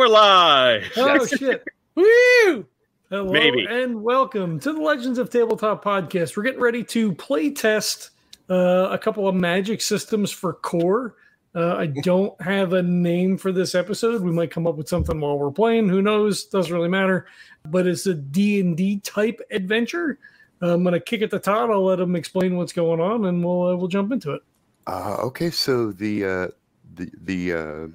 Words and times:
And 0.00 0.08
we're 0.08 0.14
live. 0.14 0.92
Oh 0.96 1.26
shit! 1.26 1.62
Woo! 1.94 2.66
Hello 3.10 3.30
Maybe. 3.30 3.66
and 3.68 4.02
welcome 4.02 4.58
to 4.60 4.72
the 4.72 4.80
Legends 4.80 5.18
of 5.18 5.28
Tabletop 5.28 5.84
podcast. 5.84 6.38
We're 6.38 6.44
getting 6.44 6.60
ready 6.62 6.82
to 6.84 7.12
play 7.16 7.50
test 7.50 8.08
uh, 8.48 8.88
a 8.90 8.96
couple 8.96 9.28
of 9.28 9.34
magic 9.34 9.82
systems 9.82 10.30
for 10.30 10.54
core. 10.54 11.16
Uh, 11.54 11.76
I 11.76 11.86
don't 11.88 12.40
have 12.40 12.72
a 12.72 12.82
name 12.82 13.36
for 13.36 13.52
this 13.52 13.74
episode. 13.74 14.22
We 14.22 14.32
might 14.32 14.50
come 14.50 14.66
up 14.66 14.76
with 14.76 14.88
something 14.88 15.20
while 15.20 15.38
we're 15.38 15.50
playing. 15.50 15.90
Who 15.90 16.00
knows? 16.00 16.44
Doesn't 16.44 16.72
really 16.72 16.88
matter. 16.88 17.26
But 17.66 17.86
it's 17.86 18.06
a 18.06 18.14
D 18.14 18.58
and 18.58 18.74
D 18.74 19.00
type 19.00 19.38
adventure. 19.50 20.18
I'm 20.62 20.82
gonna 20.82 20.98
kick 20.98 21.20
it 21.20 21.30
to 21.32 21.38
Todd. 21.38 21.70
I'll 21.70 21.84
let 21.84 22.00
him 22.00 22.16
explain 22.16 22.56
what's 22.56 22.72
going 22.72 23.00
on, 23.00 23.26
and 23.26 23.44
we'll 23.44 23.66
uh, 23.66 23.76
we'll 23.76 23.88
jump 23.88 24.12
into 24.12 24.32
it. 24.32 24.40
Uh, 24.86 25.16
okay, 25.24 25.50
so 25.50 25.92
the 25.92 26.24
uh, 26.24 26.48
the 26.94 27.10
the 27.22 27.52
uh, 27.52 27.88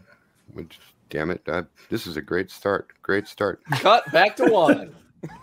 which, 0.54 0.78
damn 1.16 1.30
it, 1.30 1.42
uh, 1.48 1.64
this 1.90 2.08
is 2.08 2.18
a 2.18 2.22
great 2.22 2.52
start. 2.52 2.90
Great 3.02 3.26
start. 3.26 3.62
Cut 3.76 4.12
back 4.12 4.36
to 4.36 4.46
one. 4.52 4.94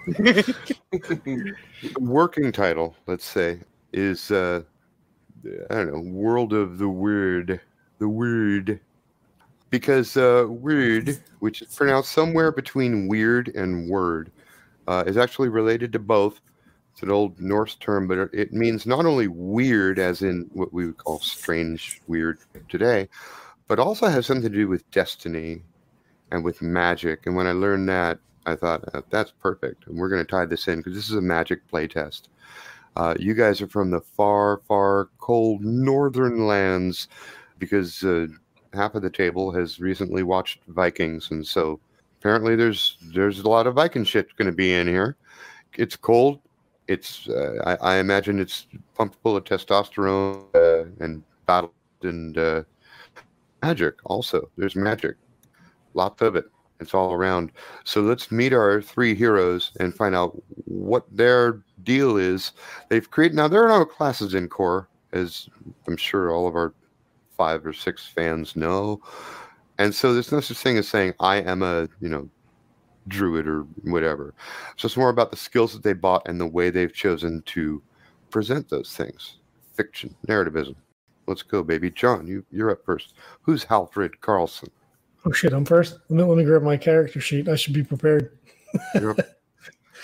Working 1.98 2.52
title, 2.52 2.94
let's 3.06 3.24
say, 3.24 3.58
is 3.94 4.30
uh, 4.30 4.62
I 5.70 5.74
don't 5.74 5.92
know, 5.92 6.12
World 6.12 6.52
of 6.52 6.76
the 6.76 6.88
Weird, 6.90 7.58
the 7.98 8.08
Weird, 8.08 8.80
because 9.70 10.14
uh, 10.18 10.44
weird, 10.46 11.18
which 11.38 11.62
is 11.62 11.74
pronounced 11.74 12.12
somewhere 12.12 12.52
between 12.52 13.08
weird 13.08 13.48
and 13.48 13.88
word, 13.88 14.30
uh, 14.86 15.04
is 15.06 15.16
actually 15.16 15.48
related 15.48 15.90
to 15.94 15.98
both. 15.98 16.38
It's 16.92 17.02
an 17.02 17.10
old 17.10 17.40
Norse 17.40 17.76
term, 17.76 18.06
but 18.06 18.18
it- 18.18 18.30
it 18.34 18.52
means 18.52 18.84
not 18.84 19.06
only 19.06 19.26
weird, 19.26 19.98
as 19.98 20.20
in 20.20 20.50
what 20.52 20.70
we 20.74 20.84
would 20.84 20.98
call 20.98 21.18
strange, 21.20 22.02
weird 22.06 22.38
today, 22.68 23.08
but 23.72 23.78
also 23.78 24.06
has 24.06 24.26
something 24.26 24.52
to 24.52 24.54
do 24.54 24.68
with 24.68 24.90
destiny 24.90 25.62
and 26.30 26.44
with 26.44 26.60
magic. 26.60 27.24
And 27.24 27.34
when 27.34 27.46
I 27.46 27.52
learned 27.52 27.88
that, 27.88 28.18
I 28.44 28.54
thought 28.54 28.84
uh, 28.92 29.00
that's 29.08 29.30
perfect, 29.30 29.86
and 29.86 29.96
we're 29.96 30.10
going 30.10 30.22
to 30.22 30.30
tie 30.30 30.44
this 30.44 30.68
in 30.68 30.80
because 30.80 30.94
this 30.94 31.08
is 31.08 31.16
a 31.16 31.22
magic 31.22 31.66
playtest. 31.72 32.24
Uh, 32.96 33.14
you 33.18 33.32
guys 33.32 33.62
are 33.62 33.66
from 33.66 33.90
the 33.90 34.02
far, 34.02 34.60
far 34.68 35.08
cold 35.20 35.64
northern 35.64 36.46
lands 36.46 37.08
because 37.58 38.04
uh, 38.04 38.26
half 38.74 38.94
of 38.94 39.00
the 39.00 39.08
table 39.08 39.50
has 39.52 39.80
recently 39.80 40.22
watched 40.22 40.58
Vikings, 40.68 41.30
and 41.30 41.46
so 41.46 41.80
apparently 42.20 42.54
there's 42.54 42.98
there's 43.14 43.38
a 43.38 43.48
lot 43.48 43.66
of 43.66 43.76
Viking 43.76 44.04
shit 44.04 44.36
going 44.36 44.50
to 44.50 44.52
be 44.54 44.74
in 44.74 44.86
here. 44.86 45.16
It's 45.78 45.96
cold. 45.96 46.40
It's 46.88 47.26
uh, 47.26 47.54
I, 47.64 47.94
I 47.94 47.96
imagine 48.00 48.38
it's 48.38 48.66
pumped 48.94 49.16
full 49.22 49.34
of 49.34 49.44
testosterone 49.44 50.44
uh, 50.54 50.90
and 51.02 51.22
battle 51.46 51.72
and 52.02 52.36
uh, 52.36 52.64
magic. 53.62 53.94
Also, 54.04 54.50
there's 54.56 54.76
magic, 54.76 55.16
lots 55.94 56.22
of 56.22 56.36
it. 56.36 56.46
It's 56.80 56.94
all 56.94 57.12
around. 57.12 57.52
So 57.84 58.00
let's 58.00 58.32
meet 58.32 58.52
our 58.52 58.82
three 58.82 59.14
heroes 59.14 59.70
and 59.78 59.94
find 59.94 60.16
out 60.16 60.42
what 60.64 61.04
their 61.14 61.62
deal 61.84 62.16
is. 62.16 62.52
They've 62.88 63.08
created 63.08 63.36
now. 63.36 63.46
There 63.46 63.64
are 63.64 63.78
no 63.78 63.84
classes 63.84 64.34
in 64.34 64.48
core, 64.48 64.88
as 65.12 65.48
I'm 65.86 65.96
sure 65.96 66.32
all 66.32 66.48
of 66.48 66.56
our 66.56 66.74
five 67.36 67.64
or 67.64 67.72
six 67.72 68.06
fans 68.06 68.56
know. 68.56 69.00
And 69.78 69.94
so 69.94 70.12
there's 70.12 70.32
no 70.32 70.40
such 70.40 70.58
thing 70.58 70.76
as 70.76 70.88
saying 70.88 71.14
I 71.20 71.36
am 71.36 71.62
a 71.62 71.88
you 72.00 72.08
know 72.08 72.28
druid 73.08 73.46
or 73.46 73.62
whatever. 73.82 74.34
So 74.76 74.86
it's 74.86 74.96
more 74.96 75.08
about 75.08 75.30
the 75.30 75.36
skills 75.36 75.72
that 75.72 75.82
they 75.82 75.92
bought 75.92 76.26
and 76.28 76.40
the 76.40 76.46
way 76.46 76.70
they've 76.70 76.92
chosen 76.92 77.42
to 77.46 77.82
present 78.30 78.68
those 78.68 78.94
things. 78.96 79.38
Fiction, 79.74 80.14
narrativism. 80.26 80.74
Let's 81.32 81.42
go, 81.42 81.62
baby. 81.62 81.90
John, 81.90 82.26
you 82.26 82.44
you're 82.50 82.70
up 82.70 82.84
first. 82.84 83.14
Who's 83.40 83.64
Halfred 83.64 84.20
Carlson? 84.20 84.68
Oh 85.24 85.32
shit! 85.32 85.54
I'm 85.54 85.64
first. 85.64 85.98
Let 86.10 86.18
me, 86.18 86.22
let 86.24 86.36
me 86.36 86.44
grab 86.44 86.62
my 86.62 86.76
character 86.76 87.22
sheet. 87.22 87.48
I 87.48 87.56
should 87.56 87.72
be 87.72 87.82
prepared. 87.82 88.36
You're 88.94 89.12
up, 89.12 89.20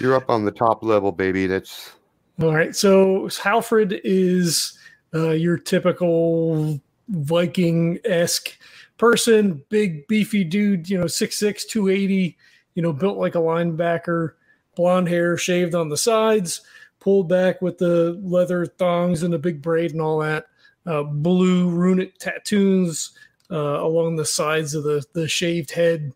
you're 0.01 0.15
up 0.15 0.31
on 0.31 0.47
the 0.47 0.51
top 0.51 0.83
level, 0.83 1.13
baby. 1.13 1.47
That's 1.47 1.93
All 2.41 2.55
right. 2.55 2.75
So 2.75 3.29
Halfred 3.29 4.01
is 4.05 4.79
uh, 5.13 5.33
your 5.33 5.59
typical 5.59 6.81
Viking 7.09 7.99
esque 8.07 8.57
person, 8.97 9.63
big, 9.69 10.09
beefy 10.09 10.45
dude, 10.45 10.89
you 10.89 10.97
know, 10.97 11.05
6'6, 11.05 11.67
280, 11.67 12.39
you 12.75 12.83
know, 12.83 12.93
built 12.95 13.19
like 13.19 13.35
a 13.35 13.39
linebacker, 13.39 14.33
blonde 14.77 15.09
hair, 15.09 15.37
shaved 15.37 15.75
on 15.75 15.91
the 15.91 15.97
sides, 15.97 16.63
pulled 17.01 17.29
back 17.29 17.61
with 17.61 17.77
the 17.77 18.19
leather 18.23 18.65
thongs 18.65 19.23
and 19.23 19.33
the 19.33 19.39
big 19.39 19.61
braid 19.61 19.93
and 19.93 20.01
all 20.01 20.19
that, 20.21 20.47
uh, 20.89 21.03
blue 21.03 21.69
runic 21.69 22.17
tattoos 22.19 23.11
uh, 23.51 23.83
along 23.83 24.17
the 24.17 24.25
sides 24.25 24.75
of 24.75 24.85
the, 24.85 25.05
the 25.13 25.29
shaved 25.29 25.71
head. 25.71 26.13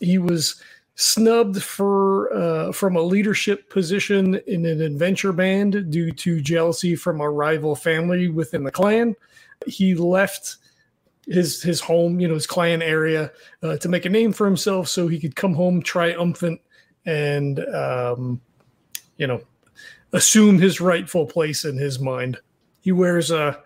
He 0.00 0.18
was 0.18 0.60
snubbed 0.94 1.62
for 1.62 2.32
uh, 2.34 2.72
from 2.72 2.94
a 2.94 3.02
leadership 3.02 3.70
position 3.70 4.34
in 4.46 4.66
an 4.66 4.82
adventure 4.82 5.32
band 5.32 5.90
due 5.90 6.12
to 6.12 6.42
jealousy 6.42 6.94
from 6.94 7.22
a 7.22 7.30
rival 7.30 7.74
family 7.74 8.28
within 8.28 8.64
the 8.64 8.70
clan. 8.70 9.16
He 9.66 9.94
left 9.94 10.56
his 11.26 11.62
his 11.62 11.80
home, 11.80 12.20
you 12.20 12.28
know, 12.28 12.34
his 12.34 12.46
clan 12.46 12.82
area, 12.82 13.32
uh, 13.62 13.78
to 13.78 13.88
make 13.88 14.04
a 14.04 14.10
name 14.10 14.32
for 14.32 14.44
himself, 14.44 14.88
so 14.88 15.08
he 15.08 15.18
could 15.18 15.36
come 15.36 15.54
home 15.54 15.82
triumphant 15.82 16.60
and 17.06 17.60
um, 17.74 18.40
you 19.16 19.26
know 19.26 19.40
assume 20.12 20.58
his 20.58 20.80
rightful 20.80 21.24
place 21.24 21.64
in 21.64 21.78
his 21.78 21.98
mind. 21.98 22.36
He 22.80 22.92
wears 22.92 23.30
a 23.30 23.62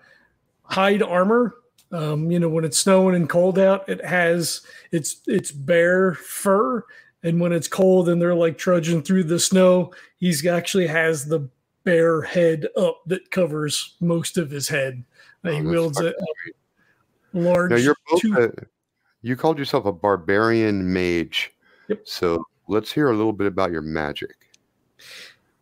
hide 0.65 1.03
armor. 1.03 1.55
Um, 1.93 2.31
you 2.31 2.41
know, 2.41 2.49
when 2.49 2.65
it's 2.65 2.79
snowing 2.79 3.15
and 3.15 3.29
cold 3.29 3.59
out, 3.59 3.89
it 3.89 4.05
has 4.05 4.63
it's 4.91 5.21
it's 5.27 5.53
bare 5.53 6.15
fur 6.15 6.85
and 7.25 7.41
when 7.41 7.53
it's 7.53 7.69
cold 7.69 8.09
and 8.09 8.21
they're 8.21 8.35
like 8.35 8.59
trudging 8.59 9.03
through 9.03 9.25
the 9.25 9.41
snow, 9.41 9.93
he's 10.19 10.47
actually 10.47 10.87
has 10.87 11.25
the 11.25 11.49
bare 11.83 12.21
head 12.21 12.69
up 12.77 13.01
that 13.07 13.31
covers 13.31 13.97
most 14.01 14.37
of 14.37 14.51
his 14.51 14.69
head. 14.69 15.03
Uh, 15.43 15.51
he 15.51 15.61
Oh, 15.61 15.71
wields 15.71 16.01
a, 16.01 16.09
a 16.09 16.15
large. 17.33 17.71
Now 17.71 17.77
you're 17.79 17.97
both 18.11 18.25
a, 18.25 18.53
you 19.23 19.37
called 19.37 19.59
yourself 19.59 19.87
a 19.87 19.93
barbarian 19.93 20.93
mage. 20.93 21.51
Yep. 21.89 22.03
So 22.05 22.47
let's 22.69 22.93
hear 22.93 23.11
a 23.11 23.17
little 23.17 23.33
bit 23.33 23.47
about 23.47 23.73
your 23.73 23.83
magic. 23.83 24.37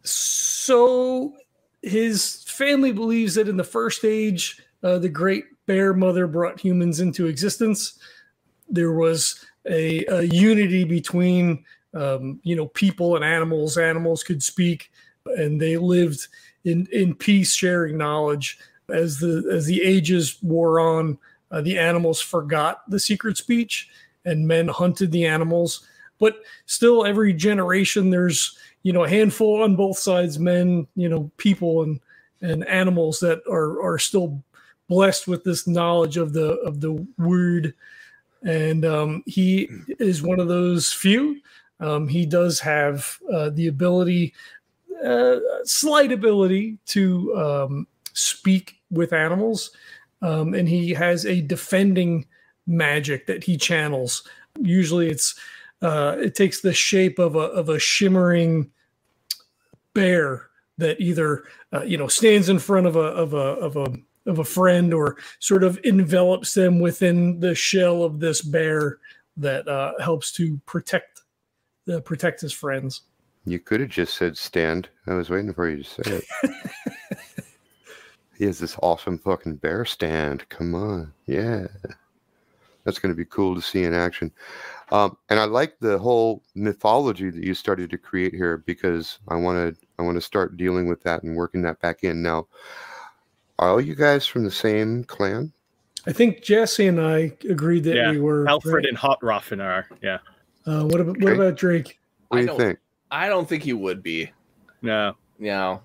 So 0.02 1.36
his 1.80 2.42
family 2.44 2.92
believes 2.92 3.36
that 3.36 3.48
in 3.48 3.56
the 3.56 3.64
first 3.64 4.04
age, 4.04 4.60
uh, 4.82 4.98
the 4.98 5.08
great 5.08 5.44
bear 5.66 5.94
mother 5.94 6.26
brought 6.26 6.60
humans 6.60 7.00
into 7.00 7.26
existence. 7.26 7.98
There 8.68 8.92
was 8.92 9.44
a, 9.66 10.04
a 10.06 10.22
unity 10.22 10.84
between, 10.84 11.64
um, 11.94 12.40
you 12.42 12.56
know, 12.56 12.66
people 12.68 13.16
and 13.16 13.24
animals. 13.24 13.78
Animals 13.78 14.22
could 14.22 14.42
speak, 14.42 14.90
and 15.26 15.60
they 15.60 15.76
lived 15.76 16.26
in 16.64 16.86
in 16.92 17.14
peace, 17.14 17.54
sharing 17.54 17.96
knowledge. 17.96 18.58
As 18.88 19.18
the 19.18 19.48
as 19.52 19.66
the 19.66 19.80
ages 19.82 20.38
wore 20.42 20.80
on, 20.80 21.18
uh, 21.50 21.60
the 21.60 21.78
animals 21.78 22.20
forgot 22.20 22.88
the 22.90 22.98
secret 22.98 23.36
speech, 23.36 23.88
and 24.24 24.46
men 24.46 24.68
hunted 24.68 25.12
the 25.12 25.24
animals. 25.24 25.86
But 26.18 26.36
still, 26.66 27.04
every 27.04 27.32
generation, 27.32 28.10
there's 28.10 28.56
you 28.82 28.92
know 28.92 29.04
a 29.04 29.08
handful 29.08 29.62
on 29.62 29.76
both 29.76 29.98
sides 29.98 30.38
men 30.38 30.86
you 30.96 31.08
know 31.08 31.30
people 31.36 31.82
and 31.82 32.00
and 32.40 32.66
animals 32.66 33.20
that 33.20 33.40
are 33.48 33.80
are 33.82 33.98
still 33.98 34.42
blessed 34.92 35.26
with 35.26 35.42
this 35.42 35.66
knowledge 35.66 36.18
of 36.18 36.34
the 36.34 36.58
of 36.60 36.82
the 36.82 36.92
word. 37.16 37.72
And 38.44 38.84
um, 38.84 39.22
he 39.24 39.70
is 39.98 40.22
one 40.22 40.38
of 40.38 40.48
those 40.48 40.92
few. 40.92 41.40
Um, 41.80 42.06
he 42.06 42.26
does 42.26 42.60
have 42.60 43.18
uh, 43.32 43.48
the 43.50 43.68
ability 43.68 44.34
uh, 45.02 45.36
slight 45.64 46.12
ability 46.12 46.78
to 46.86 47.34
um, 47.36 47.86
speak 48.12 48.76
with 48.90 49.14
animals. 49.14 49.70
Um, 50.20 50.52
and 50.52 50.68
he 50.68 50.90
has 50.90 51.24
a 51.24 51.40
defending 51.40 52.26
magic 52.66 53.26
that 53.26 53.42
he 53.42 53.56
channels. 53.56 54.28
Usually 54.60 55.08
it's 55.08 55.34
uh, 55.80 56.16
it 56.20 56.34
takes 56.34 56.60
the 56.60 56.74
shape 56.74 57.18
of 57.18 57.34
a 57.34 57.48
of 57.60 57.70
a 57.70 57.78
shimmering 57.78 58.70
bear 59.94 60.50
that 60.76 61.00
either 61.00 61.44
uh, 61.72 61.82
you 61.82 61.96
know 61.96 62.08
stands 62.08 62.50
in 62.50 62.58
front 62.58 62.86
of 62.86 62.94
a 62.96 63.00
of 63.00 63.32
a 63.32 63.36
of 63.38 63.76
a 63.76 63.96
of 64.26 64.38
a 64.38 64.44
friend 64.44 64.94
or 64.94 65.16
sort 65.38 65.64
of 65.64 65.78
envelops 65.84 66.54
them 66.54 66.80
within 66.80 67.40
the 67.40 67.54
shell 67.54 68.02
of 68.02 68.20
this 68.20 68.42
bear 68.42 68.98
that 69.36 69.66
uh, 69.68 69.92
helps 70.00 70.32
to 70.32 70.60
protect 70.66 71.22
the 71.86 72.00
protect 72.00 72.40
his 72.40 72.52
friends. 72.52 73.02
You 73.44 73.58
could 73.58 73.80
have 73.80 73.88
just 73.88 74.14
said 74.14 74.36
stand. 74.36 74.88
I 75.06 75.14
was 75.14 75.30
waiting 75.30 75.52
for 75.52 75.68
you 75.68 75.82
to 75.82 75.84
say 75.84 76.22
it. 76.42 76.50
he 78.38 78.44
has 78.44 78.58
this 78.58 78.76
awesome 78.82 79.18
fucking 79.18 79.56
bear 79.56 79.84
stand. 79.84 80.48
Come 80.48 80.74
on. 80.74 81.12
Yeah. 81.26 81.66
That's 82.84 82.98
going 82.98 83.12
to 83.12 83.16
be 83.16 83.24
cool 83.24 83.54
to 83.54 83.60
see 83.60 83.84
in 83.84 83.94
action. 83.94 84.32
Um, 84.90 85.16
and 85.28 85.38
I 85.38 85.44
like 85.44 85.78
the 85.80 85.98
whole 85.98 86.42
mythology 86.54 87.30
that 87.30 87.42
you 87.42 87.54
started 87.54 87.90
to 87.90 87.98
create 87.98 88.34
here 88.34 88.58
because 88.58 89.18
I 89.28 89.36
want 89.36 89.76
to 89.76 89.86
I 89.98 90.02
want 90.02 90.16
to 90.16 90.20
start 90.20 90.56
dealing 90.56 90.88
with 90.88 91.02
that 91.04 91.22
and 91.22 91.36
working 91.36 91.62
that 91.62 91.80
back 91.80 92.04
in. 92.04 92.22
Now, 92.22 92.46
are 93.62 93.70
all 93.70 93.80
you 93.80 93.94
guys 93.94 94.26
from 94.26 94.44
the 94.44 94.50
same 94.50 95.04
clan? 95.04 95.52
I 96.06 96.12
think 96.12 96.42
Jesse 96.42 96.88
and 96.88 97.00
I 97.00 97.32
agreed 97.48 97.84
that 97.84 97.94
Yeah, 97.94 98.10
we 98.10 98.18
were 98.20 98.48
Alfred 98.48 98.74
right. 98.74 98.84
and 98.86 98.98
Hotroffen 98.98 99.60
are. 99.60 99.88
Yeah. 100.02 100.18
Uh, 100.66 100.84
what 100.84 101.00
about 101.00 101.16
what 101.18 101.24
Okay. 101.32 101.34
about 101.34 101.56
Drake? 101.56 102.00
What 102.28 102.38
I 102.38 102.40
do 102.40 102.42
you 102.42 102.46
don't- 102.48 102.58
think? 102.58 102.78
I 103.10 103.28
don't 103.28 103.48
think 103.48 103.62
he 103.62 103.72
would 103.72 104.02
be. 104.02 104.30
No. 104.80 105.16
No. 105.38 105.82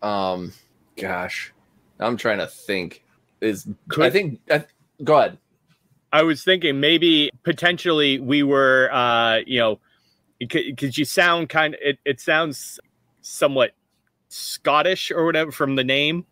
um, 0.00 0.52
gosh, 0.96 1.52
I'm 1.98 2.16
trying 2.16 2.38
to 2.38 2.46
think. 2.46 3.02
Is 3.40 3.68
I 3.98 4.10
think 4.10 4.40
I, 4.50 4.64
go 5.04 5.18
ahead. 5.18 5.38
I 6.12 6.22
was 6.22 6.42
thinking 6.44 6.80
maybe 6.80 7.30
potentially 7.42 8.18
we 8.20 8.42
were, 8.42 8.88
uh, 8.92 9.40
you 9.46 9.58
know, 9.60 9.80
because 10.38 10.96
you 10.96 11.04
sound 11.04 11.48
kind 11.48 11.74
of, 11.74 11.80
it, 11.82 11.98
it 12.04 12.20
sounds 12.20 12.80
somewhat 13.20 13.72
Scottish 14.28 15.10
or 15.10 15.24
whatever 15.24 15.50
from 15.52 15.74
the 15.76 15.84
name, 15.84 16.24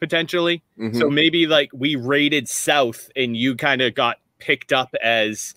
potentially. 0.00 0.62
Mhm. 0.78 0.98
So 0.98 1.10
maybe 1.10 1.46
like 1.46 1.70
we 1.72 1.94
raided 1.96 2.48
south 2.48 3.10
and 3.14 3.36
you 3.36 3.54
kind 3.54 3.82
of 3.82 3.94
got 3.94 4.16
picked 4.38 4.72
up 4.72 4.94
as 5.02 5.54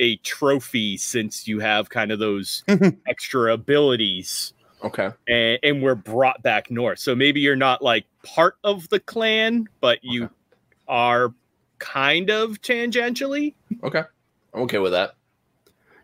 a 0.00 0.16
trophy 0.18 0.96
since 0.96 1.48
you 1.48 1.58
have 1.60 1.88
kind 1.90 2.12
of 2.12 2.18
those 2.18 2.62
extra 3.08 3.52
abilities 3.52 4.52
okay, 4.84 5.10
and, 5.26 5.58
and 5.64 5.82
we're 5.82 5.96
brought 5.96 6.40
back 6.42 6.70
north. 6.70 7.00
So 7.00 7.16
maybe 7.16 7.40
you're 7.40 7.56
not 7.56 7.82
like 7.82 8.04
part 8.22 8.56
of 8.62 8.88
the 8.90 9.00
clan, 9.00 9.68
but 9.80 9.98
you 10.02 10.24
Okay. 10.24 10.34
are 10.86 11.34
kind 11.78 12.30
of 12.30 12.60
tangentially. 12.62 13.54
okay, 13.82 14.04
I'm 14.54 14.62
okay 14.62 14.78
with 14.78 14.92
that. 14.92 15.14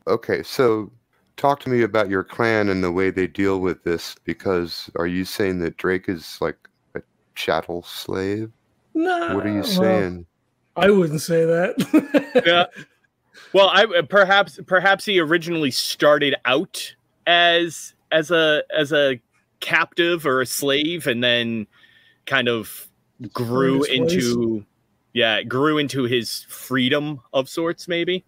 Okay, 0.07 0.43
so 0.43 0.91
talk 1.37 1.61
to 1.61 1.71
me 1.71 1.83
about 1.83 2.09
your 2.11 2.25
clan 2.25 2.69
and 2.69 2.83
the 2.83 2.93
way 2.93 3.11
they 3.11 3.27
deal 3.27 3.61
with 3.61 3.83
this. 3.85 4.17
Because 4.25 4.91
are 4.97 5.07
you 5.07 5.25
saying 5.25 5.61
that 5.61 5.77
Drake 5.77 6.09
is 6.09 6.39
like 6.41 6.57
a 6.65 6.69
chattel 7.35 7.83
slave? 7.83 8.51
No, 8.95 9.35
What 9.37 9.47
are 9.47 9.51
you 9.51 9.57
well, 9.57 9.65
saying? 9.65 10.27
I 10.77 10.91
wouldn't 10.91 11.21
say 11.21 11.45
that. 11.45 12.43
Yeah. 12.47 12.67
Well, 13.53 13.69
I 13.69 13.85
uh, 13.85 14.03
perhaps 14.03 14.59
perhaps 14.67 15.05
he 15.05 15.21
originally 15.21 15.71
started 15.71 16.35
out 16.45 16.95
as 17.27 17.95
as 18.13 18.31
a 18.31 18.63
as 18.77 18.93
a 18.93 19.21
captive 19.61 20.27
or 20.27 20.41
a 20.41 20.47
slave, 20.47 21.07
and 21.07 21.23
then 21.23 21.67
kind 22.27 22.49
of 22.49 22.89
grew 23.33 23.83
his 23.83 23.89
ways. 23.89 24.13
into 24.15 24.65
yeah 25.13 25.43
grew 25.43 25.79
into 25.79 26.05
his 26.05 26.43
freedom 26.49 27.21
of 27.33 27.49
sorts. 27.49 27.87
Maybe. 27.89 28.25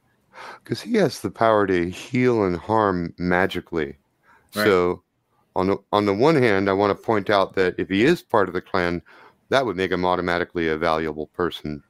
Because 0.63 0.81
he 0.81 0.95
has 0.97 1.21
the 1.21 1.31
power 1.31 1.67
to 1.67 1.91
heal 1.91 2.45
and 2.45 2.57
harm 2.57 3.15
magically. 3.19 3.97
Right. 4.55 4.65
So, 4.65 5.03
on 5.57 5.69
the 5.69 5.79
on 5.91 6.05
the 6.05 6.15
one 6.15 6.37
hand, 6.37 6.69
I 6.69 6.75
want 6.75 6.97
to 6.97 7.03
point 7.03 7.31
out 7.31 7.55
that 7.55 7.75
if 7.79 7.89
he 7.89 8.05
is 8.05 8.23
part 8.23 8.49
of 8.49 8.55
the 8.55 8.61
clan, 8.61 9.03
that 9.49 9.65
would 9.65 9.77
make 9.77 9.91
him 9.91 10.05
automatically 10.05 10.69
a 10.69 10.77
valuable 10.77 11.29
person, 11.29 11.83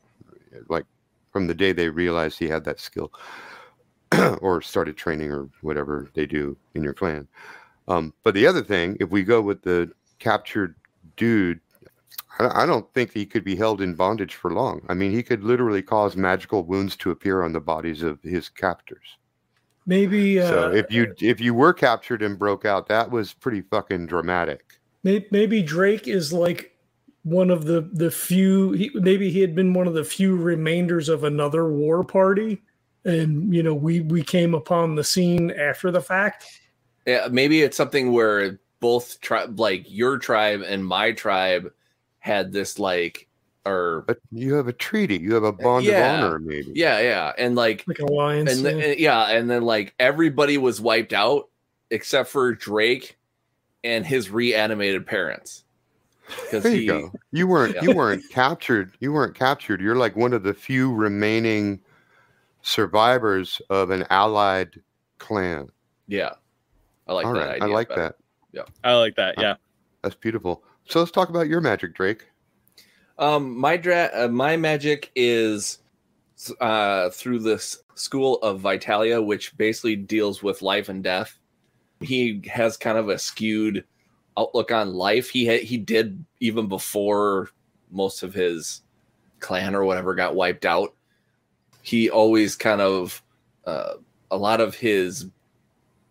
like 0.68 0.86
from 1.32 1.48
the 1.48 1.54
day 1.54 1.72
they 1.72 1.88
realized 1.88 2.38
he 2.38 2.48
had 2.48 2.64
that 2.64 2.80
skill, 2.80 3.12
or 4.40 4.62
started 4.62 4.96
training 4.96 5.32
or 5.32 5.50
whatever 5.62 6.10
they 6.14 6.26
do 6.26 6.56
in 6.74 6.82
your 6.82 6.94
clan. 6.94 7.26
Um, 7.88 8.14
but 8.22 8.34
the 8.34 8.46
other 8.46 8.62
thing, 8.62 8.96
if 9.00 9.10
we 9.10 9.24
go 9.24 9.42
with 9.42 9.62
the 9.62 9.90
captured 10.19 10.76
dude, 11.16 11.60
I, 12.38 12.62
I 12.62 12.66
don't 12.66 12.92
think 12.94 13.12
he 13.12 13.26
could 13.26 13.44
be 13.44 13.56
held 13.56 13.80
in 13.80 13.94
bondage 13.94 14.36
for 14.36 14.52
long. 14.52 14.86
I 14.88 14.94
mean, 14.94 15.10
he 15.10 15.22
could 15.22 15.42
literally 15.42 15.82
cause 15.82 16.16
magical 16.16 16.64
wounds 16.64 16.96
to 16.98 17.10
appear 17.10 17.42
on 17.42 17.52
the 17.52 17.60
bodies 17.60 18.02
of 18.02 18.22
his 18.22 18.48
captors. 18.48 19.19
Maybe 19.86 20.40
uh, 20.40 20.48
So 20.48 20.72
if 20.72 20.90
you 20.90 21.14
if 21.20 21.40
you 21.40 21.54
were 21.54 21.72
captured 21.72 22.22
and 22.22 22.38
broke 22.38 22.64
out, 22.64 22.88
that 22.88 23.10
was 23.10 23.32
pretty 23.32 23.62
fucking 23.62 24.06
dramatic. 24.06 24.78
May- 25.02 25.26
maybe 25.30 25.62
Drake 25.62 26.08
is 26.08 26.32
like 26.32 26.76
one 27.22 27.50
of 27.50 27.64
the 27.64 27.88
the 27.92 28.10
few. 28.10 28.72
He, 28.72 28.90
maybe 28.94 29.30
he 29.30 29.40
had 29.40 29.54
been 29.54 29.72
one 29.72 29.86
of 29.86 29.94
the 29.94 30.04
few 30.04 30.36
remainders 30.36 31.08
of 31.08 31.24
another 31.24 31.68
war 31.68 32.04
party, 32.04 32.62
and 33.04 33.54
you 33.54 33.62
know 33.62 33.74
we 33.74 34.00
we 34.00 34.22
came 34.22 34.54
upon 34.54 34.94
the 34.94 35.04
scene 35.04 35.50
after 35.50 35.90
the 35.90 36.00
fact. 36.00 36.46
Yeah, 37.06 37.28
maybe 37.30 37.62
it's 37.62 37.76
something 37.76 38.12
where 38.12 38.58
both 38.80 39.20
tribe, 39.20 39.58
like 39.58 39.84
your 39.88 40.18
tribe 40.18 40.62
and 40.66 40.84
my 40.84 41.12
tribe, 41.12 41.72
had 42.18 42.52
this 42.52 42.78
like, 42.78 43.28
or 43.66 44.04
But 44.06 44.18
you 44.32 44.54
have 44.54 44.68
a 44.68 44.72
treaty, 44.72 45.18
you 45.18 45.34
have 45.34 45.42
a 45.44 45.52
bond 45.52 45.84
Yeah. 45.84 46.18
of 46.18 46.24
honor, 46.24 46.38
maybe. 46.38 46.72
yeah, 46.74 47.00
yeah, 47.00 47.32
and 47.36 47.54
like 47.56 47.84
Like 47.86 47.98
an 47.98 48.06
alliance. 48.08 48.52
and 48.52 48.60
yeah. 48.62 48.70
then, 48.70 48.80
and- 48.80 48.98
yeah, 49.00 49.24
and 49.30 49.50
then 49.50 49.62
like 49.62 49.94
everybody 49.98 50.56
was 50.58 50.80
wiped 50.80 51.12
out 51.12 51.48
except 51.90 52.30
for 52.30 52.54
Drake 52.54 53.18
and 53.84 54.06
his 54.06 54.30
reanimated 54.30 55.06
parents. 55.06 55.64
Because 56.26 56.64
There 56.64 56.72
you 56.72 56.80
he, 56.80 56.86
go. 56.86 57.12
You 57.30 57.46
weren't 57.46 57.74
Yeah. 57.76 57.82
you 57.82 57.92
weren't 57.96 58.28
captured. 58.30 58.92
You 59.00 59.12
weren't 59.12 59.34
captured. 59.36 59.80
You're 59.80 59.94
like 59.96 60.16
one 60.16 60.32
of 60.32 60.42
the 60.42 60.54
few 60.54 60.92
remaining 60.92 61.80
survivors 62.62 63.60
of 63.70 63.90
an 63.90 64.04
allied 64.10 64.80
clan. 65.19 65.69
yeah, 66.08 66.32
I 67.06 67.12
like 67.12 67.26
All 67.26 67.34
that. 67.34 67.46
right, 67.46 67.62
I 67.62 67.66
like 67.66 67.88
better. 67.88 68.14
that. 68.54 68.66
I 68.82 68.94
like 68.94 69.14
that. 69.16 69.38
Uh, 69.38 69.42
Yeah. 69.42 69.54
That's 70.02 70.14
beautiful. 70.14 70.62
So 70.88 70.98
let's 71.00 71.10
talk 71.10 71.28
about 71.30 71.48
your 71.48 71.60
magic, 71.60 71.94
Drake. 71.94 72.26
Um, 73.18 73.56
my 73.56 73.76
dra- 73.76 74.10
uh, 74.12 74.28
my 74.28 74.56
magic 74.56 75.10
is 75.14 75.78
uh 76.60 77.08
through 77.10 77.38
this 77.38 77.78
school 77.94 78.36
of 78.42 78.60
Vitalia, 78.60 79.20
which 79.20 79.56
basically 79.56 79.96
deals 79.96 80.42
with 80.42 80.62
life 80.62 80.88
and 80.88 81.02
death. 81.02 81.38
He 82.00 82.42
has 82.52 82.76
kind 82.76 82.98
of 82.98 83.08
a 83.08 83.18
skewed 83.18 83.84
outlook 84.36 84.70
on 84.70 84.94
life. 84.94 85.30
He 85.30 85.46
ha- 85.46 85.64
he 85.64 85.78
did 85.78 86.24
even 86.40 86.66
before 86.68 87.50
most 87.90 88.22
of 88.22 88.34
his 88.34 88.82
clan 89.40 89.74
or 89.74 89.84
whatever 89.84 90.14
got 90.14 90.34
wiped 90.34 90.66
out. 90.66 90.94
He 91.82 92.10
always 92.10 92.56
kind 92.56 92.80
of 92.80 93.22
uh, 93.64 93.94
a 94.31 94.36
lot 94.36 94.60
of 94.60 94.74
his 94.74 95.26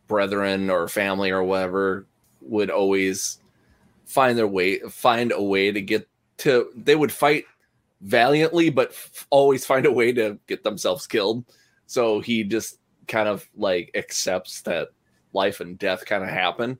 brethren 0.07 0.69
or 0.69 0.87
family 0.87 1.31
or 1.31 1.43
whatever 1.43 2.05
would 2.41 2.69
always 2.69 3.39
find 4.05 4.37
their 4.37 4.47
way 4.47 4.79
find 4.79 5.31
a 5.31 5.41
way 5.41 5.71
to 5.71 5.81
get 5.81 6.07
to 6.37 6.71
they 6.75 6.95
would 6.95 7.11
fight 7.11 7.45
valiantly 8.01 8.69
but 8.69 8.89
f- 8.89 9.25
always 9.29 9.65
find 9.65 9.85
a 9.85 9.91
way 9.91 10.11
to 10.11 10.37
get 10.47 10.63
themselves 10.63 11.07
killed. 11.07 11.45
So 11.87 12.19
he 12.19 12.43
just 12.43 12.79
kind 13.07 13.27
of 13.27 13.47
like 13.55 13.91
accepts 13.95 14.61
that 14.63 14.89
life 15.33 15.59
and 15.59 15.77
death 15.77 16.05
kind 16.05 16.23
of 16.23 16.29
happen. 16.29 16.77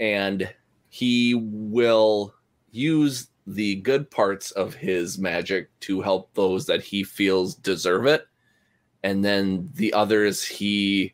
And 0.00 0.52
he 0.88 1.34
will 1.34 2.34
use 2.70 3.28
the 3.46 3.76
good 3.76 4.10
parts 4.10 4.50
of 4.52 4.74
his 4.74 5.18
magic 5.18 5.68
to 5.80 6.00
help 6.00 6.32
those 6.34 6.66
that 6.66 6.82
he 6.82 7.02
feels 7.04 7.54
deserve 7.54 8.06
it. 8.06 8.26
And 9.02 9.24
then 9.24 9.68
the 9.74 9.92
others 9.92 10.44
he 10.44 11.12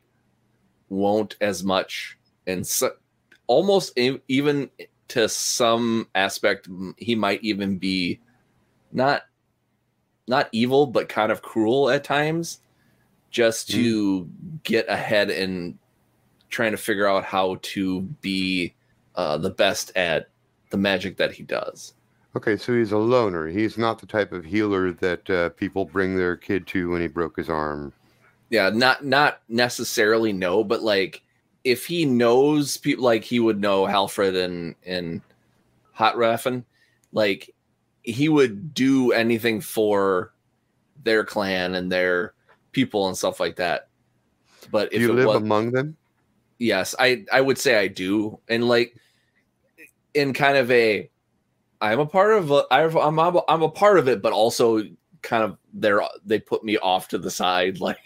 won't 0.89 1.35
as 1.41 1.63
much. 1.63 2.17
And 2.45 2.65
so, 2.65 2.91
almost 3.47 3.97
even 4.27 4.69
to 5.09 5.27
some 5.27 6.07
aspect 6.15 6.67
he 6.97 7.15
might 7.15 7.43
even 7.43 7.77
be 7.77 8.19
not 8.91 9.23
not 10.27 10.47
evil 10.51 10.85
but 10.85 11.09
kind 11.09 11.31
of 11.31 11.41
cruel 11.41 11.89
at 11.89 12.03
times 12.03 12.59
just 13.31 13.69
to 13.69 14.27
get 14.63 14.87
ahead 14.89 15.29
and 15.29 15.77
trying 16.49 16.71
to 16.71 16.77
figure 16.77 17.07
out 17.07 17.23
how 17.23 17.57
to 17.61 18.01
be 18.21 18.73
uh, 19.15 19.37
the 19.37 19.49
best 19.49 19.91
at 19.95 20.29
the 20.71 20.77
magic 20.77 21.17
that 21.17 21.31
he 21.31 21.43
does 21.43 21.93
Okay, 22.35 22.57
so 22.57 22.77
he's 22.77 22.91
a 22.91 22.97
loner. 22.97 23.47
He's 23.47 23.75
not 23.75 23.97
the 23.97 24.05
type 24.05 24.31
of 24.31 24.45
healer 24.45 24.91
that 24.93 25.27
uh, 25.31 25.49
people 25.49 25.85
bring 25.85 26.15
their 26.15 26.35
kid 26.35 26.67
to 26.67 26.91
when 26.91 27.01
he 27.01 27.07
broke 27.07 27.35
his 27.37 27.49
arm. 27.49 27.91
yeah 28.51 28.69
not 28.69 29.03
not 29.03 29.41
necessarily 29.49 30.31
no 30.31 30.63
but 30.63 30.83
like 30.83 31.23
if 31.69 31.85
he 31.85 32.05
knows 32.05 32.77
people 32.77 33.05
like 33.05 33.23
he 33.23 33.39
would 33.39 33.61
know 33.61 33.83
Halfred 33.83 34.43
and 34.43 34.75
and 34.85 35.21
Hot 35.93 36.15
Raffen, 36.15 36.63
like 37.11 37.53
he 38.01 38.27
would 38.27 38.73
do 38.73 39.11
anything 39.11 39.61
for 39.61 40.33
their 41.03 41.23
clan 41.23 41.75
and 41.75 41.91
their 41.91 42.33
people 42.71 43.07
and 43.07 43.15
stuff 43.15 43.39
like 43.39 43.57
that. 43.57 43.87
But 44.71 44.91
if 44.93 45.01
you 45.01 45.13
live 45.13 45.27
was, 45.27 45.37
among 45.37 45.71
them? 45.71 45.95
yes, 46.57 46.95
I 46.97 47.25
I 47.31 47.41
would 47.41 47.57
say 47.57 47.77
I 47.77 47.87
do, 47.87 48.39
and 48.47 48.67
like 48.67 48.95
in 50.13 50.33
kind 50.33 50.57
of 50.57 50.71
a, 50.71 51.09
I'm 51.81 51.99
a 51.99 52.05
part 52.05 52.33
of 52.33 52.51
a, 52.51 52.63
I'm 52.71 52.97
I'm 52.97 53.19
I'm 53.19 53.35
a, 53.35 53.41
I'm 53.47 53.61
a 53.61 53.69
part 53.69 53.99
of 53.99 54.07
it, 54.07 54.21
but 54.21 54.33
also 54.33 54.83
kind 55.21 55.43
of 55.43 55.57
they're 55.73 56.01
they 56.25 56.39
put 56.39 56.63
me 56.63 56.77
off 56.77 57.09
to 57.09 57.17
the 57.17 57.31
side, 57.31 57.79
like 57.81 57.99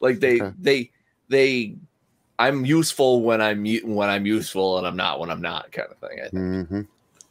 like 0.00 0.20
they 0.20 0.40
Okay. 0.40 0.52
they 0.58 0.90
they. 1.28 1.76
I'm 2.38 2.64
useful 2.64 3.22
when 3.22 3.40
I'm 3.40 3.64
when 3.64 4.08
I'm 4.08 4.26
useful, 4.26 4.78
and 4.78 4.86
I'm 4.86 4.96
not 4.96 5.20
when 5.20 5.30
I'm 5.30 5.42
not, 5.42 5.70
kind 5.72 5.88
of 5.90 5.98
thing. 5.98 6.18
I 6.20 6.28
think. 6.28 6.68
hmm 6.68 6.80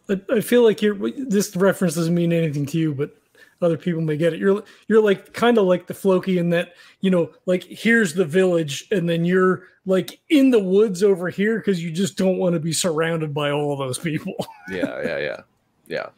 I, 0.09 0.19
I 0.35 0.41
feel 0.41 0.63
like 0.63 0.81
you're 0.81 0.95
this 1.11 1.55
reference 1.55 1.95
doesn't 1.95 2.13
mean 2.13 2.33
anything 2.33 2.65
to 2.67 2.77
you, 2.77 2.93
but 2.93 3.15
other 3.61 3.77
people 3.77 4.01
may 4.01 4.17
get 4.17 4.33
it. 4.33 4.39
You're 4.39 4.63
you're 4.87 5.01
like 5.01 5.33
kind 5.33 5.57
of 5.57 5.65
like 5.65 5.87
the 5.87 5.93
Floki 5.93 6.37
in 6.37 6.49
that 6.49 6.73
you 7.01 7.09
know, 7.09 7.31
like 7.45 7.63
here's 7.63 8.13
the 8.13 8.25
village, 8.25 8.87
and 8.91 9.07
then 9.07 9.25
you're 9.25 9.63
like 9.85 10.19
in 10.29 10.51
the 10.51 10.59
woods 10.59 11.03
over 11.03 11.29
here 11.29 11.57
because 11.57 11.83
you 11.83 11.91
just 11.91 12.17
don't 12.17 12.37
want 12.37 12.53
to 12.53 12.59
be 12.59 12.73
surrounded 12.73 13.33
by 13.33 13.51
all 13.51 13.75
those 13.77 13.97
people. 13.97 14.33
Yeah, 14.69 15.01
yeah, 15.03 15.17
yeah, 15.17 15.41
yeah. 15.87 16.09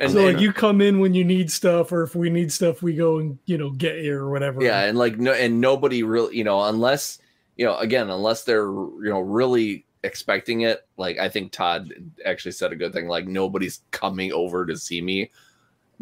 And, 0.00 0.10
so 0.12 0.24
like 0.24 0.40
you 0.40 0.52
come 0.52 0.80
in 0.80 0.98
when 0.98 1.14
you 1.14 1.24
need 1.24 1.50
stuff, 1.50 1.92
or 1.92 2.02
if 2.02 2.14
we 2.14 2.28
need 2.28 2.52
stuff, 2.52 2.82
we 2.82 2.94
go 2.94 3.18
and 3.18 3.38
you 3.46 3.58
know 3.58 3.70
get 3.70 3.98
you 3.98 4.14
or 4.14 4.30
whatever. 4.30 4.62
yeah, 4.62 4.84
and 4.84 4.98
like 4.98 5.18
no, 5.18 5.32
and 5.32 5.60
nobody 5.60 6.02
really, 6.02 6.36
you 6.36 6.44
know, 6.44 6.64
unless 6.64 7.18
you 7.56 7.64
know, 7.64 7.76
again, 7.78 8.10
unless 8.10 8.44
they're 8.44 8.66
you 8.66 9.10
know 9.10 9.20
really 9.20 9.86
expecting 10.04 10.60
it. 10.62 10.86
Like 10.96 11.18
I 11.18 11.28
think 11.28 11.52
Todd 11.52 11.92
actually 12.24 12.52
said 12.52 12.72
a 12.72 12.76
good 12.76 12.92
thing. 12.92 13.08
Like 13.08 13.26
nobody's 13.26 13.80
coming 13.90 14.32
over 14.32 14.66
to 14.66 14.76
see 14.76 15.00
me 15.00 15.30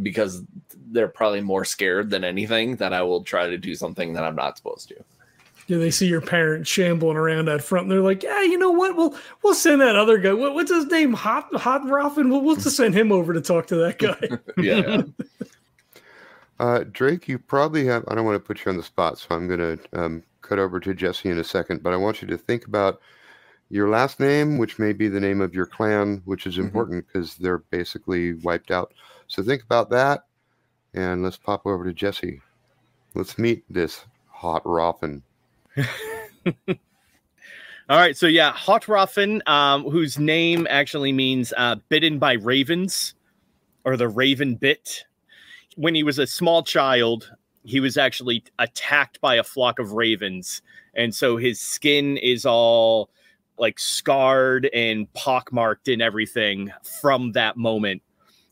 because 0.03 0.43
they're 0.91 1.09
probably 1.09 1.41
more 1.41 1.65
scared 1.65 2.11
than 2.11 2.25
anything 2.25 2.77
that 2.77 2.93
I 2.93 3.03
will 3.03 3.23
try 3.23 3.49
to 3.49 3.59
do 3.59 3.75
something 3.75 4.13
that 4.15 4.25
I'm 4.25 4.37
not 4.37 4.57
supposed 4.57 4.89
to. 4.89 4.97
Yeah, 5.69 5.79
they 5.79 5.91
see 5.91 6.09
your 6.09 6.21
parents 6.21 6.69
shambling 6.69 7.17
around 7.17 7.49
out 7.49 7.63
front, 7.63 7.85
and 7.85 7.93
they're 7.93 8.01
like, 8.01 8.25
"Yeah, 8.25 8.43
you 8.43 8.59
know 8.59 8.73
what? 8.73 8.97
We'll 8.97 9.17
we'll 9.43 9.55
send 9.55 9.81
that 9.81 9.95
other 9.95 10.19
guy. 10.19 10.33
What, 10.33 10.55
what's 10.55 10.73
his 10.73 10.87
name? 10.87 11.13
Hot 11.13 11.55
Hot 11.55 11.83
Roffin. 11.83 12.31
We'll, 12.31 12.41
we'll 12.41 12.57
just 12.57 12.77
send 12.77 12.95
him 12.95 13.13
over 13.13 13.33
to 13.33 13.41
talk 13.41 13.69
to 13.69 13.77
that 13.77 13.99
guy." 13.99 14.19
Yeah. 14.63 15.03
Uh, 16.59 16.85
Drake, 16.91 17.29
you 17.29 17.39
probably 17.39 17.87
have. 17.87 18.05
I 18.09 18.15
don't 18.15 18.25
want 18.25 18.37
to 18.37 18.47
put 18.47 18.65
you 18.65 18.71
on 18.71 18.77
the 18.77 18.83
spot, 18.83 19.19
so 19.19 19.29
I'm 19.31 19.49
going 19.49 19.79
to 19.79 19.79
um, 20.01 20.23
cut 20.43 20.59
over 20.59 20.81
to 20.81 20.95
Jesse 20.95 21.31
in 21.31 21.39
a 21.39 21.45
second. 21.45 21.83
But 21.83 21.93
I 21.93 21.97
want 21.97 22.21
you 22.21 22.29
to 22.29 22.37
think 22.39 22.67
about 22.67 23.01
your 23.71 23.89
last 23.89 24.21
name, 24.21 24.59
which 24.59 24.79
may 24.79 24.93
be 24.93 25.09
the 25.09 25.21
name 25.21 25.41
of 25.41 25.55
your 25.55 25.67
clan, 25.67 26.21
which 26.25 26.47
is 26.47 26.57
Mhm. 26.57 26.65
important 26.65 27.07
because 27.07 27.37
they're 27.37 27.59
basically 27.59 28.35
wiped 28.35 28.71
out. 28.71 28.93
So 29.29 29.43
think 29.43 29.63
about 29.63 29.89
that, 29.91 30.27
and 30.93 31.23
let's 31.23 31.39
pop 31.39 31.67
over 31.67 31.85
to 31.85 31.93
Jesse. 31.93 32.43
Let's 33.15 33.39
meet 33.39 33.65
this 33.71 34.05
hot 34.29 34.65
Roffin. 34.65 35.23
All 37.89 37.99
right, 37.99 38.17
so 38.17 38.27
yeah, 38.27 38.53
Hotroffen, 38.53 39.47
um, 39.49 39.85
whose 39.85 40.19
name 40.19 40.67
actually 40.71 41.13
means 41.13 41.53
uh, 41.57 41.77
bitten 41.89 42.19
by 42.19 42.35
ravens, 42.35 43.15
or 43.85 43.97
the 43.97 44.09
raven 44.09 44.55
bit. 44.55 45.05
When 45.77 45.95
he 45.95 46.03
was 46.03 46.19
a 46.19 46.27
small 46.27 46.63
child, 46.63 47.33
he 47.65 47.81
was 47.81 47.97
actually 47.97 48.45
attacked 48.59 49.21
by 49.21 49.37
a 49.37 49.45
flock 49.45 49.79
of 49.79 49.93
ravens, 49.93 50.63
and 50.95 51.15
so 51.15 51.37
his 51.37 51.61
skin 51.61 52.17
is 52.17 52.45
all 52.45 53.11
like 53.59 53.79
scarred 53.79 54.69
and 54.73 55.13
pockmarked 55.13 55.93
and 55.93 56.03
everything 56.03 56.73
from 57.01 57.33
that 57.33 57.57
moment. 57.57 58.03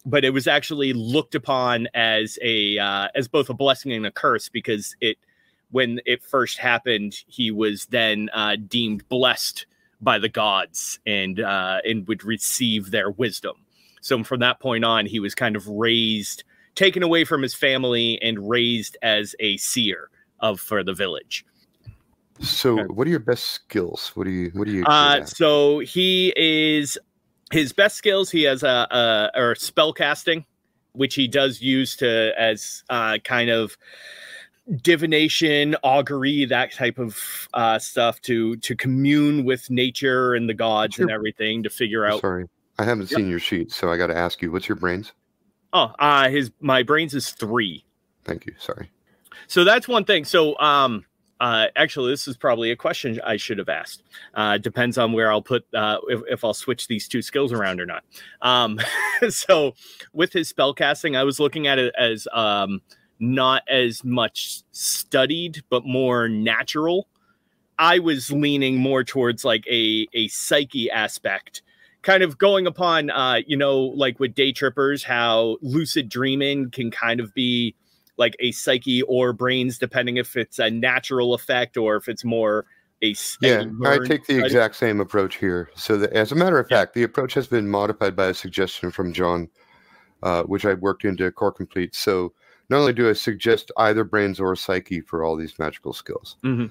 But 0.06 0.24
it 0.24 0.30
was 0.30 0.46
actually 0.46 0.92
looked 0.92 1.34
upon 1.34 1.88
as 1.94 2.38
a 2.42 2.78
uh, 2.78 3.08
as 3.14 3.28
both 3.28 3.50
a 3.50 3.54
blessing 3.54 3.92
and 3.92 4.06
a 4.06 4.10
curse 4.10 4.48
because 4.48 4.94
it 5.00 5.18
when 5.70 6.00
it 6.04 6.22
first 6.22 6.58
happened, 6.58 7.22
he 7.26 7.50
was 7.50 7.86
then 7.86 8.28
uh, 8.32 8.56
deemed 8.68 9.08
blessed 9.08 9.66
by 10.00 10.18
the 10.18 10.28
gods 10.28 10.98
and 11.06 11.40
uh, 11.40 11.78
and 11.84 12.06
would 12.08 12.24
receive 12.24 12.90
their 12.90 13.10
wisdom. 13.10 13.56
So 14.00 14.22
from 14.24 14.40
that 14.40 14.60
point 14.60 14.84
on, 14.84 15.06
he 15.06 15.20
was 15.20 15.34
kind 15.34 15.56
of 15.56 15.68
raised, 15.68 16.44
taken 16.80 17.02
away 17.02 17.24
from 17.24 17.42
his 17.42 17.54
family, 17.54 18.18
and 18.22 18.48
raised 18.48 18.96
as 19.02 19.34
a 19.38 19.58
seer 19.58 20.08
of 20.40 20.58
for 20.58 20.82
the 20.82 20.94
village. 20.94 21.44
So, 22.40 22.78
Okay. 22.78 22.94
what 22.94 23.06
are 23.06 23.10
your 23.10 23.20
best 23.20 23.44
skills? 23.50 24.12
What 24.14 24.24
do 24.24 24.30
you? 24.30 24.50
What 24.54 24.66
do 24.66 24.72
you? 24.72 24.84
Uh, 24.86 25.24
so 25.26 25.80
he 25.80 26.32
is 26.36 26.96
his 27.52 27.74
best 27.74 27.96
skills. 27.96 28.30
He 28.30 28.44
has 28.44 28.62
a, 28.62 28.86
a 28.90 29.30
or 29.38 29.54
spell 29.54 29.92
casting, 29.92 30.46
which 30.92 31.14
he 31.14 31.28
does 31.28 31.60
use 31.60 31.96
to 31.96 32.32
as 32.38 32.82
uh, 32.88 33.18
kind 33.24 33.50
of 33.50 33.76
divination, 34.82 35.76
augury, 35.82 36.46
that 36.46 36.72
type 36.72 36.98
of 36.98 37.48
uh, 37.52 37.78
stuff 37.78 38.22
to 38.22 38.56
to 38.56 38.74
commune 38.74 39.44
with 39.44 39.68
nature 39.68 40.32
and 40.34 40.48
the 40.48 40.54
gods 40.54 40.98
and 40.98 41.10
everything 41.10 41.62
to 41.62 41.68
figure 41.68 42.06
out. 42.06 42.20
Sorry, 42.22 42.46
I 42.78 42.84
haven't 42.84 43.10
Yep. 43.10 43.18
seen 43.18 43.28
your 43.28 43.38
sheet, 43.38 43.70
so 43.70 43.92
I 43.92 43.98
got 43.98 44.06
to 44.06 44.16
ask 44.16 44.40
you. 44.40 44.50
What's 44.50 44.66
your 44.68 44.76
brains? 44.76 45.12
Oh, 45.72 45.92
uh, 45.98 46.28
his 46.28 46.50
my 46.60 46.82
brains 46.82 47.14
is 47.14 47.30
three. 47.30 47.84
Thank 48.24 48.46
you. 48.46 48.54
Sorry. 48.58 48.90
So 49.46 49.64
that's 49.64 49.88
one 49.88 50.04
thing. 50.04 50.24
So 50.24 50.58
um 50.58 51.04
uh 51.40 51.66
actually 51.76 52.10
this 52.10 52.28
is 52.28 52.36
probably 52.36 52.70
a 52.70 52.76
question 52.76 53.20
I 53.24 53.36
should 53.36 53.58
have 53.58 53.68
asked. 53.68 54.02
Uh 54.34 54.58
depends 54.58 54.98
on 54.98 55.12
where 55.12 55.30
I'll 55.30 55.42
put 55.42 55.64
uh 55.74 55.98
if, 56.08 56.20
if 56.28 56.44
I'll 56.44 56.54
switch 56.54 56.86
these 56.86 57.08
two 57.08 57.22
skills 57.22 57.52
around 57.52 57.80
or 57.80 57.86
not. 57.86 58.04
Um 58.42 58.78
so 59.28 59.74
with 60.12 60.32
his 60.32 60.48
spell 60.48 60.74
casting, 60.74 61.16
I 61.16 61.24
was 61.24 61.40
looking 61.40 61.66
at 61.66 61.78
it 61.78 61.94
as 61.98 62.28
um 62.32 62.82
not 63.18 63.62
as 63.68 64.04
much 64.04 64.62
studied 64.72 65.62
but 65.70 65.84
more 65.84 66.28
natural. 66.28 67.08
I 67.78 67.98
was 67.98 68.30
leaning 68.30 68.76
more 68.76 69.04
towards 69.04 69.44
like 69.44 69.66
a 69.66 70.06
a 70.12 70.28
psyche 70.28 70.90
aspect 70.90 71.62
kind 72.02 72.22
of 72.22 72.38
going 72.38 72.66
upon 72.66 73.10
uh 73.10 73.40
you 73.46 73.56
know 73.56 73.78
like 73.78 74.18
with 74.18 74.34
day 74.34 74.52
trippers 74.52 75.04
how 75.04 75.56
lucid 75.60 76.08
dreaming 76.08 76.70
can 76.70 76.90
kind 76.90 77.20
of 77.20 77.32
be 77.34 77.74
like 78.20 78.36
a 78.38 78.52
psyche 78.52 79.02
or 79.02 79.32
brains, 79.32 79.78
depending 79.78 80.18
if 80.18 80.36
it's 80.36 80.58
a 80.58 80.70
natural 80.70 81.32
effect 81.34 81.76
or 81.76 81.96
if 81.96 82.06
it's 82.06 82.22
more 82.24 82.66
a 83.02 83.14
Yeah, 83.40 83.64
I 83.84 83.98
take 83.98 84.26
the 84.26 84.38
exact 84.44 84.76
same 84.76 85.00
approach 85.00 85.36
here. 85.36 85.70
So, 85.74 85.96
that, 85.96 86.12
as 86.12 86.30
a 86.30 86.34
matter 86.34 86.58
of 86.58 86.68
Yeah. 86.70 86.80
fact, 86.80 86.94
the 86.94 87.02
approach 87.02 87.32
has 87.34 87.46
been 87.46 87.68
modified 87.68 88.14
by 88.14 88.26
a 88.26 88.34
suggestion 88.34 88.90
from 88.90 89.12
John, 89.14 89.48
uh, 90.22 90.42
which 90.42 90.66
I 90.66 90.74
worked 90.74 91.04
into 91.06 91.30
Core 91.32 91.50
Complete. 91.50 91.94
So, 91.94 92.34
not 92.68 92.80
only 92.80 92.92
do 92.92 93.08
I 93.08 93.14
suggest 93.14 93.72
either 93.78 94.04
brains 94.04 94.38
or 94.38 94.54
psyche 94.54 95.00
for 95.00 95.24
all 95.24 95.34
these 95.36 95.58
magical 95.58 95.94
skills, 95.94 96.36
Mhm. 96.44 96.70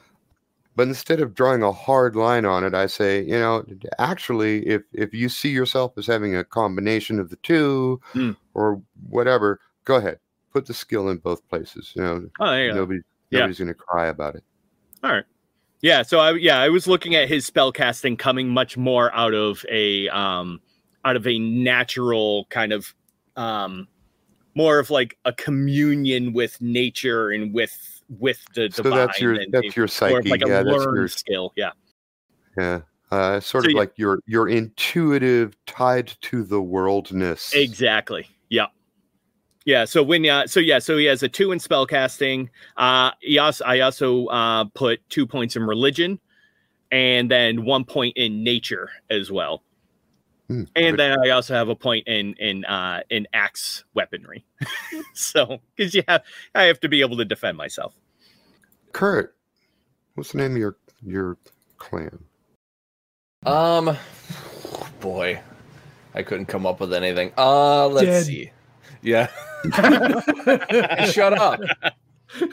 But 0.79 0.88
instead 0.88 1.19
of 1.19 1.36
drawing 1.36 1.62
a 1.62 1.74
hard 1.74 2.15
line 2.15 2.45
on 2.45 2.63
it, 2.63 2.74
I 2.74 2.86
say, 2.86 3.21
you 3.21 3.38
know, 3.38 3.65
actually, 3.98 4.65
if 4.65 4.83
if 4.93 5.13
you 5.13 5.27
see 5.27 5.50
yourself 5.50 5.91
as 5.98 6.07
having 6.07 6.38
a 6.38 6.43
combination 6.45 7.19
of 7.19 7.29
the 7.29 7.36
two 7.36 8.00
Mm. 8.13 8.38
or 8.53 8.81
whatever, 9.09 9.59
go 9.83 9.98
ahead, 9.98 10.19
put 10.53 10.67
the 10.67 10.74
skill 10.74 11.09
in 11.09 11.17
both 11.17 11.45
places. 11.50 11.91
You 11.98 12.01
know, 12.03 12.29
Oh, 12.39 12.53
you 12.55 12.69
go. 12.69 12.75
nobody 12.75 13.01
Yeah. 13.29 13.39
nobody's 13.39 13.57
going 13.59 13.67
to 13.67 13.74
cry 13.74 14.07
about 14.07 14.36
it. 14.36 14.43
All 15.03 15.12
right. 15.12 15.25
Yeah. 15.81 16.01
So 16.03 16.19
I 16.19 16.31
yeah 16.36 16.59
I 16.62 16.69
was 16.69 16.88
looking 16.88 17.13
at 17.13 17.27
his 17.27 17.45
spell 17.45 17.74
casting 17.74 18.15
coming 18.15 18.48
much 18.48 18.77
more 18.77 19.13
out 19.13 19.33
of 19.33 19.65
a 19.69 20.07
um 20.07 20.62
out 21.03 21.17
of 21.17 21.27
a 21.27 21.39
natural 21.39 22.45
kind 22.50 22.71
of 22.71 22.95
um 23.36 23.86
more 24.55 24.79
of 24.79 24.89
like 24.89 25.17
a 25.25 25.33
communion 25.33 26.31
with 26.31 26.62
nature 26.62 27.31
and 27.31 27.53
with 27.53 27.98
with 28.09 28.43
the 28.55 28.69
So 28.71 28.83
divine. 28.83 29.07
that's 29.07 29.21
your 29.21 29.37
that's 29.51 29.77
your 29.77 29.87
psyche. 29.87 30.29
like 30.29 30.41
a 30.43 30.49
yeah, 30.49 30.63
that's 30.63 30.83
your 30.83 31.07
skill. 31.07 31.53
Yeah. 31.55 31.71
Yeah. 32.57 32.81
Uh, 33.11 33.39
sort 33.39 33.63
So 33.65 33.69
of 33.69 33.75
like 33.75 33.93
your 33.97 34.19
your 34.25 34.49
intuitive 34.49 35.55
tied 35.65 36.07
to 36.21 36.43
the 36.43 36.61
worldness. 36.61 37.53
Exactly. 37.53 38.27
Yeah. 38.49 38.67
Yeah. 39.65 39.85
So 39.85 40.03
when 40.03 40.25
uh, 40.25 40.47
so 40.47 40.59
yeah, 40.59 40.79
so 40.79 40.97
he 40.97 41.05
has 41.05 41.23
a 41.23 41.29
two 41.29 41.51
in 41.51 41.59
spell 41.59 41.85
casting. 41.85 42.49
Uh 42.77 43.11
he 43.21 43.37
also 43.37 43.63
I 43.65 43.79
also 43.81 44.25
uh 44.27 44.65
put 44.73 44.99
two 45.09 45.25
points 45.25 45.55
in 45.55 45.63
religion 45.63 46.19
and 46.91 47.29
then 47.29 47.65
one 47.65 47.85
point 47.85 48.17
in 48.17 48.43
nature 48.43 48.89
as 49.09 49.31
well. 49.31 49.63
Hmm, 50.49 50.63
And 50.75 50.97
then 50.97 51.19
I 51.23 51.29
also 51.29 51.53
have 51.53 51.69
a 51.69 51.75
point 51.75 52.07
in 52.07 52.33
in 52.33 52.65
uh 52.65 53.01
in 53.09 53.27
axe 53.33 53.83
weaponry. 53.93 54.43
so 55.13 55.59
because 55.75 55.93
you 55.93 56.01
have 56.07 56.23
I 56.55 56.63
have 56.63 56.79
to 56.79 56.89
be 56.89 57.01
able 57.01 57.17
to 57.17 57.25
defend 57.25 57.55
myself. 57.55 57.93
Kurt, 58.91 59.35
what's 60.15 60.31
the 60.31 60.39
name 60.39 60.53
of 60.53 60.57
your 60.57 60.77
your 61.05 61.37
clan? 61.77 62.17
Um, 63.45 63.95
boy, 64.99 65.39
I 66.15 66.23
couldn't 66.23 66.47
come 66.47 66.65
up 66.65 66.79
with 66.79 66.93
anything. 66.93 67.31
Uh, 67.37 67.87
let's 67.87 68.07
Dead. 68.07 68.25
see. 68.25 68.51
Yeah, 69.01 69.27
shut 71.05 71.33
up. 71.33 71.61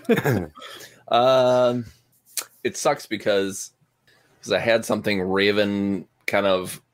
Um, 1.08 1.84
it 2.64 2.76
sucks 2.76 3.06
because 3.06 3.70
because 4.38 4.52
I 4.52 4.58
had 4.58 4.84
something 4.84 5.20
Raven 5.20 6.08
kind 6.26 6.46
of 6.46 6.82
put 6.82 6.85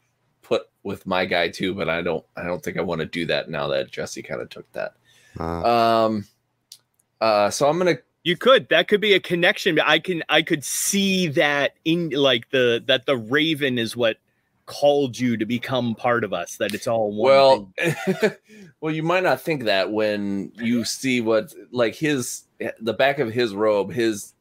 with 0.83 1.07
my 1.07 1.25
guy 1.25 1.49
too, 1.49 1.75
but 1.75 1.89
I 1.89 2.03
don't 2.03 2.25
I 2.37 2.45
don't 2.45 2.63
think 2.63 2.77
I 2.77 2.83
want 2.83 3.01
to 3.01 3.07
do 3.07 3.27
that 3.27 3.49
now 3.49 3.69
that 3.69 3.91
Jesse 3.91 4.23
kind 4.23 4.41
of 4.41 4.49
took 4.51 4.71
that. 4.73 4.95
Uh, 5.39 6.05
Um, 6.07 6.27
uh, 7.21 7.51
so 7.51 7.69
I'm 7.69 7.79
gonna 7.79 7.99
You 8.25 8.37
could 8.37 8.69
that 8.71 8.89
could 8.89 9.01
be 9.01 9.15
a 9.15 9.21
connection. 9.21 9.79
I 9.81 9.99
can 9.99 10.23
I 10.29 10.43
could 10.43 10.65
see 10.65 11.29
that 11.29 11.75
in 11.85 12.11
like 12.11 12.51
the 12.51 12.83
that 12.87 13.07
the 13.07 13.17
raven 13.17 13.79
is 13.79 13.97
what 13.97 14.17
called 14.67 15.19
you 15.19 15.37
to 15.37 15.45
become 15.45 15.95
part 15.95 16.25
of 16.25 16.33
us. 16.33 16.57
That 16.57 16.75
it's 16.75 16.87
all 16.87 17.13
one. 17.13 17.31
well 17.31 17.73
well 18.81 18.95
you 18.95 19.03
might 19.03 19.23
not 19.23 19.41
think 19.41 19.65
that 19.65 19.93
when 19.93 20.53
you 20.57 20.85
see 20.85 21.21
what 21.21 21.55
like 21.71 21.95
his 21.95 22.45
the 22.81 22.95
back 22.95 23.19
of 23.19 23.33
his 23.33 23.55
robe 23.55 23.93
his 23.93 24.35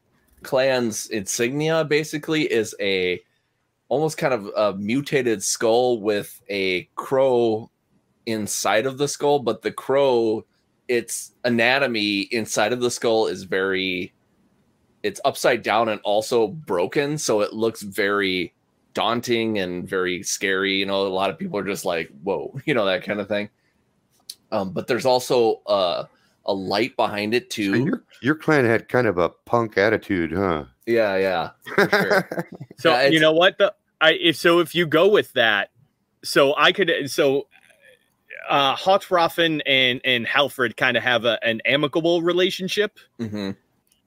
clan's 0.44 1.08
insignia 1.10 1.84
basically 1.86 2.52
is 2.52 2.76
a 2.80 3.22
almost 3.92 4.18
kind 4.18 4.34
of 4.34 4.48
a 4.56 4.78
mutated 4.78 5.44
skull 5.44 6.00
with 6.00 6.42
a 6.50 6.88
crow 6.96 7.70
inside 8.26 8.86
of 8.86 8.98
the 8.98 9.08
skull 9.08 9.38
but 9.40 9.62
the 9.62 9.72
crow 9.72 10.46
its 10.88 11.34
anatomy 11.44 12.22
inside 12.32 12.72
of 12.72 12.80
the 12.80 12.90
skull 12.90 13.28
is 13.28 13.44
very 13.44 14.14
it's 15.04 15.20
upside 15.26 15.62
down 15.62 15.90
and 15.90 16.00
also 16.06 16.48
broken 16.48 17.18
so 17.18 17.42
it 17.42 17.52
looks 17.52 17.82
very 17.82 18.54
daunting 18.94 19.60
and 19.60 19.90
very 19.90 20.24
scary 20.24 20.76
you 20.76 20.86
know 20.86 21.06
a 21.06 21.10
lot 21.10 21.30
of 21.30 21.38
people 21.38 21.60
are 21.60 21.66
just 21.66 21.84
like 21.84 22.10
whoa 22.24 22.58
you 22.66 22.74
know 22.74 22.86
that 22.86 23.04
kind 23.04 23.20
of 23.20 23.28
thing 23.28 23.50
Um, 24.54 24.72
but 24.72 24.88
there's 24.88 25.06
also 25.06 25.62
uh, 25.68 26.06
a 26.46 26.54
light 26.54 26.96
behind 26.96 27.34
it 27.34 27.52
So 27.52 27.56
too. 27.56 27.86
your, 27.86 28.04
your 28.22 28.36
clan 28.36 28.66
had 28.66 28.88
kind 28.88 29.08
of 29.08 29.18
a 29.18 29.30
punk 29.46 29.78
attitude, 29.78 30.32
huh? 30.32 30.66
Yeah, 30.86 31.16
yeah. 31.18 31.50
sure. 31.90 32.28
So 32.80 32.92
Yeah, 32.92 33.08
you 33.08 33.20
know 33.20 33.32
what 33.32 33.58
the 33.58 33.74
I 34.02 34.14
if 34.14 34.36
so 34.36 34.60
if 34.60 34.76
you 34.76 34.86
go 34.88 35.08
with 35.08 35.32
that, 35.34 35.70
so 36.24 36.56
I 36.58 36.72
could 36.72 36.92
so 37.10 37.48
uh 38.50 38.76
Hotraffen 38.76 39.62
and 39.66 40.02
and 40.04 40.26
Halfred 40.26 40.76
kind 40.76 40.98
of 40.98 41.04
have 41.04 41.24
a, 41.26 41.42
an 41.44 41.62
amicable 41.66 42.22
relationship. 42.22 42.98
hmm 43.20 43.52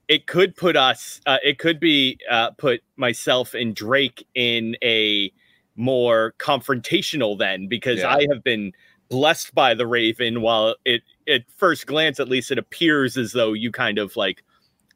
It 0.07 0.27
could 0.27 0.55
put 0.55 0.75
us 0.75 1.21
uh 1.25 1.37
it 1.43 1.57
could 1.57 1.79
be 1.79 2.19
uh 2.29 2.51
put 2.51 2.81
myself 2.97 3.53
and 3.53 3.73
Drake 3.75 4.27
in 4.35 4.75
a 4.83 5.31
more 5.77 6.35
confrontational 6.37 7.37
then 7.37 7.67
because 7.67 7.99
Yeah. 7.99 8.15
I 8.15 8.27
have 8.31 8.43
been 8.43 8.73
blessed 9.09 9.53
by 9.55 9.73
the 9.73 9.87
Raven 9.87 10.41
while 10.41 10.75
it 10.83 11.03
at 11.27 11.43
first 11.55 11.85
glance 11.87 12.19
at 12.19 12.27
least 12.27 12.51
it 12.51 12.57
appears 12.57 13.17
as 13.17 13.31
though 13.31 13.53
you 13.53 13.71
kind 13.71 13.97
of 13.97 14.15
like 14.15 14.43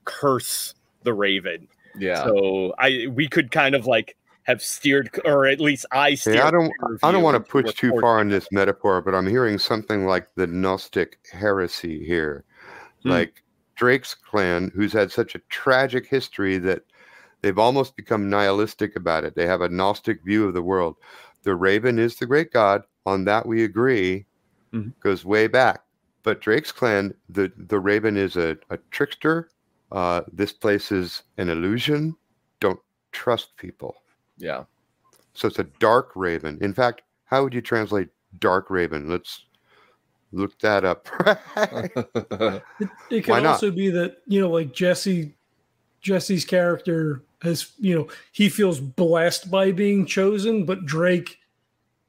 curse 0.05 0.73
the 1.03 1.13
Raven. 1.13 1.67
Yeah. 1.97 2.23
So 2.23 2.73
I 2.77 3.07
we 3.09 3.27
could 3.27 3.51
kind 3.51 3.75
of 3.75 3.85
like 3.85 4.15
have 4.49 4.61
steered, 4.63 5.09
or 5.25 5.45
at 5.45 5.59
least 5.59 5.85
I 5.91 6.15
steered. 6.15 6.37
Hey, 6.37 6.41
I 6.41 6.51
don't 6.51 6.73
I 7.03 7.11
don't 7.11 7.21
want 7.21 7.35
to 7.35 7.51
push 7.51 7.73
too 7.75 7.91
far 8.01 8.19
in 8.19 8.29
this 8.29 8.47
metaphor, 8.51 8.99
but 9.01 9.13
I'm 9.13 9.27
hearing 9.27 9.59
something 9.59 10.05
like 10.07 10.27
the 10.35 10.47
Gnostic 10.47 11.19
heresy 11.31 12.03
here. 12.03 12.43
Hmm. 13.03 13.09
Like 13.11 13.43
Drake's 13.75 14.15
clan, 14.15 14.71
who's 14.75 14.91
had 14.91 15.11
such 15.11 15.35
a 15.35 15.41
tragic 15.49 16.07
history 16.07 16.57
that 16.57 16.81
they've 17.41 17.59
almost 17.59 17.95
become 17.95 18.29
nihilistic 18.29 18.95
about 18.95 19.23
it. 19.23 19.35
They 19.35 19.45
have 19.45 19.61
a 19.61 19.69
Gnostic 19.69 20.23
view 20.25 20.47
of 20.47 20.55
the 20.55 20.63
world. 20.63 20.95
The 21.43 21.55
Raven 21.55 21.99
is 21.99 22.15
the 22.15 22.25
great 22.25 22.51
god. 22.51 22.81
On 23.05 23.25
that 23.25 23.45
we 23.45 23.63
agree. 23.63 24.25
Mhm. 24.73 24.93
Goes 24.99 25.23
way 25.23 25.47
back. 25.47 25.83
But 26.23 26.41
Drake's 26.41 26.71
clan, 26.71 27.13
the, 27.29 27.51
the 27.55 27.79
Raven 27.79 28.17
is 28.17 28.35
a, 28.35 28.57
a 28.69 28.77
trickster. 28.91 29.49
Uh, 29.91 30.21
this 30.33 30.51
place 30.51 30.91
is 30.91 31.23
an 31.37 31.49
illusion. 31.49 32.15
Don't 32.59 32.79
trust 33.11 33.55
people. 33.57 33.95
Yeah. 34.39 34.63
So 35.33 35.47
it's 35.47 35.59
a 35.59 35.63
dark 35.79 36.11
raven. 36.15 36.57
In 36.61 36.73
fact, 36.73 37.01
how 37.25 37.43
would 37.43 37.53
you 37.53 37.61
translate 37.61 38.09
dark 38.39 38.69
raven? 38.69 39.07
Let's 39.09 39.45
look 40.31 40.57
that 40.59 40.83
up. 40.83 41.07
It, 41.55 42.89
it 43.09 43.27
Why 43.27 43.37
can 43.39 43.45
also 43.45 43.71
be 43.71 43.89
that 43.91 44.17
you 44.27 44.39
know, 44.41 44.49
like 44.49 44.73
Jesse, 44.73 45.33
Jesse's 46.01 46.45
character 46.45 47.21
has 47.41 47.71
you 47.79 47.95
know 47.95 48.07
he 48.31 48.49
feels 48.49 48.79
blessed 48.79 49.49
by 49.51 49.71
being 49.71 50.05
chosen, 50.05 50.65
but 50.65 50.85
Drake, 50.85 51.37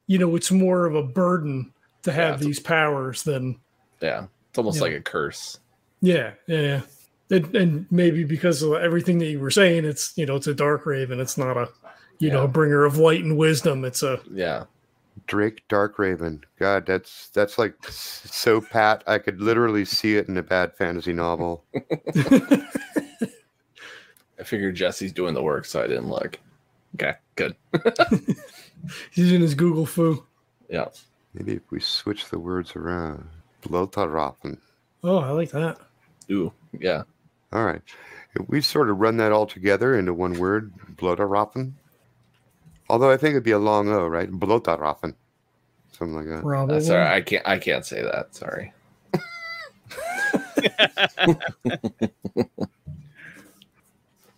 you 0.07 0.17
know, 0.17 0.35
it's 0.35 0.51
more 0.51 0.85
of 0.85 0.95
a 0.95 1.03
burden 1.03 1.73
to 2.03 2.11
have 2.11 2.41
Yeah. 2.41 2.47
these 2.47 2.59
powers 2.59 3.23
than 3.23 3.59
yeah. 4.01 4.25
It's 4.49 4.57
almost 4.57 4.77
Yeah. 4.77 4.83
like 4.83 4.93
a 4.93 5.01
curse. 5.01 5.59
yeah, 6.01 6.31
yeah. 6.47 6.59
yeah. 6.61 6.81
And, 7.29 7.55
and 7.55 7.85
maybe 7.91 8.25
because 8.25 8.61
of 8.61 8.73
everything 8.73 9.19
that 9.19 9.27
you 9.27 9.39
were 9.39 9.51
saying, 9.51 9.85
it's 9.85 10.11
you 10.17 10.25
know 10.25 10.35
it's 10.35 10.47
a 10.47 10.53
dark 10.53 10.85
raven. 10.85 11.19
It's 11.21 11.37
not 11.37 11.55
a 11.57 11.69
you 12.21 12.29
know 12.29 12.39
Yeah. 12.39 12.45
a 12.45 12.47
bringer 12.47 12.85
of 12.85 12.97
light 12.97 13.23
and 13.23 13.37
wisdom. 13.37 13.83
It's 13.83 14.03
a 14.03 14.19
Yeah. 14.31 14.65
Drake 15.27 15.63
Dark 15.67 15.99
Raven. 15.99 16.43
God, 16.57 16.85
that's 16.85 17.27
that's 17.29 17.57
like 17.57 17.75
so 17.89 18.61
pat. 18.61 19.03
I 19.07 19.17
could 19.17 19.41
literally 19.41 19.83
see 19.85 20.15
it 20.15 20.27
in 20.29 20.37
a 20.37 20.43
bad 20.43 20.73
fantasy 20.77 21.13
novel. 21.13 21.63
I 24.39 24.43
figured 24.43 24.75
Jesse's 24.75 25.11
doing 25.13 25.33
the 25.33 25.43
work, 25.43 25.65
so 25.65 25.83
I 25.83 25.87
didn't 25.87 26.09
look. 26.09 26.39
Okay, 26.95 27.13
good. 27.35 27.55
he's 29.11 29.31
in 29.31 29.41
his 29.41 29.53
Google 29.55 29.85
foo. 29.85 30.25
Yeah. 30.69 30.85
Maybe 31.33 31.53
if 31.53 31.61
we 31.71 31.79
switch 31.79 32.29
the 32.29 32.39
words 32.39 32.75
around. 32.75 33.27
Blotaroffen. 33.63 34.57
Oh, 35.03 35.17
I 35.19 35.29
like 35.29 35.51
that. 35.51 35.77
Ooh, 36.31 36.51
yeah. 36.79 37.03
All 37.53 37.65
right. 37.65 37.81
If 38.35 38.47
we 38.49 38.61
sort 38.61 38.89
of 38.89 38.99
run 38.99 39.17
that 39.17 39.31
all 39.31 39.45
together 39.45 39.97
into 39.97 40.13
one 40.13 40.33
word, 40.39 40.71
Blotaroffen. 40.95 41.73
Although 42.91 43.09
I 43.09 43.15
think 43.15 43.31
it'd 43.31 43.43
be 43.43 43.51
a 43.51 43.57
long 43.57 43.87
O, 43.87 44.05
right? 44.05 44.29
Blotaroffen. 44.29 45.13
Something 45.93 46.13
like 46.13 46.25
that. 46.25 46.41
Probably. 46.41 46.75
Uh, 46.75 46.81
sorry, 46.81 47.07
I 47.07 47.21
can't. 47.21 47.47
I 47.47 47.57
can't 47.57 47.85
say 47.85 48.01
that. 48.01 48.35
Sorry. 48.35 48.73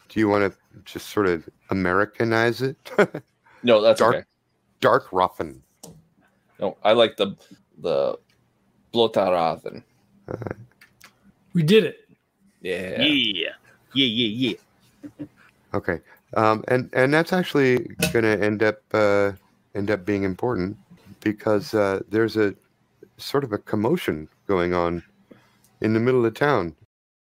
Do 0.10 0.20
you 0.20 0.30
want 0.30 0.54
to 0.54 0.60
just 0.86 1.10
sort 1.10 1.26
of 1.26 1.50
Americanize 1.72 2.62
it? 2.62 2.78
No, 3.66 3.80
that's 3.82 3.98
Dark- 3.98 4.16
okay. 4.16 4.26
Dark 4.82 5.10
Roffen. 5.12 5.62
No, 6.60 6.76
I 6.84 6.92
like 6.92 7.16
the 7.16 7.38
the 7.78 8.20
Blotaraven. 8.94 9.82
we 11.54 11.64
did 11.64 11.86
it. 11.86 12.10
Yeah. 12.62 13.02
Yeah, 13.02 13.06
yeah, 13.94 14.06
yeah, 14.06 14.58
yeah. 15.18 15.26
Okay, 15.74 16.02
um, 16.36 16.64
and 16.68 16.90
and 16.94 17.14
that's 17.14 17.34
actually 17.34 17.96
going 18.12 18.24
to 18.24 18.44
end 18.44 18.64
up 18.64 18.78
uh, 18.94 19.32
end 19.76 19.92
up 19.92 20.06
being 20.06 20.24
important 20.24 20.78
because 21.22 21.74
uh, 21.74 22.02
there's 22.10 22.38
a 22.38 22.54
sort 23.18 23.44
of 23.44 23.54
a 23.54 23.58
commotion 23.58 24.28
going 24.48 24.74
on 24.74 25.04
in 25.82 25.94
the 25.94 26.00
middle 26.00 26.26
of 26.26 26.34
town. 26.34 26.76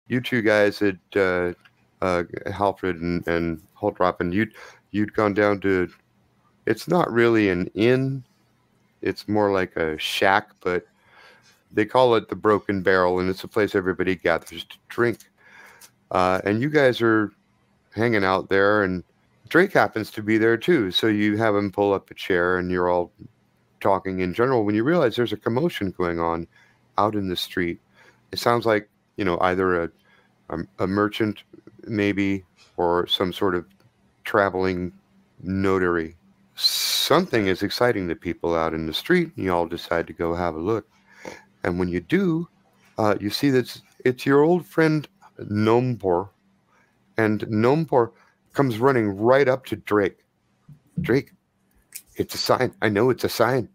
You 0.08 0.21
two 0.21 0.41
guys 0.41 0.80
had 0.80 0.99
uh, 1.15 1.54
uh, 2.02 2.23
Halfred 2.47 3.02
and 3.02 3.28
and 3.28 3.62
Holtroppen, 3.78 4.34
you'd 4.34 4.54
you'd 4.91 5.13
gone 5.13 5.34
down 5.34 5.60
to. 5.62 5.89
It's 6.65 6.88
not 6.88 7.12
really 7.12 7.49
an 7.49 7.67
inn; 7.73 8.23
it's 9.02 9.28
more 9.28 9.52
like 9.52 9.76
a 9.76 9.97
shack, 9.97 10.49
but 10.62 10.86
they 11.71 11.86
call 11.86 12.15
it 12.15 12.30
the 12.30 12.36
Broken 12.36 12.82
Barrel, 12.82 13.19
and 13.19 13.30
it's 13.30 13.43
a 13.43 13.47
place 13.47 13.76
everybody 13.76 14.15
gathers 14.15 14.63
to 14.63 14.78
drink. 14.88 15.19
Uh, 16.12 16.39
and 16.45 16.62
you 16.62 16.69
guys 16.69 17.02
are 17.02 17.32
hanging 17.95 18.23
out 18.23 18.49
there 18.49 18.84
and 18.84 19.03
Drake 19.49 19.73
happens 19.73 20.10
to 20.12 20.23
be 20.23 20.38
there 20.38 20.58
too. 20.58 20.91
So 20.91 21.08
you 21.08 21.38
have 21.38 21.56
him 21.56 21.71
pull 21.71 21.93
up 21.93 22.10
a 22.10 22.13
chair 22.15 22.58
and 22.58 22.71
you're 22.71 22.89
all 22.89 23.12
talking 23.82 24.19
in 24.19 24.34
general 24.34 24.63
when 24.63 24.75
you 24.75 24.84
realize 24.84 25.15
there's 25.15 25.34
a 25.34 25.38
commotion 25.38 25.91
going 25.91 26.19
on 26.19 26.47
out 26.97 27.15
in 27.15 27.29
the 27.29 27.36
street. 27.36 27.79
It 28.32 28.39
sounds 28.39 28.65
like, 28.65 28.89
you 29.17 29.25
know, 29.25 29.38
either 29.41 29.84
a 29.84 29.91
a, 30.49 30.60
a 30.79 30.88
merchant 30.88 31.43
maybe 31.88 32.43
or 32.77 33.08
some 33.08 33.34
sort 33.34 33.56
of 33.56 33.65
traveling 34.23 34.91
notary. 35.41 36.15
Something 36.56 37.47
is 37.47 37.63
exciting 37.63 38.08
the 38.08 38.15
people 38.15 38.56
out 38.56 38.73
in 38.73 38.86
the 38.86 38.93
street 38.93 39.32
and 39.36 39.45
you 39.45 39.53
all 39.53 39.67
decide 39.67 40.08
to 40.08 40.13
go 40.13 40.34
have 40.34 40.56
a 40.56 40.60
look. 40.60 40.88
And 41.63 41.79
when 41.79 41.89
you 41.89 41.99
do, 41.99 42.47
uh, 42.97 43.15
you 43.19 43.29
see 43.29 43.49
that 43.51 43.60
it's, 43.60 43.82
it's 44.06 44.25
your 44.25 44.41
old 44.41 44.65
friend 44.65 45.08
Nompor 45.39 46.29
and 47.17 47.41
Nompor 47.41 48.12
comes 48.54 48.78
running 48.78 49.10
right 49.10 49.47
up 49.47 49.65
to 49.65 49.76
Drake. 49.76 50.19
Drake, 51.02 51.32
it's 52.15 52.36
a 52.36 52.38
sign. 52.38 52.73
I 52.82 52.89
know 52.89 53.10
it's 53.10 53.23
a 53.23 53.30
sign. 53.30 53.69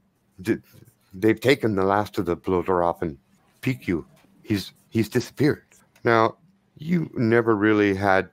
They've 1.14 1.40
taken 1.40 1.74
the 1.74 1.85
last 1.85 2.18
of 2.18 2.27
the 2.27 2.37
Bloderoffen. 2.37 3.16
PQ. 3.62 4.05
He's 4.42 4.72
he's 4.88 5.09
disappeared. 5.09 5.64
Now, 6.05 6.37
you 6.77 7.11
never 7.14 7.57
really 7.57 7.94
had 7.94 8.31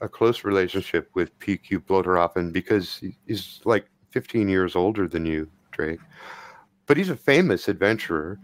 a 0.00 0.08
close 0.08 0.44
relationship 0.44 1.10
with 1.14 1.36
PQ 1.40 1.80
Bloderoffen 1.80 2.52
because 2.52 3.02
he's 3.26 3.60
like 3.64 3.86
15 4.10 4.48
years 4.48 4.74
older 4.76 5.06
than 5.06 5.26
you, 5.26 5.48
Drake. 5.72 6.00
But 6.86 6.96
he's 6.96 7.10
a 7.10 7.16
famous 7.16 7.68
adventurer. 7.68 8.38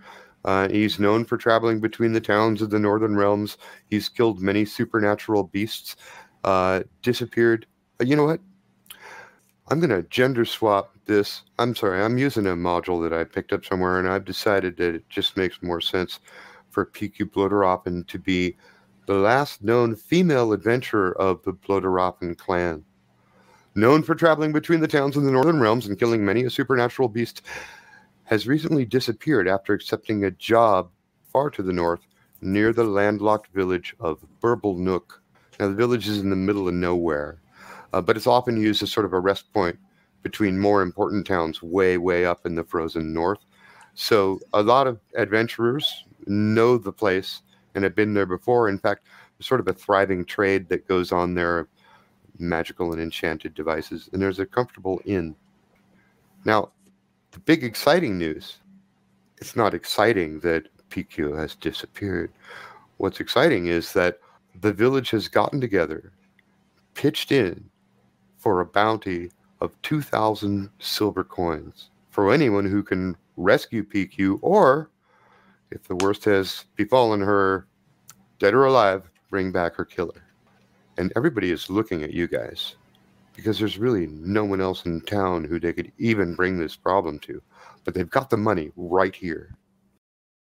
Uh, 0.46 0.68
he's 0.68 0.98
known 0.98 1.24
for 1.24 1.36
traveling 1.36 1.80
between 1.80 2.12
the 2.12 2.20
towns 2.20 2.62
of 2.62 2.70
the 2.70 2.78
Northern 2.78 3.16
Realms. 3.16 3.58
He's 3.90 4.08
killed 4.08 4.40
many 4.40 4.64
supernatural 4.64 5.42
beasts 5.42 5.96
uh, 6.44 6.84
disappeared. 7.02 7.66
Uh, 8.00 8.04
you 8.04 8.16
know 8.16 8.24
what? 8.24 8.40
I'm 9.68 9.80
going 9.80 9.90
to 9.90 10.08
gender 10.08 10.44
swap 10.44 10.94
this. 11.06 11.42
I'm 11.58 11.74
sorry, 11.74 12.00
I'm 12.00 12.18
using 12.18 12.46
a 12.46 12.50
module 12.50 13.02
that 13.02 13.12
I 13.12 13.24
picked 13.24 13.52
up 13.52 13.64
somewhere, 13.64 13.98
and 13.98 14.08
I've 14.08 14.24
decided 14.24 14.76
that 14.76 14.94
it 14.94 15.08
just 15.08 15.36
makes 15.36 15.62
more 15.62 15.80
sense 15.80 16.20
for 16.70 16.86
PQ 16.86 17.30
Bloderoffen 17.30 18.06
to 18.06 18.18
be 18.18 18.56
the 19.06 19.14
last 19.14 19.64
known 19.64 19.96
female 19.96 20.52
adventurer 20.52 21.16
of 21.20 21.42
the 21.42 21.52
Bloderoffen 21.52 22.38
clan. 22.38 22.84
Known 23.74 24.02
for 24.02 24.14
traveling 24.14 24.52
between 24.52 24.80
the 24.80 24.88
towns 24.88 25.16
in 25.16 25.24
the 25.24 25.32
Northern 25.32 25.60
Realms 25.60 25.86
and 25.86 25.98
killing 25.98 26.24
many 26.24 26.44
a 26.44 26.50
supernatural 26.50 27.08
beast, 27.08 27.42
has 28.26 28.46
recently 28.46 28.84
disappeared 28.84 29.48
after 29.48 29.72
accepting 29.72 30.24
a 30.24 30.30
job 30.32 30.90
far 31.32 31.48
to 31.50 31.62
the 31.62 31.72
north 31.72 32.00
near 32.40 32.72
the 32.72 32.84
landlocked 32.84 33.52
village 33.54 33.94
of 34.00 34.24
Burble 34.40 34.76
Nook. 34.76 35.22
Now, 35.58 35.68
the 35.68 35.74
village 35.74 36.08
is 36.08 36.18
in 36.18 36.30
the 36.30 36.36
middle 36.36 36.68
of 36.68 36.74
nowhere, 36.74 37.40
uh, 37.92 38.00
but 38.00 38.16
it's 38.16 38.26
often 38.26 38.60
used 38.60 38.82
as 38.82 38.92
sort 38.92 39.06
of 39.06 39.12
a 39.12 39.20
rest 39.20 39.52
point 39.52 39.78
between 40.22 40.58
more 40.58 40.82
important 40.82 41.26
towns 41.26 41.62
way, 41.62 41.98
way 41.98 42.26
up 42.26 42.44
in 42.44 42.56
the 42.56 42.64
frozen 42.64 43.12
north. 43.12 43.38
So, 43.94 44.40
a 44.52 44.62
lot 44.62 44.86
of 44.86 45.00
adventurers 45.14 46.04
know 46.26 46.76
the 46.76 46.92
place 46.92 47.42
and 47.74 47.84
have 47.84 47.94
been 47.94 48.12
there 48.12 48.26
before. 48.26 48.68
In 48.68 48.78
fact, 48.78 49.06
there's 49.38 49.46
sort 49.46 49.60
of 49.60 49.68
a 49.68 49.72
thriving 49.72 50.24
trade 50.24 50.68
that 50.68 50.88
goes 50.88 51.12
on 51.12 51.34
there 51.34 51.68
magical 52.38 52.92
and 52.92 53.00
enchanted 53.00 53.54
devices, 53.54 54.10
and 54.12 54.20
there's 54.20 54.40
a 54.40 54.46
comfortable 54.46 55.00
inn. 55.04 55.36
Now, 56.44 56.72
the 57.36 57.40
big 57.40 57.62
exciting 57.62 58.16
news 58.16 58.56
it's 59.36 59.54
not 59.54 59.74
exciting 59.74 60.40
that 60.40 60.68
PQ 60.88 61.38
has 61.38 61.54
disappeared. 61.54 62.32
What's 62.96 63.20
exciting 63.20 63.66
is 63.66 63.92
that 63.92 64.20
the 64.62 64.72
village 64.72 65.10
has 65.10 65.28
gotten 65.28 65.60
together, 65.60 66.12
pitched 66.94 67.32
in 67.32 67.68
for 68.38 68.60
a 68.60 68.64
bounty 68.64 69.30
of 69.60 69.70
2,000 69.82 70.70
silver 70.78 71.22
coins 71.22 71.90
for 72.08 72.32
anyone 72.32 72.64
who 72.64 72.82
can 72.82 73.14
rescue 73.36 73.84
PQ, 73.84 74.38
or 74.40 74.88
if 75.70 75.82
the 75.82 75.96
worst 75.96 76.24
has 76.24 76.64
befallen 76.74 77.20
her, 77.20 77.66
dead 78.38 78.54
or 78.54 78.64
alive, 78.64 79.10
bring 79.28 79.52
back 79.52 79.74
her 79.74 79.84
killer. 79.84 80.24
And 80.96 81.12
everybody 81.14 81.50
is 81.50 81.68
looking 81.68 82.02
at 82.02 82.14
you 82.14 82.28
guys 82.28 82.76
because 83.36 83.58
there's 83.58 83.78
really 83.78 84.06
no 84.06 84.44
one 84.44 84.60
else 84.60 84.84
in 84.86 85.02
town 85.02 85.44
who 85.44 85.60
they 85.60 85.72
could 85.72 85.92
even 85.98 86.34
bring 86.34 86.58
this 86.58 86.74
problem 86.74 87.18
to. 87.20 87.40
But 87.84 87.94
they've 87.94 88.10
got 88.10 88.30
the 88.30 88.36
money 88.36 88.72
right 88.76 89.14
here. 89.14 89.54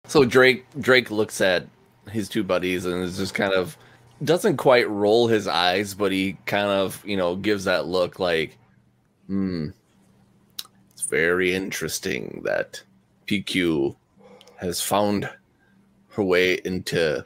So 0.07 0.25
Drake 0.25 0.65
Drake 0.81 1.11
looks 1.11 1.41
at 1.41 1.67
his 2.11 2.29
two 2.29 2.43
buddies 2.43 2.87
and 2.87 3.05
is 3.05 3.19
just 3.19 3.35
kind 3.35 3.53
of 3.53 3.77
doesn't 4.25 4.57
quite 4.57 4.89
roll 4.89 5.29
his 5.29 5.47
eyes, 5.47 5.95
but 5.95 6.11
he 6.11 6.37
kind 6.47 6.69
of, 6.69 7.05
you 7.05 7.17
know, 7.17 7.37
gives 7.37 7.65
that 7.65 7.87
look 7.87 8.19
like, 8.19 8.59
hmm, 9.27 9.69
it's 10.93 11.03
very 11.03 11.55
interesting 11.55 12.43
that 12.45 12.83
PQ 13.27 13.95
has 14.57 14.81
found 14.81 15.31
her 16.09 16.25
way 16.25 16.55
into 16.65 17.25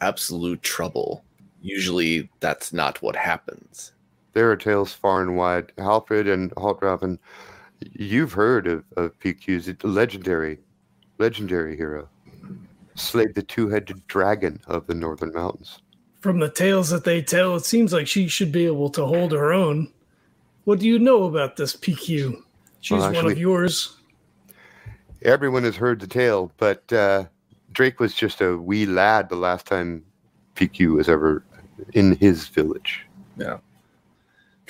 absolute 0.00 0.62
trouble. 0.62 1.24
Usually 1.62 2.30
that's 2.38 2.72
not 2.72 3.02
what 3.02 3.16
happens. 3.16 3.92
There 4.32 4.50
are 4.50 4.56
tales 4.56 4.92
far 4.92 5.22
and 5.22 5.36
wide. 5.36 5.72
Alfred 5.78 6.28
and 6.28 6.50
Haltraven, 6.52 7.18
you've 7.92 8.32
heard 8.32 8.66
of, 8.66 8.84
of 8.96 9.18
PQ's 9.18 9.82
legendary, 9.84 10.58
legendary 11.18 11.76
hero. 11.76 12.08
Slayed 12.94 13.34
the 13.34 13.42
two-headed 13.42 14.06
dragon 14.06 14.60
of 14.66 14.86
the 14.86 14.94
northern 14.94 15.32
mountains. 15.32 15.80
From 16.20 16.38
the 16.38 16.50
tales 16.50 16.90
that 16.90 17.04
they 17.04 17.22
tell, 17.22 17.56
it 17.56 17.64
seems 17.64 17.92
like 17.92 18.06
she 18.06 18.28
should 18.28 18.52
be 18.52 18.66
able 18.66 18.90
to 18.90 19.06
hold 19.06 19.32
her 19.32 19.52
own. 19.52 19.90
What 20.64 20.78
do 20.78 20.86
you 20.86 20.98
know 20.98 21.24
about 21.24 21.56
this 21.56 21.74
PQ? 21.74 22.42
She's 22.80 22.98
Well, 22.98 23.12
one 23.12 23.26
of 23.30 23.38
yours. 23.38 23.96
Everyone 25.22 25.64
has 25.64 25.76
heard 25.76 26.00
the 26.00 26.06
tale, 26.06 26.52
but 26.58 26.92
uh, 26.92 27.24
Drake 27.72 28.00
was 28.00 28.14
just 28.14 28.40
a 28.40 28.56
wee 28.56 28.86
lad 28.86 29.28
the 29.28 29.36
last 29.36 29.66
time 29.66 30.04
PQ 30.56 30.96
was 30.96 31.08
ever 31.08 31.42
in 31.92 32.16
his 32.16 32.48
village. 32.48 33.06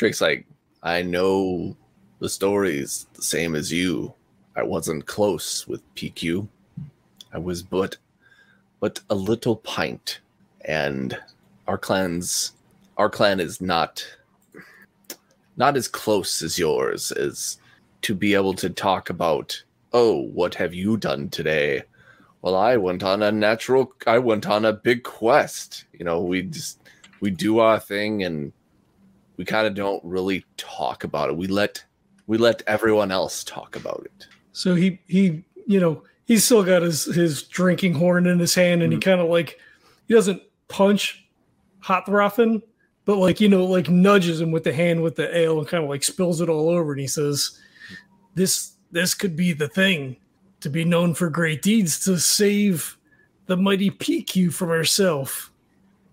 Drake's 0.01 0.23
like, 0.23 0.47
I 0.83 1.03
know 1.03 1.77
the 2.21 2.29
stories 2.31 3.07
the 3.13 3.21
same 3.21 3.55
as 3.55 3.71
you. 3.71 4.15
I 4.57 4.63
wasn't 4.63 5.05
close 5.05 5.69
with 5.69 5.83
PQ. 5.95 6.49
I 7.35 7.39
was 7.39 7.63
but 7.63 7.99
but 8.81 9.01
a 9.11 9.15
little 9.15 9.57
pint. 9.57 10.21
And 10.65 11.19
our 11.69 11.77
clan's 11.77 12.55
our 12.97 13.11
clan 13.11 13.41
is 13.41 13.61
not 13.61 14.03
not 15.59 15.77
as 15.77 15.87
close 15.87 16.41
as 16.41 16.59
yours 16.59 17.13
as 17.13 17.59
to 18.01 18.15
be 18.15 18.33
able 18.33 18.55
to 18.55 18.71
talk 18.71 19.11
about, 19.11 19.63
oh, 19.93 20.23
what 20.33 20.55
have 20.55 20.73
you 20.73 20.97
done 20.97 21.29
today? 21.29 21.83
Well, 22.41 22.57
I 22.57 22.79
went 22.79 23.03
on 23.03 23.23
a 23.23 23.31
natural 23.31 23.93
I 24.07 24.17
went 24.17 24.47
on 24.47 24.65
a 24.65 24.73
big 24.73 25.03
quest. 25.03 25.85
You 25.93 26.07
know, 26.07 26.23
we 26.23 26.45
just 26.45 26.81
we 27.21 27.31
do 27.31 27.59
our 27.59 27.79
thing 27.79 28.25
and 28.25 28.55
we 29.41 29.47
kind 29.47 29.67
of 29.67 29.75
don't 29.75 30.05
really 30.05 30.45
talk 30.59 31.03
about 31.03 31.31
it. 31.31 31.37
We 31.39 31.47
let 31.47 31.83
we 32.27 32.37
let 32.37 32.63
everyone 32.67 33.11
else 33.11 33.43
talk 33.43 33.75
about 33.75 34.03
it. 34.05 34.27
So 34.53 34.75
he 34.75 35.01
he 35.07 35.43
you 35.67 35.81
know 35.81 36.03
he's 36.27 36.45
still 36.45 36.63
got 36.63 36.83
his 36.83 37.07
his 37.07 37.45
drinking 37.45 37.95
horn 37.95 38.27
in 38.27 38.39
his 38.39 38.55
hand, 38.55 38.83
and 38.83 38.93
he 38.93 38.99
kind 38.99 39.19
of 39.19 39.31
like 39.31 39.59
he 40.09 40.13
doesn't 40.13 40.43
punch 40.69 41.25
Hothroffen, 41.83 42.61
but 43.07 43.17
like 43.17 43.41
you 43.41 43.49
know 43.49 43.65
like 43.65 43.89
nudges 43.89 44.43
him 44.43 44.51
with 44.51 44.65
the 44.65 44.75
hand 44.75 45.03
with 45.03 45.17
the 45.17 45.35
ale 45.35 45.59
and 45.59 45.67
kind 45.67 45.85
of 45.85 45.89
like 45.89 46.03
spills 46.03 46.43
it 46.43 46.51
all 46.51 46.69
over, 46.69 46.93
and 46.93 47.01
he 47.01 47.07
says, 47.07 47.59
"This 48.35 48.73
this 48.93 49.15
could 49.15 49.37
be 49.37 49.55
the 49.55 49.69
thing 49.69 50.19
to 50.61 50.69
be 50.69 50.85
known 50.85 51.15
for 51.15 51.31
great 51.31 51.63
deeds 51.63 51.99
to 52.05 52.19
save 52.21 52.99
the 53.47 53.57
mighty 53.57 53.91
PQ 53.91 54.53
from 54.53 54.69
herself 54.69 55.51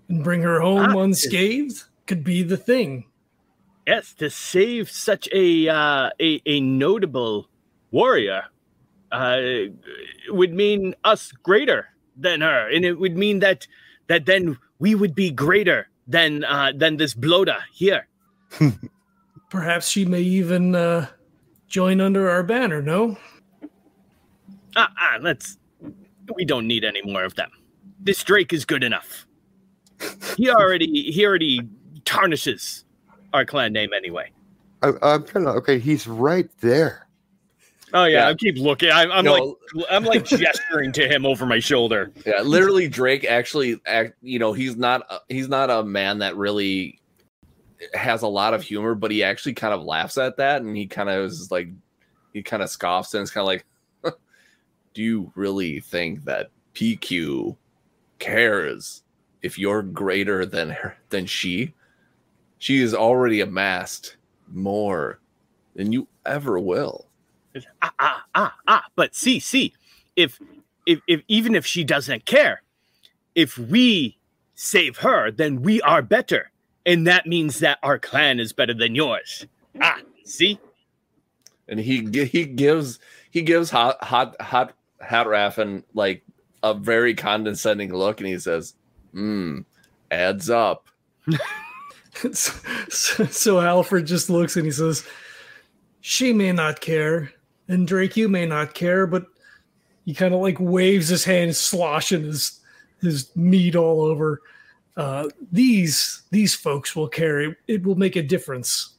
and 0.07 0.23
bring 0.23 0.43
her 0.43 0.61
home 0.61 0.95
Ah, 0.95 0.99
unscathed. 1.01 1.83
Could 2.05 2.23
be 2.23 2.41
the 2.41 2.55
thing." 2.55 3.03
Yes, 3.87 4.13
to 4.15 4.29
save 4.29 4.91
such 4.91 5.29
a 5.31 5.69
uh, 5.69 6.09
a, 6.19 6.41
a 6.45 6.59
notable 6.59 7.47
warrior 7.89 8.43
uh, 9.13 9.39
would 10.27 10.53
mean 10.53 10.93
us 11.05 11.31
greater 11.31 11.87
than 12.17 12.41
her, 12.41 12.69
and 12.69 12.83
it 12.83 12.99
would 12.99 13.15
mean 13.15 13.39
that 13.39 13.65
that 14.07 14.25
then 14.25 14.57
we 14.79 14.93
would 14.93 15.15
be 15.15 15.31
greater 15.31 15.87
than 16.05 16.43
uh, 16.43 16.73
than 16.75 16.97
this 16.97 17.13
bloater 17.13 17.59
here. 17.71 18.09
Perhaps 19.49 19.87
she 19.87 20.03
may 20.03 20.21
even 20.21 20.75
uh, 20.75 21.07
join 21.69 22.01
under 22.01 22.29
our 22.29 22.43
banner. 22.43 22.81
No. 22.81 23.17
Ah, 24.75 24.91
ah, 24.99 25.17
let's. 25.21 25.57
We 26.35 26.43
don't 26.43 26.67
need 26.67 26.83
any 26.83 27.01
more 27.03 27.23
of 27.23 27.35
them. 27.35 27.51
This 28.01 28.21
Drake 28.21 28.51
is 28.51 28.65
good 28.65 28.83
enough. 28.83 29.25
He 30.35 30.49
already 30.49 31.09
he 31.09 31.25
already 31.25 31.61
tarnishes 32.03 32.83
our 33.37 33.45
clan 33.45 33.71
name 33.73 33.93
anyway. 33.93 34.31
I, 34.83 34.91
I'm 35.01 35.25
trying 35.25 35.45
to. 35.45 35.51
Okay, 35.51 35.79
he's 35.79 36.05
right 36.07 36.49
there. 36.59 37.07
Oh 37.93 38.03
yeah, 38.03 38.23
Yeah. 38.23 38.27
I 38.29 38.33
keep 38.35 38.57
looking. 38.57 38.91
I'm, 38.91 39.11
I'm 39.11 39.23
No. 39.25 39.57
like 39.73 39.85
I'm 39.89 40.03
like 40.03 40.25
gesturing 40.25 40.91
to 40.93 41.07
him 41.07 41.25
over 41.25 41.45
my 41.45 41.59
shoulder. 41.59 42.11
Yeah, 42.25 42.41
literally 42.41 42.87
Drake 42.89 43.23
actually 43.25 43.79
act, 43.85 44.15
you 44.21 44.39
know, 44.39 44.51
he's 44.53 44.75
not 44.75 45.03
a- 45.09 45.21
he's 45.29 45.47
not 45.47 45.69
a 45.69 45.83
man 45.83 46.19
that 46.19 46.35
really 46.35 46.99
has 47.93 48.23
a 48.23 48.27
lot 48.27 48.53
of 48.53 48.61
humor, 48.61 48.93
but 48.93 49.09
he 49.11 49.23
actually 49.23 49.53
kind 49.53 49.73
of 49.73 49.83
laughs 49.83 50.17
at 50.17 50.35
that 50.37 50.61
and 50.63 50.75
he 50.75 50.85
kind 50.87 51.09
of 51.09 51.23
is 51.25 51.49
like 51.49 51.69
he 52.33 52.43
kind 52.43 52.61
of 52.61 52.69
scoffs 52.69 53.13
and 53.13 53.21
it's 53.21 53.31
kind 53.31 53.43
of 53.43 53.47
like 53.47 53.65
do 54.93 55.01
you 55.01 55.31
really 55.35 55.79
think 55.79 56.25
that 56.25 56.49
PQ 56.73 57.55
cares 58.19 59.03
if 59.41 59.57
you're 59.57 59.81
greater 59.81 60.45
than 60.45 60.69
her 60.71 60.97
than 61.09 61.25
she? 61.25 61.73
She 62.59 62.81
has 62.81 62.93
already 62.93 63.41
amassed 63.41 64.17
more 64.51 65.19
than 65.75 65.91
you 65.91 66.07
ever 66.25 66.59
will. 66.59 67.07
ah 67.81 67.93
ah 67.99 68.23
ah 68.35 68.55
ah 68.67 68.85
but 68.95 69.15
see 69.15 69.39
see 69.39 69.73
if 70.15 70.39
if 70.85 70.99
if 71.07 71.21
even 71.27 71.55
if 71.55 71.65
she 71.65 71.83
doesn't 71.83 72.25
care 72.25 72.61
if 73.35 73.57
we 73.57 74.17
save 74.53 74.97
her 74.97 75.31
then 75.31 75.61
we 75.61 75.81
are 75.81 76.01
better 76.01 76.51
and 76.85 77.07
that 77.07 77.25
means 77.25 77.59
that 77.59 77.79
our 77.81 77.97
clan 77.97 78.39
is 78.39 78.53
better 78.53 78.73
than 78.75 78.93
yours 78.93 79.47
ah 79.81 79.97
see 80.23 80.59
and 81.67 81.79
he 81.79 82.07
he 82.25 82.45
gives 82.45 82.99
he 83.31 83.41
gives 83.41 83.69
hot 83.69 84.03
hot 84.03 84.39
hot 84.41 84.73
hot 85.01 85.27
Raffin 85.27 85.83
like 85.93 86.23
a 86.63 86.73
very 86.73 87.13
condescending 87.13 87.93
look, 87.93 88.19
and 88.19 88.27
he 88.27 88.39
says, 88.39 88.75
"Hmm, 89.13 89.59
adds 90.11 90.49
up." 90.49 90.87
so, 92.31 93.25
so 93.25 93.59
Alfred 93.59 94.05
just 94.05 94.29
looks 94.29 94.55
and 94.55 94.65
he 94.65 94.71
says, 94.71 95.05
She 96.01 96.33
may 96.33 96.51
not 96.51 96.81
care, 96.81 97.31
and 97.67 97.87
Drake, 97.87 98.17
you 98.17 98.29
may 98.29 98.45
not 98.45 98.73
care, 98.73 99.07
but 99.07 99.25
he 100.05 100.13
kind 100.13 100.33
of 100.33 100.39
like 100.39 100.59
waves 100.59 101.09
his 101.09 101.23
hand, 101.23 101.55
sloshing 101.55 102.23
his 102.23 102.61
his 103.01 103.35
meat 103.35 103.75
all 103.75 104.01
over. 104.01 104.41
Uh, 104.95 105.29
these 105.51 106.23
these 106.31 106.55
folks 106.55 106.95
will 106.95 107.07
care. 107.07 107.41
It, 107.41 107.57
it 107.67 107.85
will 107.85 107.95
make 107.95 108.15
a 108.15 108.23
difference 108.23 108.95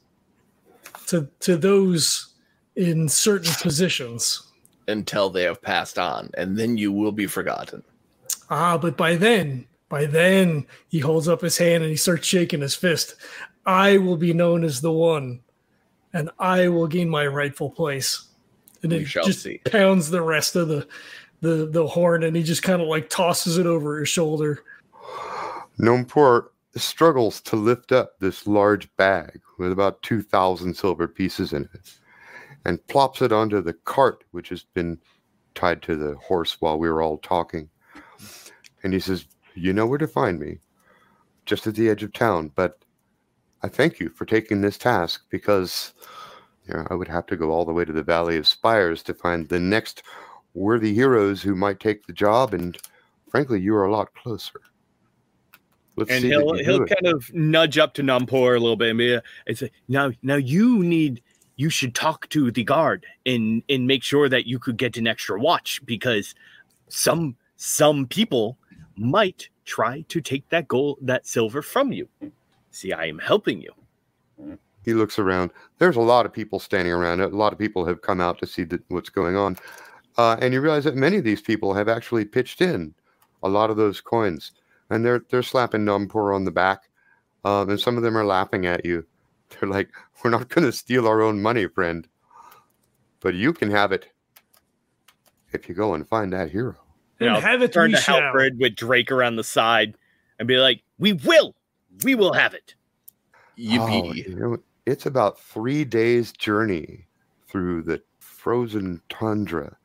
to 1.07 1.27
to 1.41 1.57
those 1.57 2.33
in 2.75 3.09
certain 3.09 3.51
positions. 3.61 4.43
Until 4.87 5.29
they 5.29 5.43
have 5.43 5.61
passed 5.61 5.99
on, 5.99 6.31
and 6.35 6.57
then 6.57 6.77
you 6.77 6.91
will 6.91 7.11
be 7.11 7.27
forgotten. 7.27 7.83
Ah, 8.49 8.77
but 8.77 8.97
by 8.97 9.15
then, 9.15 9.67
by 9.89 10.05
then, 10.05 10.65
he 10.87 10.99
holds 10.99 11.27
up 11.27 11.41
his 11.41 11.57
hand 11.57 11.83
and 11.83 11.89
he 11.89 11.97
starts 11.97 12.27
shaking 12.27 12.61
his 12.61 12.75
fist. 12.75 13.15
I 13.65 13.97
will 13.97 14.17
be 14.17 14.33
known 14.33 14.63
as 14.63 14.81
the 14.81 14.91
one, 14.91 15.41
and 16.13 16.29
I 16.39 16.67
will 16.69 16.87
gain 16.87 17.09
my 17.09 17.27
rightful 17.27 17.69
place. 17.71 18.27
And 18.81 18.91
We 18.91 18.99
then 18.99 19.07
shall 19.07 19.25
just 19.25 19.41
see. 19.43 19.59
pounds 19.65 20.09
the 20.09 20.21
rest 20.21 20.55
of 20.55 20.67
the 20.67 20.87
the 21.41 21.67
the 21.67 21.87
horn, 21.87 22.23
and 22.23 22.35
he 22.35 22.43
just 22.43 22.63
kind 22.63 22.81
of 22.81 22.87
like 22.87 23.09
tosses 23.09 23.57
it 23.57 23.65
over 23.65 23.99
his 23.99 24.09
shoulder. 24.09 24.63
Nompur 25.79 26.47
struggles 26.75 27.41
to 27.41 27.55
lift 27.55 27.91
up 27.91 28.19
this 28.19 28.45
large 28.45 28.93
bag 28.95 29.41
with 29.57 29.71
about 29.71 30.01
2,000 30.03 30.73
silver 30.73 31.07
pieces 31.07 31.53
in 31.53 31.67
it 31.73 31.93
and 32.65 32.85
plops 32.87 33.21
it 33.21 33.31
onto 33.31 33.61
the 33.61 33.73
cart, 33.73 34.23
which 34.31 34.49
has 34.49 34.63
been 34.63 34.99
tied 35.55 35.81
to 35.81 35.95
the 35.95 36.15
horse 36.15 36.57
while 36.59 36.77
we 36.77 36.89
were 36.89 37.01
all 37.01 37.17
talking. 37.17 37.69
And 38.83 38.93
he 38.93 38.99
says, 38.99 39.25
You 39.59 39.73
know 39.73 39.85
where 39.85 39.97
to 39.97 40.07
find 40.07 40.39
me, 40.39 40.59
just 41.45 41.67
at 41.67 41.75
the 41.75 41.89
edge 41.89 42.03
of 42.03 42.13
town. 42.13 42.51
But 42.55 42.79
I 43.61 43.67
thank 43.67 43.99
you 43.99 44.09
for 44.09 44.25
taking 44.25 44.61
this 44.61 44.77
task 44.77 45.25
because 45.29 45.93
you 46.67 46.73
know, 46.73 46.87
I 46.89 46.95
would 46.95 47.07
have 47.07 47.25
to 47.27 47.37
go 47.37 47.51
all 47.51 47.65
the 47.65 47.73
way 47.73 47.85
to 47.85 47.93
the 47.93 48.03
Valley 48.03 48.37
of 48.37 48.47
Spires 48.47 49.03
to 49.03 49.13
find 49.13 49.47
the 49.47 49.59
next 49.59 50.03
we're 50.53 50.79
heroes 50.79 51.41
who 51.41 51.55
might 51.55 51.79
take 51.79 52.05
the 52.05 52.13
job, 52.13 52.53
and 52.53 52.77
frankly, 53.29 53.59
you 53.59 53.75
are 53.75 53.85
a 53.85 53.91
lot 53.91 54.13
closer. 54.15 54.61
Let's 55.95 56.11
and 56.11 56.21
see 56.21 56.29
he'll 56.29 56.53
he'll 56.55 56.77
do 56.77 56.83
it. 56.83 57.01
kind 57.01 57.13
of 57.13 57.33
nudge 57.33 57.77
up 57.77 57.93
to 57.95 58.03
Numpor 58.03 58.55
a 58.55 58.59
little 58.59 58.75
bit 58.75 58.89
and 58.89 58.97
be 58.97 59.19
say, 59.53 59.71
"Now, 59.87 60.11
now 60.23 60.35
you 60.35 60.83
need 60.83 61.21
you 61.57 61.69
should 61.69 61.93
talk 61.93 62.29
to 62.29 62.51
the 62.51 62.63
guard 62.63 63.05
and 63.25 63.61
and 63.69 63.85
make 63.85 64.03
sure 64.03 64.29
that 64.29 64.47
you 64.47 64.59
could 64.59 64.77
get 64.77 64.97
an 64.97 65.07
extra 65.07 65.39
watch 65.39 65.81
because 65.85 66.35
some 66.87 67.35
some 67.57 68.07
people 68.07 68.57
might 68.99 69.49
try 69.65 70.01
to 70.09 70.21
take 70.21 70.47
that 70.49 70.67
gold 70.67 70.97
that 71.01 71.25
silver 71.25 71.61
from 71.61 71.91
you. 71.91 72.07
See, 72.71 72.91
I 72.91 73.05
am 73.05 73.17
helping 73.17 73.61
you. 73.61 73.73
He 74.83 74.93
looks 74.93 75.19
around. 75.19 75.51
There's 75.77 75.95
a 75.95 76.01
lot 76.01 76.25
of 76.25 76.33
people 76.33 76.59
standing 76.59 76.93
around. 76.93 77.21
A 77.21 77.27
lot 77.27 77.53
of 77.53 77.59
people 77.59 77.85
have 77.85 78.01
come 78.01 78.21
out 78.21 78.39
to 78.39 78.47
see 78.47 78.63
the, 78.63 78.81
what's 78.87 79.09
going 79.09 79.35
on, 79.35 79.57
uh, 80.17 80.37
and 80.41 80.53
you 80.53 80.61
realize 80.61 80.83
that 80.85 80.95
many 80.95 81.17
of 81.17 81.23
these 81.23 81.41
people 81.41 81.73
have 81.73 81.87
actually 81.87 82.25
pitched 82.25 82.61
in 82.61 82.93
a 83.43 83.49
lot 83.49 83.69
of 83.69 83.77
those 83.77 84.01
coins, 84.01 84.51
and 84.89 85.05
they're 85.05 85.21
they're 85.29 85.43
slapping 85.43 85.85
Numpur 85.85 86.33
on 86.35 86.45
the 86.45 86.51
back, 86.51 86.89
um, 87.45 87.69
and 87.69 87.79
some 87.79 87.97
of 87.97 88.03
them 88.03 88.17
are 88.17 88.25
laughing 88.25 88.65
at 88.65 88.85
you. 88.85 89.05
They're 89.49 89.69
like, 89.69 89.89
"We're 90.23 90.29
not 90.29 90.49
going 90.49 90.65
to 90.65 90.71
steal 90.71 91.07
our 91.07 91.21
own 91.21 91.41
money, 91.41 91.67
friend, 91.67 92.07
but 93.19 93.33
you 93.33 93.51
can 93.51 93.71
have 93.71 93.91
it 93.91 94.07
if 95.51 95.67
you 95.67 95.73
go 95.73 95.93
and 95.93 96.07
find 96.07 96.31
that 96.33 96.51
hero." 96.51 96.88
You 97.19 97.27
And 97.27 97.35
know, 97.35 97.41
have 97.41 97.61
it 97.61 97.73
Turn 97.73 97.91
to 97.91 97.97
shall. 97.97 98.19
Halfred 98.19 98.57
with 98.59 98.75
Drake 98.75 99.11
around 99.11 99.35
the 99.35 99.43
side 99.43 99.95
and 100.37 100.47
be 100.47 100.57
like, 100.57 100.81
"We 100.97 101.13
will, 101.13 101.55
we 102.03 102.15
will 102.15 102.33
have 102.33 102.53
it." 102.53 102.75
Oh, 103.77 104.13
you 104.13 104.35
know, 104.35 104.57
it's 104.85 105.05
about 105.05 105.39
three 105.39 105.83
days' 105.83 106.31
journey 106.31 107.05
through 107.47 107.83
the 107.83 108.01
frozen 108.19 109.01
tundra 109.09 109.75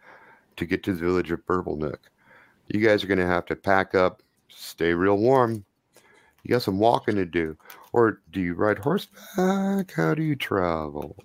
to 0.57 0.65
get 0.65 0.85
to 0.85 0.93
the 0.93 1.01
village 1.01 1.33
of 1.33 1.45
Burblenook. 1.47 1.99
You 2.69 2.81
guys 2.81 3.03
are 3.03 3.09
going 3.09 3.19
to 3.19 3.27
have 3.27 3.47
to 3.47 3.57
pack 3.57 3.95
up, 3.95 4.23
stay 4.49 4.95
real 4.95 5.19
warm. 5.19 5.65
You 6.45 6.51
got 6.51 6.63
some 6.63 6.79
walking 6.79 7.17
to 7.17 7.25
do. 7.25 7.57
Or 7.93 8.21
do 8.31 8.41
you 8.41 8.55
ride 8.55 8.79
horseback? 8.79 9.93
How 9.93 10.15
do 10.15 10.23
you 10.23 10.37
travel? 10.37 11.17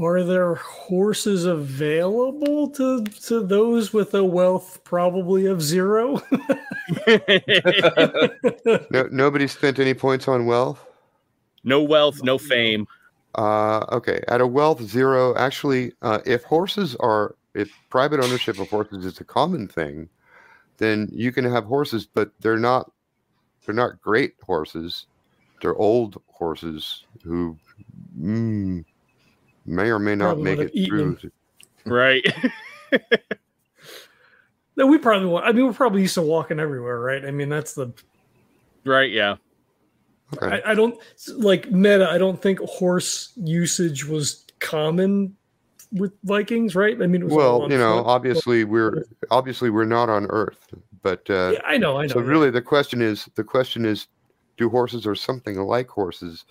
Are 0.00 0.22
there 0.22 0.56
horses 0.56 1.44
available 1.46 2.68
to 2.70 3.04
to 3.04 3.40
those 3.40 3.92
with 3.92 4.14
a 4.14 4.24
wealth 4.24 4.80
probably 4.84 5.46
of 5.46 5.62
zero? 5.62 6.22
No, 8.90 9.08
nobody 9.10 9.48
spent 9.48 9.80
any 9.80 9.92
points 9.92 10.28
on 10.28 10.46
wealth? 10.46 10.86
no 11.66 11.82
wealth, 11.82 12.22
no 12.22 12.38
fame. 12.38 12.86
Uh, 13.34 13.84
okay, 13.92 14.22
at 14.28 14.40
a 14.40 14.46
wealth 14.46 14.80
zero, 14.82 15.36
actually, 15.36 15.92
uh, 16.00 16.20
if 16.24 16.42
horses 16.44 16.96
are, 17.00 17.34
if 17.54 17.70
private 17.90 18.20
ownership 18.20 18.58
of 18.58 18.70
horses 18.70 19.04
is 19.04 19.20
a 19.20 19.24
common 19.24 19.68
thing, 19.68 20.08
then 20.78 21.08
you 21.12 21.32
can 21.32 21.44
have 21.44 21.64
horses, 21.64 22.06
but 22.06 22.30
they're 22.40 22.56
not, 22.56 22.90
they're 23.64 23.74
not 23.74 24.00
great 24.00 24.34
horses. 24.42 25.06
They're 25.60 25.76
old 25.76 26.22
horses 26.28 27.04
who 27.24 27.58
mm, 28.18 28.84
may 29.66 29.90
or 29.90 29.98
may 29.98 30.14
not 30.14 30.34
Probably 30.34 30.44
make 30.44 30.58
it 30.58 30.62
have 30.62 30.70
eaten 30.74 31.16
through. 31.16 31.30
Right. 31.84 32.26
no, 34.76 34.88
we 34.88 34.98
probably 34.98 35.28
want. 35.28 35.46
I 35.46 35.52
mean, 35.52 35.66
we're 35.66 35.72
probably 35.72 36.02
used 36.02 36.14
to 36.14 36.22
walking 36.22 36.58
everywhere, 36.58 36.98
right? 36.98 37.24
I 37.24 37.30
mean, 37.30 37.48
that's 37.48 37.74
the. 37.74 37.92
right, 38.84 39.08
yeah. 39.08 39.36
Okay. 40.34 40.60
I, 40.64 40.72
I 40.72 40.74
don't 40.74 40.98
like 41.28 41.70
meta. 41.70 42.10
I 42.10 42.18
don't 42.18 42.42
think 42.42 42.58
horse 42.58 43.32
usage 43.36 44.04
was 44.04 44.44
common 44.58 45.36
with 45.92 46.12
Vikings, 46.24 46.74
right? 46.74 47.00
I 47.00 47.06
mean, 47.06 47.22
it 47.22 47.24
was 47.26 47.34
well, 47.34 47.70
you 47.70 47.78
know, 47.78 48.02
foot. 48.02 48.08
obviously 48.08 48.64
we're 48.64 49.06
obviously 49.30 49.70
we're 49.70 49.84
not 49.84 50.08
on 50.08 50.26
Earth, 50.26 50.74
but 51.02 51.28
uh, 51.30 51.52
yeah, 51.54 51.60
I 51.64 51.78
know, 51.78 51.98
I 51.98 52.02
know. 52.02 52.14
so 52.14 52.20
yeah. 52.20 52.26
really 52.26 52.50
the 52.50 52.62
question 52.62 53.00
is 53.02 53.28
the 53.34 53.44
question 53.44 53.84
is, 53.84 54.08
do 54.56 54.68
horses 54.68 55.06
or 55.06 55.14
something 55.14 55.56
like 55.56 55.88
horses, 55.88 56.44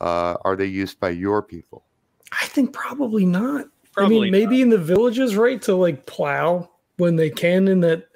uh, 0.00 0.36
are 0.42 0.56
they 0.56 0.66
used 0.66 0.98
by 1.00 1.10
your 1.10 1.42
people? 1.42 1.84
I 2.32 2.46
think 2.46 2.72
probably 2.72 3.26
not. 3.26 3.66
Probably 3.92 4.16
I 4.16 4.20
mean, 4.20 4.30
maybe 4.30 4.62
in 4.62 4.68
the 4.68 4.78
villages, 4.78 5.36
right, 5.36 5.60
to 5.62 5.74
like 5.74 6.06
plow 6.06 6.70
when 6.96 7.16
they 7.16 7.30
can 7.30 7.66
in 7.68 7.80
that 7.80 8.06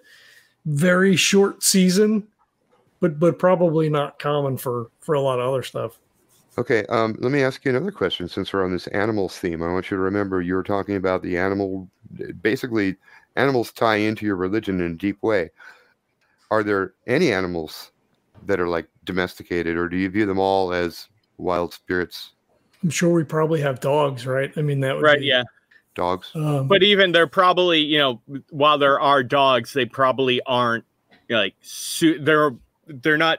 very 0.67 1.17
short 1.17 1.63
season, 1.63 2.27
but 3.01 3.19
but 3.19 3.39
probably 3.39 3.89
not 3.89 4.19
common 4.19 4.57
for 4.57 4.91
for 5.01 5.15
a 5.15 5.21
lot 5.21 5.41
of 5.41 5.49
other 5.49 5.63
stuff. 5.63 5.99
Okay, 6.57 6.87
um, 6.87 7.17
let 7.19 7.33
me 7.33 7.43
ask 7.43 7.65
you 7.65 7.71
another 7.71 7.91
question 7.91 8.29
since 8.29 8.53
we're 8.53 8.65
on 8.65 8.71
this 8.71 8.87
animals 8.89 9.37
theme. 9.39 9.63
I 9.63 9.73
want 9.73 9.91
you 9.91 9.97
to 9.97 10.03
remember 10.03 10.41
you 10.41 10.55
were 10.55 10.63
talking 10.63 10.95
about 10.95 11.23
the 11.23 11.37
animal, 11.37 11.89
basically, 12.43 12.95
animals 13.35 13.73
tie 13.73 13.97
into 13.97 14.25
your 14.25 14.37
religion 14.37 14.81
in 14.81 14.93
a 14.93 14.95
deep 14.95 15.21
way. 15.21 15.51
Are 16.53 16.63
there 16.63 16.95
any 17.09 17.33
animals 17.33 17.91
that 18.47 18.61
are 18.61 18.69
like 18.69 18.87
domesticated, 19.05 19.77
or 19.77 19.89
do 19.89 19.97
you 19.97 20.09
view 20.09 20.27
them 20.27 20.39
all 20.39 20.73
as 20.73 21.09
wild 21.39 21.75
spirits, 21.75 22.34
I'm 22.85 22.91
sure 22.91 23.11
we 23.11 23.25
probably 23.25 23.61
have 23.63 23.81
dogs, 23.81 24.27
right? 24.27 24.53
I 24.57 24.63
mean, 24.63 24.79
that 24.81 24.95
would 24.95 25.03
Right, 25.03 25.19
be, 25.21 25.27
yeah. 25.27 25.43
dogs? 25.95 26.31
Um, 26.35 26.69
But 26.69 26.83
even 26.83 27.13
they're 27.13 27.27
probably, 27.27 27.81
you 27.81 27.99
know, 27.99 28.21
while 28.51 28.77
there 28.79 29.01
are 29.01 29.23
dogs, 29.23 29.73
they 29.73 29.87
probably 29.87 30.41
aren't 30.47 30.85
like 31.31 31.55
su- 31.63 32.19
they're 32.21 32.55
they're 32.87 33.17
not 33.17 33.39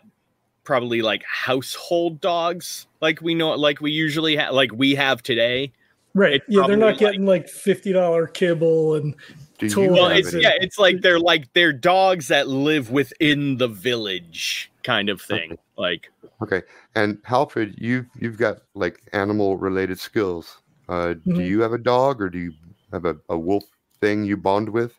probably 0.64 1.04
like 1.04 1.24
household 1.24 2.20
dogs 2.20 2.88
like 3.00 3.22
we 3.22 3.36
know 3.36 3.52
like 3.52 3.80
we 3.80 3.92
usually 3.92 4.36
have 4.36 4.52
like 4.56 4.72
we 4.74 4.96
have 4.96 5.22
today. 5.22 5.72
right, 6.16 6.34
it's 6.34 6.46
yeah, 6.50 6.66
they're 6.66 6.76
not 6.76 6.98
probably 6.98 7.06
getting 7.06 7.26
like 7.28 7.48
fifty 7.48 7.94
dollar 7.94 8.26
kibble 8.26 8.96
and 8.96 9.14
Do 9.60 9.70
Totally. 9.70 9.86
you 9.86 9.92
Well, 9.94 10.08
it's 10.10 10.34
any- 10.34 10.42
yeah, 10.42 10.54
it's 10.60 10.80
like 10.80 11.02
they're 11.02 11.20
like 11.20 11.54
they're 11.54 11.72
dogs 11.72 12.30
that 12.30 12.48
live 12.48 12.90
within 12.90 13.58
the 13.58 13.68
village 13.68 14.72
kind 14.84 15.10
of 15.10 15.22
thing. 15.22 15.60
Like 15.78 16.10
Okay, 16.42 16.62
and 16.96 17.22
Halfred, 17.24 17.76
you've 17.78 18.06
you've 18.20 18.38
got 18.38 18.60
like 18.76 19.02
animal 19.14 19.58
related 19.58 20.00
skills. 20.00 20.58
Uh, 20.88 21.14
Do 21.14 21.34
Mhm. 21.34 21.48
you 21.48 21.62
have 21.62 21.74
a 21.74 21.78
dog, 21.78 22.22
or 22.22 22.30
do 22.30 22.38
you 22.40 22.54
have 22.92 23.06
a, 23.06 23.18
a 23.30 23.38
wolf 23.38 23.64
thing 24.00 24.24
you 24.24 24.38
bond 24.38 24.70
with? 24.70 24.94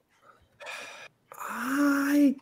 I, 1.48 2.34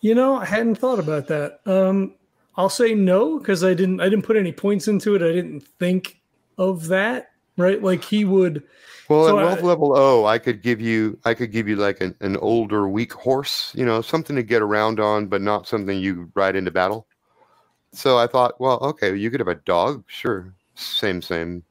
you 0.00 0.14
know, 0.14 0.36
I 0.36 0.44
hadn't 0.44 0.76
thought 0.76 0.98
about 0.98 1.28
that. 1.28 1.60
Um, 1.66 2.14
I'll 2.56 2.68
say 2.68 2.94
no 2.94 3.38
because 3.38 3.62
I 3.64 3.74
didn't. 3.74 4.00
I 4.00 4.08
didn't 4.08 4.24
put 4.24 4.36
any 4.36 4.52
points 4.52 4.88
into 4.88 5.14
it. 5.14 5.22
I 5.22 5.32
didn't 5.32 5.60
think 5.78 6.20
of 6.58 6.88
that. 6.88 7.28
Right, 7.56 7.82
like 7.82 8.02
he 8.02 8.24
would. 8.24 8.62
Well, 9.08 9.26
So 9.26 9.38
at 9.38 9.44
I- 9.44 9.46
wealth 9.48 9.62
level 9.62 9.96
O, 9.96 10.24
I 10.24 10.38
could 10.38 10.62
give 10.62 10.80
you 10.80 11.18
I 11.24 11.34
could 11.34 11.52
give 11.52 11.68
you 11.68 11.76
like 11.76 12.00
an, 12.00 12.14
an 12.20 12.36
older, 12.38 12.88
weak 12.88 13.12
horse, 13.12 13.72
you 13.74 13.84
know, 13.84 14.00
something 14.00 14.34
to 14.36 14.42
get 14.42 14.62
around 14.62 14.98
on, 15.00 15.26
but 15.26 15.42
not 15.42 15.66
something 15.68 15.98
you 15.98 16.30
ride 16.34 16.56
into 16.56 16.70
battle. 16.70 17.06
So 17.92 18.18
I 18.18 18.26
thought, 18.26 18.60
well, 18.60 18.78
okay, 18.82 19.14
you 19.16 19.30
could 19.30 19.40
have 19.40 19.48
a 19.48 19.56
dog, 19.56 20.04
sure, 20.06 20.54
same, 20.74 21.20
same. 21.20 21.62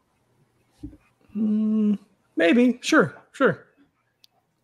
Mm, 1.35 1.97
maybe, 2.35 2.79
sure, 2.81 3.15
sure. 3.31 3.65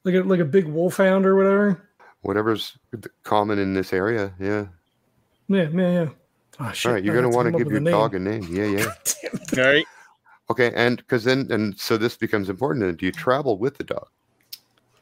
Like 0.03 0.15
a 0.15 0.19
like 0.21 0.39
a 0.39 0.45
big 0.45 0.65
wolfhound 0.65 1.25
or 1.25 1.35
whatever. 1.35 1.89
Whatever's 2.21 2.77
common 3.23 3.59
in 3.59 3.73
this 3.73 3.93
area, 3.93 4.33
yeah. 4.39 4.65
Yeah, 5.47 5.69
yeah, 5.71 5.91
yeah. 5.91 6.09
Oh, 6.59 6.71
shit, 6.71 6.89
All 6.89 6.93
right, 6.93 7.03
you're 7.03 7.13
I 7.17 7.21
gonna 7.21 7.35
want 7.35 7.51
to 7.51 7.57
give 7.57 7.69
your 7.69 7.77
a 7.77 7.81
name. 7.81 7.91
dog 7.91 8.15
a 8.15 8.19
name, 8.19 8.47
yeah, 8.49 8.65
yeah. 8.65 8.85
All 9.63 9.71
right. 9.71 9.85
Okay, 10.49 10.71
and 10.75 10.97
because 10.97 11.23
then, 11.23 11.47
and 11.51 11.77
so 11.79 11.97
this 11.97 12.17
becomes 12.17 12.49
important. 12.49 12.85
Then, 12.85 12.95
do 12.95 13.05
you 13.05 13.11
travel 13.11 13.57
with 13.57 13.77
the 13.77 13.83
dog? 13.83 14.07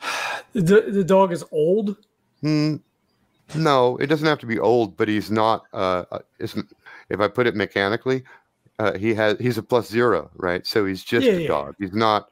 The 0.53 0.81
the 0.81 1.03
dog 1.03 1.31
is 1.31 1.43
old. 1.51 1.97
Hmm. 2.41 2.75
No, 3.55 3.97
it 3.97 4.07
doesn't 4.07 4.27
have 4.27 4.39
to 4.39 4.45
be 4.45 4.59
old, 4.59 4.97
but 4.97 5.07
he's 5.07 5.29
not. 5.29 5.65
Uh, 5.73 6.05
uh, 6.11 6.19
if 6.39 7.19
I 7.19 7.27
put 7.27 7.47
it 7.47 7.55
mechanically, 7.55 8.23
uh, 8.79 8.97
he 8.97 9.13
has 9.13 9.37
he's 9.39 9.57
a 9.57 9.63
plus 9.63 9.89
zero, 9.89 10.29
right? 10.35 10.65
So 10.65 10.85
he's 10.85 11.03
just 11.03 11.25
Yeah, 11.27 11.33
a 11.33 11.39
yeah. 11.41 11.47
dog. 11.47 11.75
He's 11.79 11.93
not. 11.93 12.29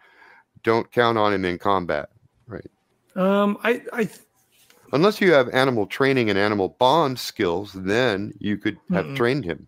Don't 0.63 0.91
count 0.91 1.17
on 1.17 1.33
him 1.33 1.45
in 1.45 1.57
combat, 1.57 2.09
right? 2.47 2.65
Um, 3.15 3.57
I 3.63 3.81
I 3.93 4.09
unless 4.93 5.21
you 5.21 5.33
have 5.33 5.49
animal 5.49 5.85
training 5.85 6.29
and 6.29 6.39
animal 6.39 6.69
bond 6.79 7.19
skills. 7.19 7.73
Then 7.73 8.33
you 8.39 8.57
could 8.57 8.77
have 8.91 9.05
Mm-mm. 9.07 9.15
trained 9.15 9.45
him. 9.45 9.67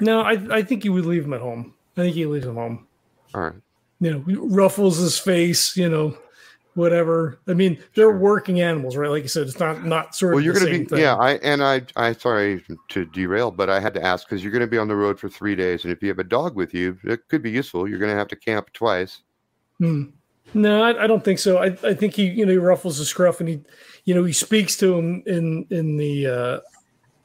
no, 0.00 0.20
I 0.20 0.32
I 0.58 0.62
think 0.62 0.84
you 0.84 0.92
would 0.92 1.06
leave 1.06 1.24
him 1.24 1.34
at 1.34 1.40
home. 1.40 1.74
I 1.96 2.02
think 2.02 2.14
he 2.14 2.26
leaves 2.26 2.46
him 2.46 2.54
home. 2.54 2.86
All 3.34 3.40
right. 3.42 3.54
You 4.00 4.12
know, 4.12 4.46
ruffles 4.46 4.98
his 4.98 5.18
face. 5.18 5.76
You 5.76 5.88
know, 5.88 6.18
whatever. 6.78 7.40
I 7.48 7.54
mean, 7.54 7.76
they're 7.94 8.16
working 8.16 8.60
animals, 8.60 8.96
right? 8.96 9.10
Like 9.10 9.24
you 9.24 9.28
said, 9.28 9.48
it's 9.48 9.58
not 9.58 9.84
not 9.84 10.14
sort 10.14 10.34
Well, 10.34 10.38
of 10.38 10.44
you're 10.44 10.54
the 10.54 10.60
going 10.60 10.72
to 10.72 10.78
be 10.78 10.84
thing. 10.84 10.98
yeah. 11.00 11.16
I 11.16 11.32
and 11.38 11.62
I 11.62 11.82
I 11.96 12.12
sorry 12.12 12.64
to 12.90 13.04
derail, 13.04 13.50
but 13.50 13.68
I 13.68 13.80
had 13.80 13.92
to 13.94 14.02
ask 14.04 14.28
because 14.28 14.42
you're 14.42 14.52
going 14.52 14.60
to 14.60 14.68
be 14.68 14.78
on 14.78 14.86
the 14.86 14.96
road 14.96 15.18
for 15.18 15.28
three 15.28 15.56
days, 15.56 15.84
and 15.84 15.92
if 15.92 16.00
you 16.02 16.08
have 16.08 16.20
a 16.20 16.24
dog 16.24 16.54
with 16.54 16.72
you, 16.72 16.96
it 17.04 17.26
could 17.28 17.42
be 17.42 17.50
useful. 17.50 17.88
You're 17.88 17.98
going 17.98 18.12
to 18.12 18.16
have 18.16 18.28
to 18.28 18.36
camp 18.36 18.72
twice. 18.72 19.22
Hmm. 19.78 20.04
No, 20.54 20.82
I, 20.82 21.04
I 21.04 21.06
don't 21.06 21.22
think 21.22 21.38
so. 21.40 21.58
I, 21.58 21.66
I 21.84 21.92
think 21.92 22.14
he, 22.14 22.26
you 22.26 22.46
know, 22.46 22.52
he 22.52 22.58
ruffles 22.58 22.96
the 22.96 23.04
scruff 23.04 23.40
and 23.40 23.48
he, 23.50 23.60
you 24.06 24.14
know, 24.14 24.24
he 24.24 24.32
speaks 24.32 24.76
to 24.78 24.96
him 24.96 25.22
in 25.26 25.66
in 25.70 25.96
the 25.98 26.26
uh, 26.26 26.60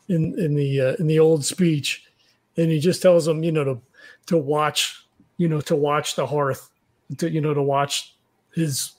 in 0.10 0.38
in 0.38 0.56
the 0.56 0.82
uh, 0.82 0.96
in 1.00 1.08
the 1.08 1.20
old 1.20 1.46
speech, 1.46 2.06
and 2.58 2.70
he 2.70 2.80
just 2.80 3.02
tells 3.02 3.28
him, 3.28 3.44
you 3.44 3.52
know, 3.52 3.63
to 3.63 3.82
to 4.26 4.38
watch, 4.38 5.06
you 5.38 5.48
know, 5.48 5.62
to 5.62 5.76
watch 5.76 6.16
the 6.16 6.26
hearth, 6.26 6.70
to 7.20 7.30
you 7.30 7.39
know, 7.39 7.54
to 7.54 7.62
watch 7.62 8.16
his 8.54 8.94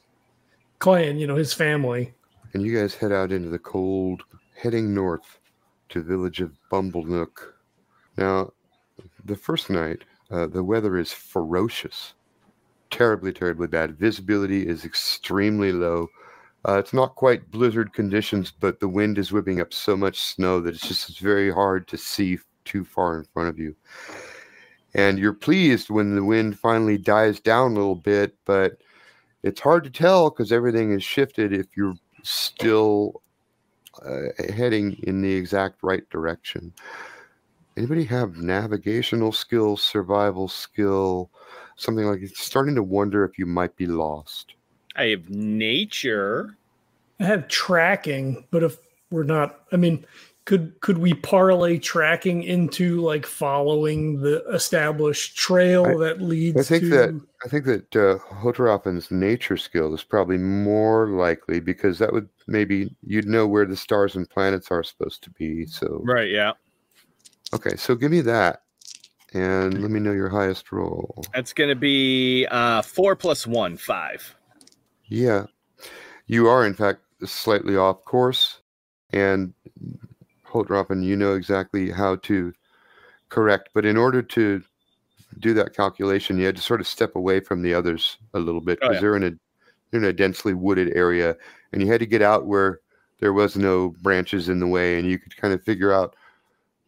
clan, 0.79 1.19
you 1.19 1.27
know, 1.27 1.37
his 1.37 1.53
family. 1.53 2.13
and 2.53 2.63
you 2.63 2.77
guys 2.79 2.95
head 2.95 3.13
out 3.13 3.33
into 3.33 3.49
the 3.49 3.59
cold, 3.59 4.23
heading 4.57 4.95
north 4.95 5.39
to 5.89 6.03
village 6.03 6.41
of 6.41 6.53
Bumblenook. 6.71 7.53
Now, 8.17 8.53
the 9.25 9.37
first 9.37 9.71
night, 9.71 10.05
uh, 10.31 10.47
the 10.47 10.63
weather 10.63 10.97
is 10.99 11.13
ferocious, 11.13 12.15
terribly, 12.91 13.33
terribly 13.33 13.67
bad. 13.67 13.99
Visibility 13.99 14.67
is 14.67 14.85
extremely 14.85 15.73
low. 15.73 16.09
Uh, 16.67 16.79
it's 16.79 16.93
not 16.95 17.17
quite 17.17 17.51
blizzard 17.51 17.93
conditions, 17.93 18.51
but 18.51 18.81
the 18.81 18.89
wind 18.89 19.19
is 19.19 19.33
whipping 19.33 19.61
up 19.61 19.73
so 19.73 19.97
much 19.97 20.21
snow 20.21 20.61
that 20.61 20.75
it's 20.75 20.89
just 20.89 21.19
very 21.19 21.51
hard 21.53 21.87
to 21.89 21.97
see 21.97 22.39
too 22.65 22.85
far 22.85 23.19
in 23.19 23.25
front 23.35 23.49
of 23.49 23.59
you. 23.59 23.75
And 24.95 25.19
you're 25.19 25.35
pleased 25.35 25.91
when 25.91 26.15
the 26.15 26.25
wind 26.25 26.59
finally 26.59 26.97
dies 26.97 27.41
down 27.41 27.73
a 27.73 27.75
little 27.75 27.97
bit, 27.97 28.37
but 28.45 28.79
it's 29.45 29.61
hard 29.61 29.85
to 29.85 29.91
tell 29.91 30.31
because 30.31 30.51
everything 30.51 30.93
is 30.93 31.05
shifted 31.05 31.53
if 31.53 31.67
you're 31.77 31.95
still 32.23 33.21
uh, 34.05 34.23
heading 34.53 34.99
in 35.03 35.21
the 35.21 35.33
exact 35.33 35.83
right 35.83 36.09
direction. 36.09 36.73
Anybody 37.77 38.05
have 38.05 38.39
navigational 38.39 39.33
skill, 39.33 39.77
survival 39.77 40.49
skill, 40.49 41.31
something 41.77 42.07
like 42.07 42.23
it's 42.23 42.41
starting 42.41 42.75
to 42.75 42.83
wonder 42.83 43.23
if 43.23 43.39
you 43.39 43.45
might 43.45 43.77
be 43.77 43.87
lost. 43.87 44.55
I 44.97 45.09
have 45.09 45.29
nature. 45.29 46.57
I 47.21 47.25
have 47.25 47.47
tracking, 47.49 48.47
but 48.51 48.63
if 48.63 48.79
we're 49.11 49.25
not, 49.25 49.61
I 49.73 49.77
mean, 49.77 50.07
could 50.45 50.79
could 50.81 50.99
we 50.99 51.15
parlay 51.15 51.79
tracking 51.79 52.43
into 52.43 53.01
like 53.01 53.25
following 53.25 54.21
the 54.21 54.45
established 54.53 55.37
trail 55.37 55.85
I- 55.87 56.05
that 56.05 56.21
leads 56.21 56.59
I 56.61 56.63
think 56.63 56.83
to 56.83 56.89
that 56.91 57.21
I 57.45 57.49
think 57.49 57.65
that 57.67 57.97
uh, 57.97 58.19
Hotorappen's 58.19 59.11
nature 59.11 59.57
skill 59.57 59.95
is 59.95 60.03
probably 60.03 60.39
more 60.39 61.09
likely 61.09 61.61
because 61.61 61.99
that 61.99 62.13
would 62.13 62.29
maybe 62.47 62.95
you'd 63.07 63.27
know 63.27 63.47
where 63.47 63.67
the 63.67 63.77
stars 63.77 64.17
and 64.17 64.29
planets 64.29 64.71
are 64.71 64.83
supposed 64.83 65.23
to 65.25 65.31
be. 65.31 65.67
So 65.67 66.01
Right, 66.05 66.31
yeah. 66.31 66.53
okay, 67.53 67.77
so 67.77 67.95
give 67.95 68.11
me 68.11 68.21
that, 68.23 68.63
and 69.35 69.81
let 69.83 69.91
me 69.91 70.01
know 70.01 70.13
your 70.13 70.31
highest 70.31 70.73
roll. 70.73 71.25
That's 71.35 71.53
gonna 71.53 71.75
be 71.75 72.47
uh 72.51 72.83
four 72.83 73.17
plus 73.17 73.47
one, 73.47 73.77
five. 73.77 74.35
Yeah, 75.07 75.47
you 76.27 76.49
are 76.49 76.67
in 76.67 76.75
fact 76.75 77.01
slightly 77.25 77.77
off 77.77 78.05
course, 78.05 78.61
and 79.11 79.53
Holdrappen, 80.55 81.05
you 81.05 81.17
know 81.17 81.35
exactly 81.35 81.91
how 81.91 82.17
to 82.17 82.53
correct. 83.29 83.71
But 83.75 83.85
in 83.85 83.97
order 83.97 84.23
to 84.23 84.63
do 85.41 85.53
that 85.55 85.75
calculation, 85.75 86.39
you 86.39 86.47
had 86.47 86.57
to 86.57 86.63
sort 86.63 86.81
of 86.81 86.87
step 86.87 87.17
away 87.17 87.41
from 87.41 87.63
the 87.63 87.75
others 87.75 88.17
a 88.35 88.39
little 88.39 88.61
bit 88.61 88.79
Oh, 88.81 88.89
because 88.89 88.95
yeah. 88.97 89.01
they're 89.01 89.17
in 89.17 89.25
a 89.25 89.33
they're 89.91 90.01
in 90.01 90.07
a 90.07 90.13
densely 90.13 90.55
wooded 90.55 90.97
area, 90.97 91.37
and 91.73 91.83
you 91.83 91.89
had 91.91 92.01
to 92.01 92.07
get 92.07 92.23
out 92.23 92.47
where 92.47 92.81
there 93.21 93.33
was 93.33 93.57
no 93.57 93.91
branches 94.01 94.49
in 94.49 94.61
the 94.61 94.67
way, 94.67 94.99
and 94.99 95.09
you 95.09 95.19
could 95.19 95.37
kind 95.37 95.53
of 95.55 95.63
figure 95.63 95.93
out, 95.93 96.15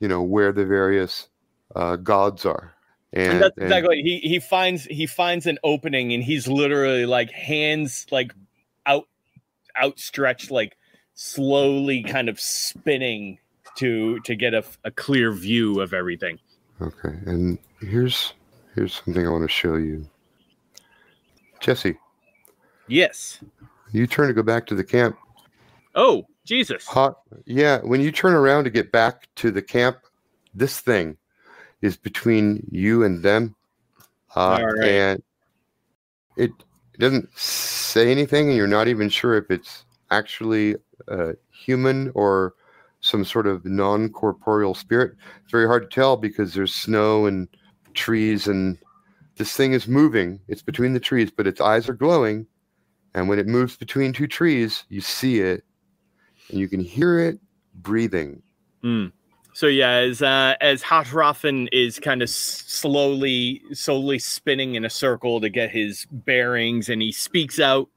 you 0.00 0.08
know, 0.08 0.22
where 0.22 0.52
the 0.52 0.64
various 0.66 1.28
uh, 1.74 1.96
gods 1.96 2.44
are. 2.46 2.72
And, 3.12 3.32
And 3.34 3.42
that's 3.42 3.56
and- 3.56 3.64
exactly 3.66 4.02
he 4.02 4.18
he 4.20 4.38
finds 4.40 4.84
he 4.84 5.06
finds 5.06 5.46
an 5.46 5.58
opening 5.64 6.12
and 6.12 6.22
he's 6.22 6.46
literally 6.48 7.06
like 7.06 7.30
hands 7.30 8.06
like 8.10 8.32
out 8.86 9.06
outstretched, 9.80 10.50
like 10.50 10.76
slowly 11.14 12.02
kind 12.02 12.28
of 12.28 12.38
spinning 12.40 13.38
to 13.76 14.20
to 14.20 14.34
get 14.34 14.54
a, 14.54 14.64
a 14.84 14.90
clear 14.90 15.32
view 15.32 15.80
of 15.80 15.94
everything. 15.94 16.38
Okay, 16.80 17.16
and 17.26 17.58
here's 17.80 18.34
here's 18.74 19.00
something 19.04 19.26
I 19.26 19.30
want 19.30 19.44
to 19.44 19.48
show 19.48 19.76
you. 19.76 20.06
Jesse, 21.60 21.96
Yes. 22.88 23.40
you 23.92 24.06
turn 24.06 24.28
to 24.28 24.34
go 24.34 24.42
back 24.42 24.66
to 24.66 24.74
the 24.74 24.84
camp. 24.84 25.16
Oh, 25.94 26.26
Jesus. 26.44 26.86
Hot, 26.86 27.18
yeah. 27.46 27.80
When 27.82 28.00
you 28.00 28.12
turn 28.12 28.34
around 28.34 28.64
to 28.64 28.70
get 28.70 28.92
back 28.92 29.28
to 29.36 29.50
the 29.50 29.62
camp, 29.62 29.98
this 30.54 30.80
thing 30.80 31.16
is 31.80 31.96
between 31.96 32.66
you 32.70 33.02
and 33.04 33.22
them, 33.22 33.56
uh, 34.34 34.62
right. 34.62 34.88
and 34.88 35.22
it, 36.36 36.50
it 36.94 37.00
doesn't 37.00 37.36
say 37.38 38.10
anything, 38.10 38.48
and 38.48 38.56
you're 38.56 38.66
not 38.66 38.88
even 38.88 39.08
sure 39.08 39.36
if 39.36 39.50
it's 39.50 39.84
actually 40.10 40.76
uh, 41.08 41.32
human 41.50 42.12
or 42.14 42.54
some 43.00 43.24
sort 43.24 43.46
of 43.46 43.64
non-corporeal 43.64 44.74
spirit. 44.74 45.12
It's 45.42 45.52
very 45.52 45.66
hard 45.66 45.88
to 45.88 45.94
tell 45.94 46.16
because 46.16 46.54
there's 46.54 46.74
snow 46.74 47.26
and 47.26 47.48
trees, 47.94 48.46
and 48.46 48.78
this 49.36 49.56
thing 49.56 49.72
is 49.72 49.86
moving. 49.86 50.40
It's 50.48 50.62
between 50.62 50.92
the 50.92 51.00
trees, 51.00 51.30
but 51.30 51.46
its 51.46 51.60
eyes 51.60 51.88
are 51.88 51.94
glowing, 51.94 52.46
and 53.14 53.28
when 53.28 53.38
it 53.38 53.46
moves 53.46 53.76
between 53.76 54.12
two 54.12 54.26
trees, 54.26 54.84
you 54.88 55.00
see 55.00 55.40
it 55.40 55.64
and 56.50 56.58
you 56.58 56.68
can 56.68 56.80
hear 56.80 57.18
it 57.18 57.38
breathing. 57.74 58.42
Mm. 58.84 59.12
So 59.52 59.68
yeah, 59.68 59.92
as 59.92 60.20
uh, 60.20 60.54
as 60.60 60.82
Hatrafen 60.82 61.68
is 61.72 61.98
kind 61.98 62.20
of 62.20 62.28
slowly, 62.28 63.62
slowly 63.72 64.18
spinning 64.18 64.74
in 64.74 64.84
a 64.84 64.90
circle 64.90 65.40
to 65.40 65.48
get 65.48 65.70
his 65.70 66.06
bearings, 66.10 66.90
and 66.90 67.00
he 67.00 67.10
speaks 67.10 67.58
out 67.58 67.88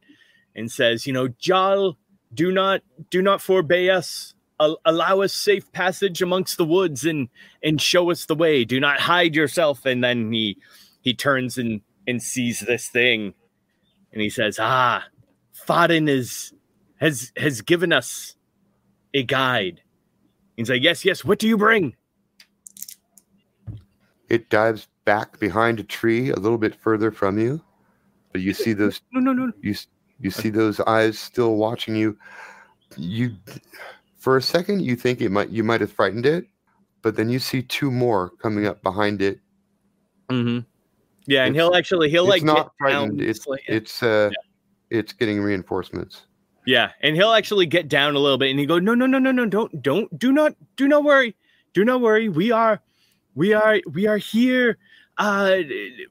and 0.56 0.72
says, 0.72 1.06
"You 1.06 1.12
know, 1.12 1.28
Jal, 1.28 1.98
do 2.34 2.52
not, 2.52 2.82
do 3.10 3.22
not 3.22 3.40
forbay 3.40 3.94
us. 3.94 4.34
Al- 4.60 4.80
allow 4.86 5.22
us 5.22 5.34
safe 5.34 5.72
passage 5.72 6.22
amongst 6.22 6.58
the 6.58 6.66
woods, 6.66 7.06
and 7.06 7.30
and 7.64 7.82
show 7.82 8.12
us 8.12 8.26
the 8.26 8.36
way. 8.36 8.66
Do 8.66 8.80
not 8.80 9.00
hide 9.00 9.36
yourself." 9.36 9.86
And 9.86 10.04
then 10.04 10.32
he 10.32 10.58
he 11.02 11.14
turns 11.14 11.58
and 11.58 11.82
and 12.08 12.22
sees 12.22 12.62
this 12.62 12.88
thing, 12.88 13.34
and 14.14 14.22
he 14.22 14.30
says, 14.30 14.58
"Ah, 14.60 15.06
Faden 15.68 16.10
is 16.10 16.54
has 17.00 17.32
has 17.38 17.62
given 17.62 17.94
us 17.94 18.36
a 19.14 19.24
guide." 19.24 19.82
He's 20.60 20.70
like, 20.70 20.84
yes, 20.84 21.06
yes. 21.06 21.24
What 21.24 21.40
do 21.40 21.48
you 21.48 21.56
bring? 21.56 21.96
It 24.28 24.50
dives 24.50 24.90
back 25.06 25.40
behind 25.40 25.80
a 25.80 25.84
tree 25.84 26.32
a 26.32 26.36
little 26.36 26.58
bit 26.58 26.76
further 26.76 27.12
from 27.12 27.40
you, 27.40 27.62
but 28.34 28.42
you 28.42 28.54
see 28.54 28.74
those 28.74 29.00
No, 29.14 29.22
no, 29.22 29.32
no. 29.32 29.54
you 29.62 29.74
you 30.20 30.30
see 30.30 30.50
those 30.50 30.82
eyes 30.82 31.18
still 31.18 31.56
watching 31.56 31.96
you. 31.96 32.18
You 32.98 33.38
for 34.20 34.38
a 34.38 34.42
second 34.42 34.82
you 34.84 34.96
think 34.96 35.22
it 35.22 35.30
might 35.32 35.50
you 35.50 35.64
might 35.64 35.82
have 35.82 35.92
frightened 35.92 36.26
it, 36.26 36.46
but 37.02 37.16
then 37.16 37.30
you 37.30 37.40
see 37.40 37.62
two 37.62 37.90
more 37.92 38.30
coming 38.42 38.66
up 38.68 38.82
behind 38.84 39.22
it. 39.22 39.40
Mm-hmm. 40.30 40.60
Yeah, 41.26 41.46
and 41.46 41.56
It's- 41.56 41.68
he'll 41.68 41.76
actually 41.76 42.10
he'll 42.10 42.28
like 42.28 42.44
not 42.44 42.72
get 42.80 42.90
down 42.92 43.08
frightened. 43.18 43.22
It's 43.22 43.46
it's 43.68 44.04
uh 44.04 44.30
it's 44.90 45.14
getting 45.14 45.42
reinforcements. 45.42 46.26
yeah, 46.66 46.92
and 47.02 47.16
he'll 47.16 47.32
actually 47.34 47.66
get 47.66 47.88
down 47.88 48.16
a 48.16 48.20
little 48.20 48.38
bit, 48.38 48.50
and 48.50 48.60
he 48.60 48.66
go, 48.66 48.80
no, 48.80 48.94
no, 48.96 49.06
no, 49.06 49.20
no, 49.20 49.32
no, 49.32 49.46
don't, 49.46 49.82
don't, 49.84 50.20
do 50.20 50.32
not, 50.32 50.56
do 50.78 50.88
not 50.88 51.04
worry, 51.04 51.36
do 51.74 51.86
not 51.86 52.02
worry. 52.02 52.28
We 52.30 52.52
are, 52.52 52.82
we 53.36 53.54
are, 53.54 53.80
we 53.92 54.08
are 54.08 54.18
here. 54.18 54.78
Uh, 55.20 55.58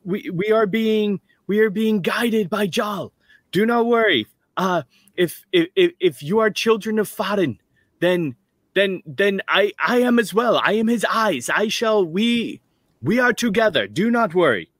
we 0.05 0.31
we 0.31 0.53
are 0.53 0.67
being 0.67 1.21
we 1.49 1.59
are 1.61 1.71
being 1.71 2.01
guided 2.03 2.49
by 2.51 2.67
Jal. 2.67 3.13
Do 3.53 3.67
not 3.67 3.87
worry. 3.87 4.27
Uh, 4.57 4.83
if 5.17 5.45
if 5.53 5.69
if, 5.75 5.93
if 5.99 6.23
you 6.23 6.39
are 6.39 6.51
children 6.51 6.99
of 6.99 7.09
Faden, 7.09 7.59
then 8.01 8.37
then 8.75 9.03
then 9.07 9.41
I 9.49 9.73
I 9.85 9.99
am 9.99 10.19
as 10.19 10.33
well. 10.33 10.61
I 10.65 10.73
am 10.73 10.87
his 10.89 11.05
eyes. 11.09 11.51
I 11.51 11.69
shall. 11.69 12.05
We 12.05 12.61
we 13.03 13.19
are 13.19 13.33
together. 13.33 13.87
Do 13.87 14.11
not 14.11 14.35
worry. 14.35 14.71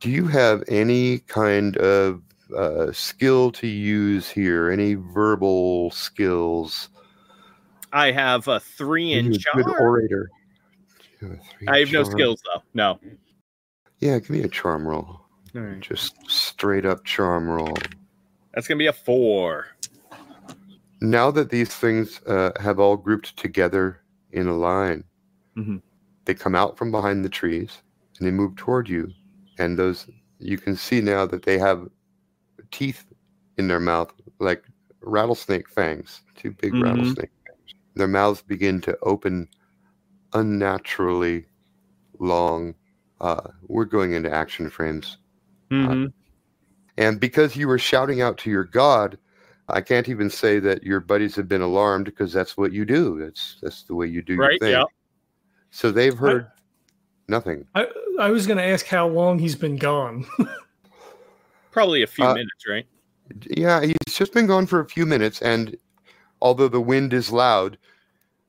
Do 0.00 0.10
you 0.10 0.26
have 0.28 0.62
any 0.68 1.18
kind 1.20 1.76
of 1.78 2.22
uh, 2.56 2.92
skill 2.92 3.50
to 3.52 3.66
use 3.66 4.28
here? 4.28 4.70
Any 4.70 4.94
verbal 4.94 5.90
skills? 5.90 6.88
I 7.92 8.12
have 8.12 8.46
a 8.48 8.60
three 8.60 9.14
Are 9.14 9.18
in 9.18 9.32
you 9.32 9.38
good 9.54 9.68
orator. 9.80 10.30
You 11.20 11.28
have 11.28 11.38
a 11.38 11.42
three 11.42 11.68
I 11.68 11.78
have 11.80 11.92
no 11.92 12.04
skills 12.04 12.40
though. 12.44 12.62
No. 12.74 13.00
Yeah, 13.98 14.18
give 14.20 14.30
me 14.30 14.42
a 14.42 14.48
charm 14.48 14.86
roll. 14.86 15.20
All 15.54 15.62
right. 15.62 15.80
Just 15.80 16.14
straight 16.30 16.86
up 16.86 17.04
charm 17.04 17.48
roll. 17.48 17.76
That's 18.54 18.68
gonna 18.68 18.78
be 18.78 18.86
a 18.86 18.92
four. 18.92 19.66
Now 21.00 21.30
that 21.30 21.50
these 21.50 21.68
things 21.74 22.20
uh, 22.26 22.52
have 22.60 22.78
all 22.80 22.96
grouped 22.96 23.36
together 23.36 24.00
in 24.32 24.48
a 24.48 24.56
line, 24.56 25.04
Mhm. 25.56 25.82
they 26.24 26.34
come 26.34 26.54
out 26.54 26.76
from 26.76 26.90
behind 26.90 27.24
the 27.24 27.28
trees 27.28 27.82
and 28.18 28.26
they 28.26 28.32
move 28.32 28.56
toward 28.56 28.88
you. 28.88 29.10
And 29.58 29.78
those 29.78 30.08
you 30.38 30.58
can 30.58 30.76
see 30.76 31.00
now 31.00 31.26
that 31.26 31.42
they 31.42 31.58
have 31.58 31.88
teeth 32.70 33.04
in 33.56 33.68
their 33.68 33.80
mouth 33.80 34.12
like 34.38 34.64
rattlesnake 35.00 35.68
fangs, 35.68 36.22
two 36.36 36.52
big 36.52 36.72
Mhm. 36.72 36.82
rattlesnake 36.82 37.30
fangs. 37.46 37.74
Their 37.94 38.08
mouths 38.08 38.42
begin 38.42 38.80
to 38.82 38.98
open 39.02 39.48
unnaturally 40.32 41.46
long. 42.18 42.74
Uh, 43.20 43.50
we're 43.66 43.84
going 43.84 44.12
into 44.12 44.32
action 44.32 44.70
frames. 44.70 45.18
Mhm. 45.70 46.12
And 46.96 47.20
because 47.20 47.56
you 47.56 47.68
were 47.68 47.78
shouting 47.78 48.20
out 48.20 48.38
to 48.38 48.50
your 48.50 48.64
God, 48.64 49.18
I 49.68 49.80
can't 49.80 50.08
even 50.08 50.30
say 50.30 50.58
that 50.60 50.82
your 50.82 51.00
buddies 51.00 51.36
have 51.36 51.48
been 51.48 51.60
alarmed 51.60 52.06
because 52.06 52.32
that's 52.32 52.56
what 52.56 52.72
you 52.72 52.84
do. 52.84 53.18
That's 53.18 53.56
that's 53.60 53.82
the 53.82 53.94
way 53.94 54.06
you 54.06 54.22
do 54.22 54.34
Right, 54.36 54.52
your 54.52 54.58
thing. 54.58 54.70
yeah. 54.72 54.84
So 55.70 55.90
they've 55.90 56.16
heard 56.16 56.46
nothing. 57.28 57.66
I, 57.74 57.86
I 58.18 58.30
was 58.30 58.46
going 58.46 58.56
to 58.56 58.64
ask 58.64 58.86
how 58.86 59.06
long 59.06 59.38
he's 59.38 59.54
been 59.56 59.76
gone. 59.76 60.26
Probably 61.70 62.02
a 62.02 62.06
few 62.06 62.24
Uh, 62.24 62.34
minutes, 62.34 62.66
right? 62.68 62.86
Yeah, 63.50 63.82
he's 63.82 64.14
just 64.14 64.32
been 64.32 64.46
gone 64.46 64.66
for 64.66 64.80
a 64.80 64.88
few 64.88 65.04
minutes, 65.04 65.42
and 65.42 65.76
although 66.40 66.68
the 66.68 66.80
wind 66.80 67.12
is 67.12 67.30
loud, 67.30 67.76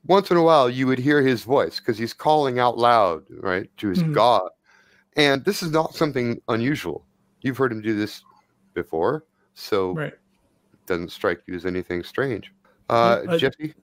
once 0.05 0.32
in 0.32 0.38
a 0.38 0.43
while 0.43 0.70
you 0.70 0.88
would 0.88 0.99
hear 0.99 1.22
his 1.22 1.43
voice 1.43 1.80
because 1.80 1.97
he's 1.97 2.13
calling 2.13 2.59
out 2.59 2.78
loud, 2.78 3.26
right, 3.30 3.70
to 3.78 3.89
his 3.89 4.01
Mhm. 4.01 4.13
God. 4.13 4.49
And 5.17 5.43
this 5.43 5.61
is 5.61 5.72
not 5.72 5.95
something 5.95 6.41
unusual. 6.47 7.05
You've 7.41 7.57
heard 7.57 7.74
him 7.74 7.82
do 7.82 7.93
this 7.95 8.24
before, 8.74 9.26
so 9.53 9.93
Right. 9.93 10.13
It 10.89 10.93
doesn't 10.93 11.11
strike 11.11 11.41
you 11.45 11.53
as 11.55 11.65
anything 11.65 12.03
strange. 12.03 12.51
Uh, 12.89 13.21
I- 13.29 13.37
Jesse, 13.37 13.73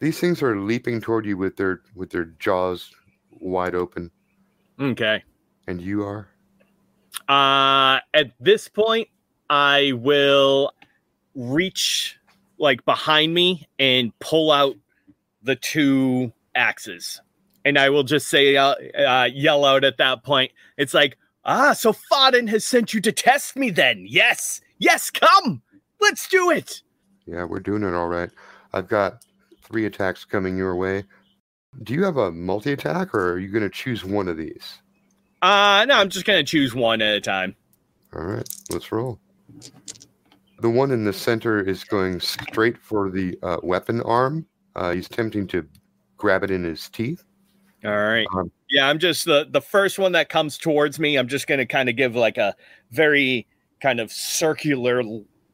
these 0.00 0.18
things 0.18 0.42
are 0.42 0.58
leaping 0.60 1.00
toward 1.00 1.24
you 1.26 1.36
with 1.36 1.56
their 1.56 1.80
with 1.94 2.10
their 2.10 2.24
jaws 2.38 2.90
wide 3.40 3.74
open, 3.74 4.10
Okay. 4.80 5.22
and 5.68 5.80
you 5.80 6.04
are. 6.04 6.28
Uh, 7.28 8.00
at 8.14 8.32
this 8.40 8.68
point, 8.68 9.08
I 9.50 9.92
will 9.92 10.72
reach 11.34 12.16
like 12.58 12.84
behind 12.84 13.32
me 13.34 13.68
and 13.78 14.16
pull 14.18 14.50
out 14.50 14.74
the 15.42 15.54
two 15.56 16.32
axes, 16.54 17.20
and 17.64 17.78
I 17.78 17.90
will 17.90 18.02
just 18.02 18.28
say, 18.28 18.56
uh, 18.56 18.74
uh, 18.98 19.28
yell 19.32 19.64
out 19.64 19.84
at 19.84 19.98
that 19.98 20.24
point. 20.24 20.50
It's 20.76 20.94
like, 20.94 21.16
ah, 21.44 21.72
so 21.74 21.92
Fodden 21.92 22.48
has 22.48 22.64
sent 22.64 22.92
you 22.92 23.00
to 23.02 23.12
test 23.12 23.54
me. 23.56 23.70
Then, 23.70 24.04
yes, 24.08 24.60
yes, 24.78 25.10
come, 25.10 25.62
let's 26.00 26.28
do 26.28 26.50
it. 26.50 26.82
Yeah, 27.26 27.44
we're 27.44 27.60
doing 27.60 27.82
it 27.82 27.94
all 27.94 28.08
right. 28.08 28.30
I've 28.72 28.88
got 28.88 29.24
three 29.62 29.86
attacks 29.86 30.24
coming 30.24 30.56
your 30.56 30.76
way. 30.76 31.04
Do 31.82 31.94
you 31.94 32.04
have 32.04 32.16
a 32.16 32.32
multi 32.32 32.72
attack, 32.72 33.14
or 33.14 33.32
are 33.32 33.38
you 33.38 33.48
going 33.48 33.62
to 33.62 33.70
choose 33.70 34.04
one 34.04 34.28
of 34.28 34.36
these? 34.36 34.80
Uh, 35.42 35.84
no, 35.88 35.94
I'm 35.94 36.08
just 36.08 36.26
gonna 36.26 36.42
choose 36.42 36.74
one 36.74 37.00
at 37.00 37.14
a 37.14 37.20
time. 37.20 37.54
All 38.14 38.24
right, 38.24 38.48
let's 38.70 38.90
roll. 38.90 39.20
The 40.60 40.70
one 40.70 40.90
in 40.90 41.04
the 41.04 41.12
center 41.12 41.60
is 41.60 41.84
going 41.84 42.20
straight 42.20 42.76
for 42.78 43.10
the 43.10 43.38
uh, 43.42 43.58
weapon 43.62 44.00
arm. 44.02 44.46
Uh, 44.74 44.92
he's 44.92 45.06
attempting 45.06 45.46
to 45.48 45.66
grab 46.16 46.42
it 46.42 46.50
in 46.50 46.64
his 46.64 46.88
teeth. 46.88 47.22
All 47.84 47.92
right. 47.92 48.26
Um, 48.34 48.50
yeah, 48.68 48.88
I'm 48.88 48.98
just 48.98 49.24
the 49.24 49.46
the 49.48 49.60
first 49.60 49.98
one 49.98 50.12
that 50.12 50.28
comes 50.28 50.58
towards 50.58 50.98
me. 50.98 51.16
I'm 51.16 51.28
just 51.28 51.46
gonna 51.46 51.66
kind 51.66 51.88
of 51.88 51.94
give 51.94 52.16
like 52.16 52.38
a 52.38 52.56
very 52.90 53.46
kind 53.80 54.00
of 54.00 54.10
circular, 54.10 55.02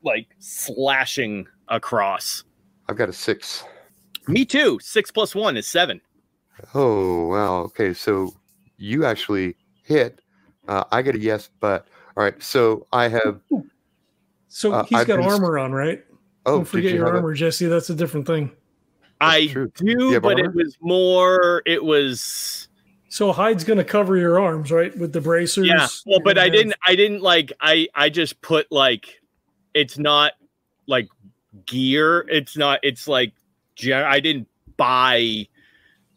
like 0.04 0.28
slashing 0.38 1.46
across. 1.68 2.44
I've 2.88 2.96
got 2.96 3.08
a 3.08 3.12
six. 3.12 3.64
Me 4.28 4.44
too. 4.44 4.78
Six 4.80 5.10
plus 5.10 5.34
one 5.34 5.56
is 5.56 5.66
seven. 5.66 6.00
Oh, 6.74 7.26
wow. 7.28 7.56
Okay, 7.62 7.92
so 7.94 8.32
you 8.76 9.04
actually 9.04 9.56
hit. 9.82 10.20
Uh, 10.68 10.84
I 10.92 11.02
get 11.02 11.14
a 11.14 11.18
yes, 11.18 11.50
but 11.60 11.86
all 12.16 12.22
right. 12.24 12.40
So 12.42 12.86
I 12.92 13.08
have. 13.08 13.40
So 14.48 14.72
Uh, 14.72 14.84
he's 14.84 15.00
I've 15.00 15.06
got 15.06 15.16
been- 15.18 15.26
armor 15.30 15.58
on, 15.58 15.72
right? 15.72 16.04
Oh, 16.46 16.58
Don't 16.58 16.64
forget 16.66 16.90
you 16.92 16.98
your 16.98 17.06
have 17.06 17.14
a- 17.14 17.18
armor, 17.18 17.34
Jesse. 17.34 17.66
That's 17.66 17.90
a 17.90 17.94
different 17.94 18.26
thing. 18.26 18.50
I 19.20 19.46
true. 19.46 19.70
do, 19.76 20.10
have 20.12 20.22
but 20.22 20.38
it 20.38 20.52
was 20.54 20.76
more. 20.80 21.62
It 21.66 21.82
was 21.84 22.68
So 23.08 23.32
hide's 23.32 23.64
going 23.64 23.78
to 23.78 23.84
cover 23.84 24.16
your 24.16 24.38
arms, 24.40 24.70
right, 24.72 24.96
with 24.98 25.12
the 25.12 25.20
bracers. 25.20 25.66
yeah. 25.66 25.86
Well, 26.06 26.20
but 26.24 26.36
I 26.38 26.44
have- 26.44 26.52
didn't. 26.52 26.74
I 26.86 26.94
didn't 26.96 27.22
like. 27.22 27.52
I 27.60 27.88
I 27.94 28.10
just 28.10 28.40
put 28.42 28.70
like. 28.70 29.20
It's 29.74 29.98
not 29.98 30.32
like 30.86 31.08
gear. 31.66 32.20
It's 32.28 32.56
not. 32.56 32.80
It's 32.82 33.06
like. 33.08 33.32
gen- 33.76 34.04
I 34.04 34.20
didn't 34.20 34.48
buy 34.76 35.46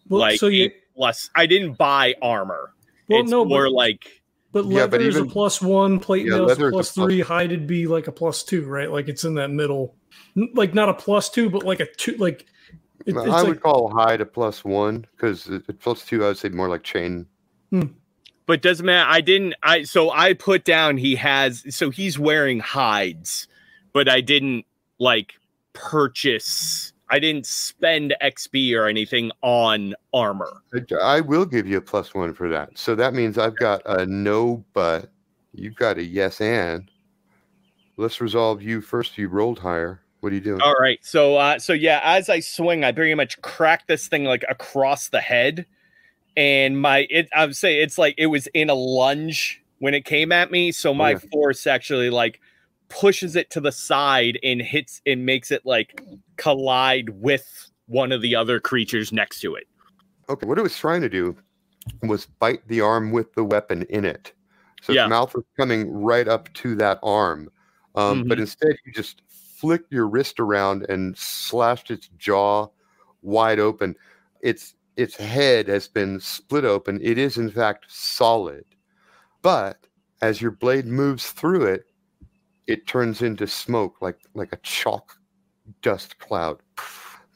Well, 0.09 0.21
like 0.21 0.39
so 0.39 0.47
you, 0.47 0.71
plus. 0.95 1.29
I 1.35 1.45
didn't 1.45 1.77
buy 1.77 2.15
armor. 2.21 2.73
well, 3.09 3.21
it's 3.21 3.31
no, 3.31 3.43
more 3.45 3.65
but, 3.65 3.71
like 3.73 4.21
but 4.51 4.65
Yeah, 4.65 4.81
leather 4.81 4.97
but 4.97 5.01
is 5.01 5.15
a 5.17 5.25
plus 5.25 5.61
one, 5.61 5.99
plate 5.99 6.25
Yeah, 6.25 6.35
mail 6.35 6.45
is 6.45 6.49
leather 6.59 6.65
a 6.65 6.67
is 6.67 6.71
a 6.71 6.75
plus 6.75 6.91
plus- 6.93 7.05
three, 7.05 7.19
hide 7.21 7.51
would 7.51 7.67
be 7.67 7.87
like 7.87 8.07
a 8.07 8.11
plus 8.11 8.43
two, 8.43 8.65
right? 8.65 8.91
Like 8.91 9.07
it's 9.07 9.23
in 9.25 9.33
that 9.35 9.49
middle, 9.51 9.95
like 10.53 10.73
not 10.73 10.89
a 10.89 10.93
plus 10.93 11.29
two, 11.29 11.49
but 11.49 11.63
like 11.63 11.79
a 11.79 11.85
two, 11.95 12.15
like 12.17 12.45
it, 13.05 13.15
it's 13.15 13.17
I 13.17 13.21
like 13.41 13.47
would 13.47 13.61
call 13.61 13.89
hide 13.89 14.21
a 14.21 14.25
plus 14.25 14.63
one 14.65 15.05
because 15.11 15.47
at 15.49 15.79
plus 15.79 16.05
two, 16.05 16.23
I 16.23 16.27
would 16.29 16.37
say 16.37 16.49
more 16.49 16.69
like 16.69 16.83
chain. 16.83 17.25
Hmm. 17.71 17.83
But 18.47 18.61
doesn't 18.61 18.85
matter. 18.85 19.07
I 19.07 19.21
didn't. 19.21 19.53
I 19.61 19.83
so 19.83 20.09
I 20.09 20.33
put 20.33 20.63
down 20.63 20.97
he 20.97 21.15
has. 21.15 21.63
So 21.69 21.91
he's 21.91 22.17
wearing 22.17 22.59
hides, 22.59 23.47
but 23.93 24.09
I 24.09 24.21
didn't 24.21 24.65
like 24.99 25.33
purchase. 25.73 26.93
I 27.09 27.19
didn't 27.19 27.45
spend 27.45 28.15
XP 28.21 28.75
or 28.75 28.87
anything 28.87 29.31
on 29.41 29.93
armor. 30.13 30.61
I- 31.01 31.21
will 31.21 31.45
give 31.45 31.67
you 31.67 31.77
a 31.77 31.81
plus 31.81 32.13
one 32.13 32.33
for 32.33 32.49
that. 32.49 32.77
So 32.77 32.95
that 32.95 33.13
means 33.13 33.37
I've 33.37 33.55
got 33.55 33.81
a 33.85 34.05
no, 34.05 34.65
but 34.73 35.09
you've 35.53 35.75
got 35.75 35.97
a 35.97 36.03
yes 36.03 36.41
and. 36.41 36.89
Let's 37.95 38.21
resolve 38.21 38.61
you 38.61 38.81
first. 38.81 39.17
You 39.17 39.27
rolled 39.27 39.59
higher. 39.59 40.01
What 40.19 40.31
are 40.31 40.35
you 40.35 40.41
doing? 40.41 40.61
All 40.61 40.75
right. 40.75 40.99
So 41.01 41.35
uh 41.37 41.59
so 41.59 41.73
yeah, 41.73 41.99
as 42.03 42.29
I 42.29 42.39
swing, 42.39 42.83
I 42.83 42.91
pretty 42.91 43.13
much 43.13 43.41
crack 43.41 43.87
this 43.87 44.07
thing 44.07 44.23
like 44.23 44.45
across 44.49 45.09
the 45.09 45.21
head. 45.21 45.65
And 46.37 46.79
my 46.79 47.07
it 47.09 47.27
I 47.35 47.45
would 47.45 47.57
say 47.57 47.81
it's 47.81 47.97
like 47.97 48.15
it 48.17 48.27
was 48.27 48.47
in 48.53 48.69
a 48.69 48.75
lunge 48.75 49.61
when 49.79 49.93
it 49.93 50.05
came 50.05 50.31
at 50.31 50.51
me. 50.51 50.71
So 50.71 50.93
my 50.93 51.11
yeah. 51.11 51.19
force 51.31 51.67
actually 51.67 52.09
like 52.09 52.39
pushes 52.89 53.35
it 53.35 53.49
to 53.49 53.59
the 53.59 53.71
side 53.71 54.39
and 54.43 54.61
hits 54.61 55.01
and 55.05 55.25
makes 55.25 55.51
it 55.51 55.65
like 55.65 56.01
collide 56.37 57.09
with 57.09 57.69
one 57.87 58.11
of 58.11 58.21
the 58.21 58.35
other 58.35 58.59
creatures 58.59 59.11
next 59.11 59.41
to 59.41 59.55
it. 59.55 59.67
Okay, 60.29 60.45
what 60.45 60.57
it 60.57 60.61
was 60.61 60.77
trying 60.77 61.01
to 61.01 61.09
do 61.09 61.35
was 62.03 62.25
bite 62.25 62.65
the 62.67 62.81
arm 62.81 63.11
with 63.11 63.33
the 63.33 63.43
weapon 63.43 63.83
in 63.89 64.05
it. 64.05 64.31
So 64.81 64.93
Yeah. 64.93 65.05
its 65.05 65.09
mouth 65.09 65.33
was 65.33 65.43
coming 65.57 65.91
right 65.91 66.27
up 66.27 66.53
to 66.53 66.75
that 66.75 66.99
arm. 67.01 67.49
Um, 67.95 68.19
Mm-hmm. 68.19 68.29
But 68.29 68.39
instead, 68.39 68.75
you 68.85 68.93
just 68.93 69.21
flicked 69.27 69.91
your 69.91 70.07
wrist 70.07 70.39
around 70.39 70.85
and 70.87 71.17
slashed 71.17 71.89
its 71.89 72.09
jaw 72.17 72.67
wide 73.21 73.59
open. 73.59 73.95
Its 74.41 74.75
its 74.97 75.15
head 75.15 75.67
has 75.67 75.87
been 75.87 76.19
split 76.19 76.65
open. 76.65 76.99
It 77.01 77.17
is 77.17 77.37
in 77.37 77.49
fact 77.49 77.85
solid, 77.87 78.65
but 79.41 79.87
as 80.21 80.41
your 80.41 80.51
blade 80.51 80.87
moves 80.87 81.31
through 81.31 81.65
it, 81.67 81.85
it 82.65 82.87
turns 82.87 83.21
into 83.21 83.47
smoke 83.47 84.01
like 84.01 84.19
like 84.33 84.51
a 84.53 84.57
chalk 84.57 85.17
dust 85.81 86.19
cloud. 86.19 86.59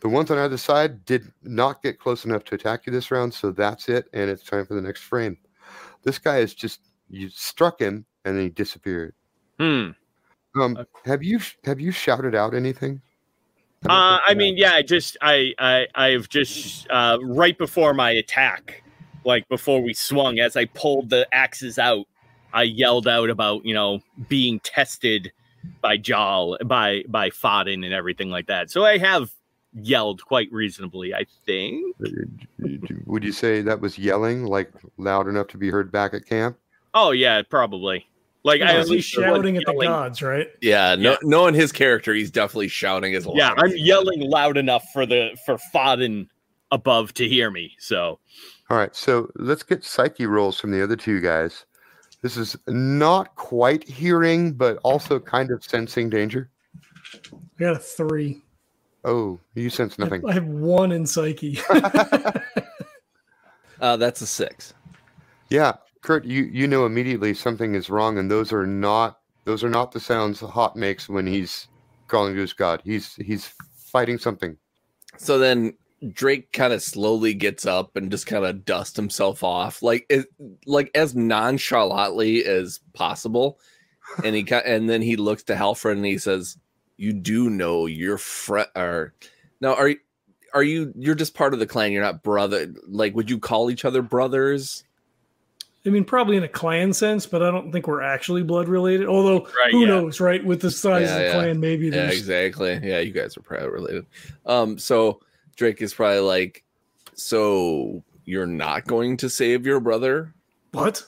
The 0.02 0.10
ones 0.10 0.32
on 0.32 0.40
either 0.40 0.58
side 0.58 1.06
did 1.06 1.32
not 1.44 1.84
get 1.84 2.00
close 2.00 2.26
enough 2.26 2.44
to 2.46 2.56
attack 2.56 2.86
you 2.86 2.92
this 2.92 3.12
round, 3.12 3.34
so 3.34 3.52
that's 3.52 3.88
it, 3.88 4.10
and 4.14 4.30
it's 4.30 4.44
time 4.44 4.66
for 4.66 4.74
the 4.74 4.82
next 4.82 5.04
frame. 5.04 5.38
This 6.04 6.18
guy 6.18 6.40
is 6.40 6.56
just 6.56 6.82
you 7.08 7.30
struck 7.30 7.80
him 7.80 8.06
and 8.26 8.36
then 8.36 8.44
he 8.44 8.50
disappeared. 8.50 9.14
Hmm. 9.60 9.90
Um, 10.56 10.86
have 11.06 11.24
you 11.24 11.40
have 11.64 11.80
you 11.80 11.92
shouted 11.92 12.36
out 12.36 12.54
anything? 12.54 13.02
Uh, 13.90 14.20
I 14.26 14.36
mean, 14.36 14.58
yeah, 14.58 14.74
I 14.74 14.84
just, 14.84 15.18
I, 15.22 15.54
I, 15.58 15.88
I've 15.96 16.30
just, 16.30 16.88
uh, 16.90 17.18
right 17.22 17.58
before 17.58 17.94
my 17.94 18.12
attack, 18.12 18.84
like 19.26 19.48
before 19.50 19.82
we 19.82 19.94
swung, 19.94 20.40
as 20.40 20.56
I 20.56 20.66
pulled 20.66 21.10
the 21.10 21.28
axes 21.32 21.80
out, 21.80 22.06
I 22.54 22.64
yelled 22.64 23.08
out 23.08 23.30
about, 23.30 23.66
you 23.66 23.74
know, 23.74 24.02
being 24.30 24.60
tested 24.60 25.32
by 25.82 25.98
Jal, 25.98 26.58
by, 26.66 27.04
by 27.08 27.30
Fodden 27.32 27.84
and 27.84 27.94
everything 27.94 28.30
like 28.30 28.48
that. 28.48 28.70
So 28.70 28.86
I 28.86 28.98
have 29.00 29.32
yelled 29.74 30.24
quite 30.26 30.52
reasonably, 30.52 31.14
I 31.14 31.26
think. 31.46 31.96
Would 33.06 33.24
you 33.24 33.32
say 33.32 33.62
that 33.62 33.82
was 33.82 33.98
yelling, 33.98 34.46
like 34.46 34.72
loud 34.98 35.28
enough 35.28 35.48
to 35.48 35.58
be 35.58 35.70
heard 35.70 35.92
back 35.92 36.14
at 36.14 36.26
camp? 36.26 36.58
Oh 36.94 37.12
yeah, 37.12 37.42
probably. 37.50 38.06
Like 38.44 38.62
I 38.62 38.76
He's 38.78 38.86
at 38.86 38.90
least 38.90 39.16
was 39.18 39.24
shouting 39.26 39.58
at 39.58 39.64
the 39.66 39.72
yelling- 39.74 39.88
gods, 39.88 40.22
right? 40.24 40.48
Yeah, 40.62 40.96
no, 40.96 41.12
Yeah. 41.12 41.18
knowing 41.22 41.54
his 41.54 41.72
character, 41.72 42.14
he's 42.14 42.32
definitely 42.32 42.70
shouting 42.70 43.14
as 43.16 43.26
loud. 43.28 43.38
Yeah, 43.38 43.54
I'm 43.58 43.72
yelling 43.76 44.22
loud 44.22 44.58
enough 44.58 44.84
for 44.94 45.06
the 45.06 45.38
for 45.46 45.58
Fodden 45.72 46.28
above 46.72 47.14
to 47.16 47.28
hear 47.28 47.52
me. 47.52 47.76
So 47.80 48.20
All 48.70 48.78
right, 48.78 48.96
so 48.96 49.30
let's 49.36 49.64
get 49.64 49.84
psyche 49.84 50.26
rolls 50.26 50.60
from 50.60 50.72
the 50.72 50.82
other 50.84 50.96
two 50.96 51.20
guys. 51.20 51.66
This 52.22 52.38
is 52.38 52.56
not 52.68 53.36
quite 53.36 53.84
hearing, 53.88 54.54
but 54.54 54.78
also 54.84 55.20
kind 55.20 55.52
of 55.52 55.64
sensing 55.64 56.10
danger. 56.10 56.50
I 57.14 57.38
got 57.60 57.76
a 57.76 57.80
three. 57.80 58.42
Oh, 59.04 59.40
you 59.56 59.70
sense 59.70 60.00
nothing. 60.00 60.24
I 60.30 60.34
have 60.34 60.46
one 60.48 60.92
in 60.92 61.06
psyche. 61.06 61.60
Uh, 63.80 63.98
that's 63.98 64.22
a 64.22 64.28
six. 64.28 64.76
Yeah, 65.50 65.74
Kurt, 66.02 66.26
you 66.26 66.44
you 66.44 66.68
know 66.68 66.86
immediately 66.86 67.34
something 67.34 67.76
is 67.76 67.90
wrong, 67.90 68.18
and 68.18 68.30
those 68.30 68.52
are 68.52 68.66
not 68.66 69.20
those 69.46 69.64
are 69.64 69.70
not 69.70 69.92
the 69.92 70.00
sounds 70.00 70.40
Hot 70.40 70.76
makes 70.76 71.08
when 71.08 71.28
he's 71.28 71.68
calling 72.08 72.34
to 72.34 72.42
his 72.42 72.54
god. 72.54 72.82
He's 72.84 73.16
he's 73.16 73.54
fighting 73.76 74.18
something. 74.18 74.58
So 75.18 75.38
then 75.38 75.74
Drake 76.14 76.52
kind 76.52 76.74
of 76.74 76.82
slowly 76.82 77.34
gets 77.34 77.66
up 77.66 77.96
and 77.96 78.10
just 78.10 78.26
kind 78.26 78.46
of 78.46 78.66
dusts 78.66 78.96
himself 78.96 79.44
off, 79.44 79.84
like 79.84 80.06
it, 80.10 80.26
like 80.66 80.90
as 80.96 81.16
nonchalantly 81.16 82.44
as 82.46 82.80
possible. 82.94 83.60
And 84.24 84.36
he 84.36 84.46
and 84.52 84.90
then 84.90 85.02
he 85.02 85.16
looks 85.16 85.44
to 85.44 85.56
Halfred 85.56 85.94
and 85.94 86.06
he 86.06 86.18
says, 86.18 86.58
"You 86.98 87.14
do 87.14 87.50
know 87.50 87.86
your 87.86 88.18
friend, 88.18 88.68
or 88.76 89.14
now 89.62 89.76
are 89.76 89.94
are 90.54 90.64
you 90.64 90.92
you're 90.98 91.16
just 91.16 91.36
part 91.36 91.54
of 91.54 91.60
the 91.60 91.68
clan? 91.68 91.92
You're 91.92 92.02
not 92.02 92.24
brother. 92.24 92.74
Like, 92.88 93.16
would 93.16 93.30
you 93.30 93.38
call 93.40 93.70
each 93.70 93.86
other 93.86 94.02
brothers?" 94.02 94.84
I 95.86 95.90
mean, 95.90 96.06
probably 96.06 96.38
in 96.38 96.44
a 96.44 96.48
clan 96.48 96.94
sense, 96.94 97.26
but 97.26 97.42
I 97.42 97.50
don't 97.50 97.72
think 97.72 97.88
we're 97.88 98.02
actually 98.04 98.44
blood 98.44 98.68
related. 98.68 99.08
Although, 99.08 99.46
Right, 99.46 99.72
who 99.72 99.82
yeah. 99.82 99.88
knows, 99.88 100.20
right? 100.20 100.44
With 100.46 100.62
the 100.62 100.70
size 100.70 101.10
Yeah, 101.10 101.14
of 101.16 101.20
the 101.20 101.26
yeah. 101.26 101.34
clan, 101.34 101.60
maybe 101.60 101.88
Yeah, 101.88 102.10
exactly. 102.12 102.80
Yeah, 102.84 103.00
you 103.00 103.12
guys 103.12 103.36
are 103.36 103.42
probably 103.42 103.70
related. 103.70 104.06
Um, 104.46 104.78
so 104.78 105.22
Drake 105.56 105.82
is 105.82 105.94
probably 105.94 106.20
like, 106.20 106.64
so 107.16 108.04
you're 108.26 108.46
not 108.46 108.86
going 108.86 109.18
to 109.18 109.30
save 109.30 109.66
your 109.66 109.80
brother? 109.80 110.34
What? 110.72 111.04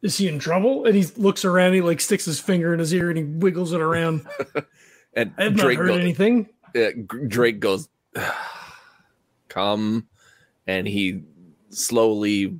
Is 0.00 0.16
he 0.16 0.28
in 0.28 0.38
trouble? 0.38 0.86
And 0.86 0.94
he 0.94 1.04
looks 1.16 1.44
around, 1.44 1.74
he 1.74 1.80
like 1.82 2.00
sticks 2.00 2.24
his 2.24 2.40
finger 2.40 2.72
in 2.72 2.78
his 2.78 2.92
ear 2.94 3.10
and 3.10 3.18
he 3.18 3.24
wiggles 3.24 3.72
it 3.72 3.80
around. 3.80 4.26
And 5.16 5.32
I 5.38 5.44
have 5.44 5.54
not 5.54 5.62
Drake 5.62 5.78
heard 5.78 5.86
go- 5.86 5.94
anything. 5.96 6.48
G- 6.74 6.90
Drake 7.28 7.60
goes, 7.60 7.88
come, 9.48 10.08
and 10.66 10.88
he 10.88 11.22
slowly 11.70 12.58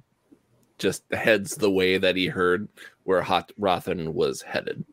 just 0.84 1.02
heads 1.12 1.54
the 1.54 1.70
way 1.70 1.96
that 1.96 2.14
he 2.14 2.26
heard 2.26 2.68
where 3.04 3.22
Hot 3.22 3.50
Rothan 3.58 4.12
was 4.12 4.42
headed. 4.42 4.84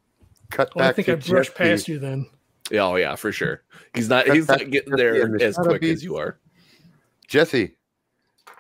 Cut 0.50 0.74
Well, 0.74 0.88
I 0.88 0.94
think 0.94 1.08
to 1.08 1.12
I 1.12 1.16
brushed 1.16 1.52
Jesse. 1.58 1.70
past 1.70 1.88
you 1.90 2.00
then. 2.00 2.30
Yeah, 2.72 2.86
Oh 2.86 2.96
yeah, 2.96 3.16
for 3.16 3.32
sure. 3.34 3.64
He's 3.94 4.08
not. 4.08 4.26
Cut 4.26 4.36
He's 4.36 4.48
not 4.48 4.70
getting 4.72 4.96
there 4.96 5.28
the 5.28 5.44
as 5.44 5.58
quick 5.58 5.82
beat. 5.82 5.92
as 5.92 6.04
you 6.04 6.16
are. 6.16 6.40
Jesse, 7.28 7.76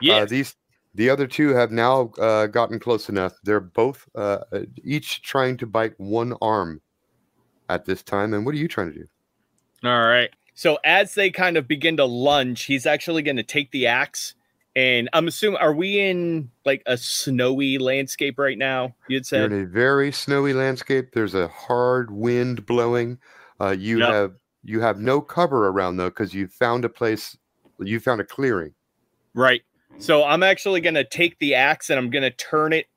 Yeah. 0.01 0.15
uh, 0.17 0.25
these 0.25 0.55
the 0.93 1.09
other 1.09 1.25
two 1.25 1.49
have 1.55 1.71
now 1.71 2.11
uh, 2.19 2.47
gotten 2.47 2.77
close 2.79 3.07
enough. 3.07 3.33
They're 3.43 3.61
both 3.61 4.07
uh, 4.13 4.39
uh, 4.51 4.59
each 4.83 5.21
trying 5.21 5.55
to 5.57 5.65
bite 5.65 5.97
one 5.97 6.33
arm 6.41 6.81
at 7.69 7.85
this 7.85 8.03
time. 8.03 8.33
And 8.33 8.45
what 8.45 8.53
are 8.53 8.57
you 8.57 8.67
trying 8.67 8.91
to 8.91 8.99
do? 8.99 9.07
All 9.85 10.05
right. 10.05 10.29
So 10.53 10.79
as 10.83 11.13
they 11.15 11.31
kind 11.31 11.55
of 11.55 11.65
begin 11.67 11.95
to 11.97 12.03
lunge, 12.05 12.63
he's 12.63 12.85
actually 12.85 13.21
going 13.21 13.37
to 13.37 13.43
take 13.43 13.71
the 13.71 13.87
axe. 13.87 14.35
And 14.75 15.09
I'm 15.11 15.27
assuming, 15.27 15.59
are 15.59 15.73
we 15.73 15.99
in 15.99 16.49
like 16.65 16.81
a 16.85 16.97
snowy 16.97 17.77
landscape 17.77 18.39
right 18.39 18.57
now? 18.57 18.95
You'd 19.07 19.25
say 19.25 19.37
You're 19.37 19.47
in 19.47 19.63
a 19.63 19.65
very 19.65 20.11
snowy 20.11 20.53
landscape. 20.53 21.11
There's 21.13 21.35
a 21.35 21.49
hard 21.49 22.11
wind 22.11 22.65
blowing. 22.65 23.17
Uh, 23.59 23.75
you 23.77 23.99
Yep. 23.99 24.09
have 24.09 24.33
you 24.63 24.79
have 24.79 24.99
no 24.99 25.21
cover 25.21 25.67
around 25.67 25.97
though 25.97 26.09
because 26.09 26.33
you 26.33 26.47
found 26.47 26.85
a 26.85 26.89
place. 26.89 27.37
You 27.79 27.99
found 27.99 28.21
a 28.21 28.23
clearing. 28.23 28.73
Right. 29.33 29.63
So 29.97 30.23
I'm 30.23 30.43
actually 30.43 30.81
to 30.95 31.03
take 31.03 31.39
the 31.39 31.55
axe 31.55 31.89
and 31.89 31.99
I'm 31.99 32.09
to 32.23 32.31
turn 32.31 32.71
it 32.73 32.87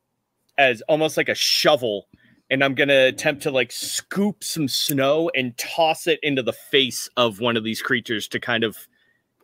as 0.59 0.81
almost 0.83 1.17
like 1.17 1.29
a 1.29 1.35
shovel. 1.35 2.07
And 2.51 2.63
I'm 2.63 2.75
to 2.89 3.07
attempt 3.07 3.43
to 3.45 3.51
like 3.51 3.73
scoop 3.73 4.45
some 4.45 4.69
snow 4.69 5.31
and 5.35 5.57
toss 5.57 6.07
it 6.07 6.21
into 6.23 6.43
the 6.43 6.53
face 6.53 7.09
of 7.17 7.41
one 7.41 7.57
of 7.57 7.65
these 7.65 7.83
creatures 7.83 8.29
to 8.29 8.39
kind 8.39 8.63
of 8.63 8.87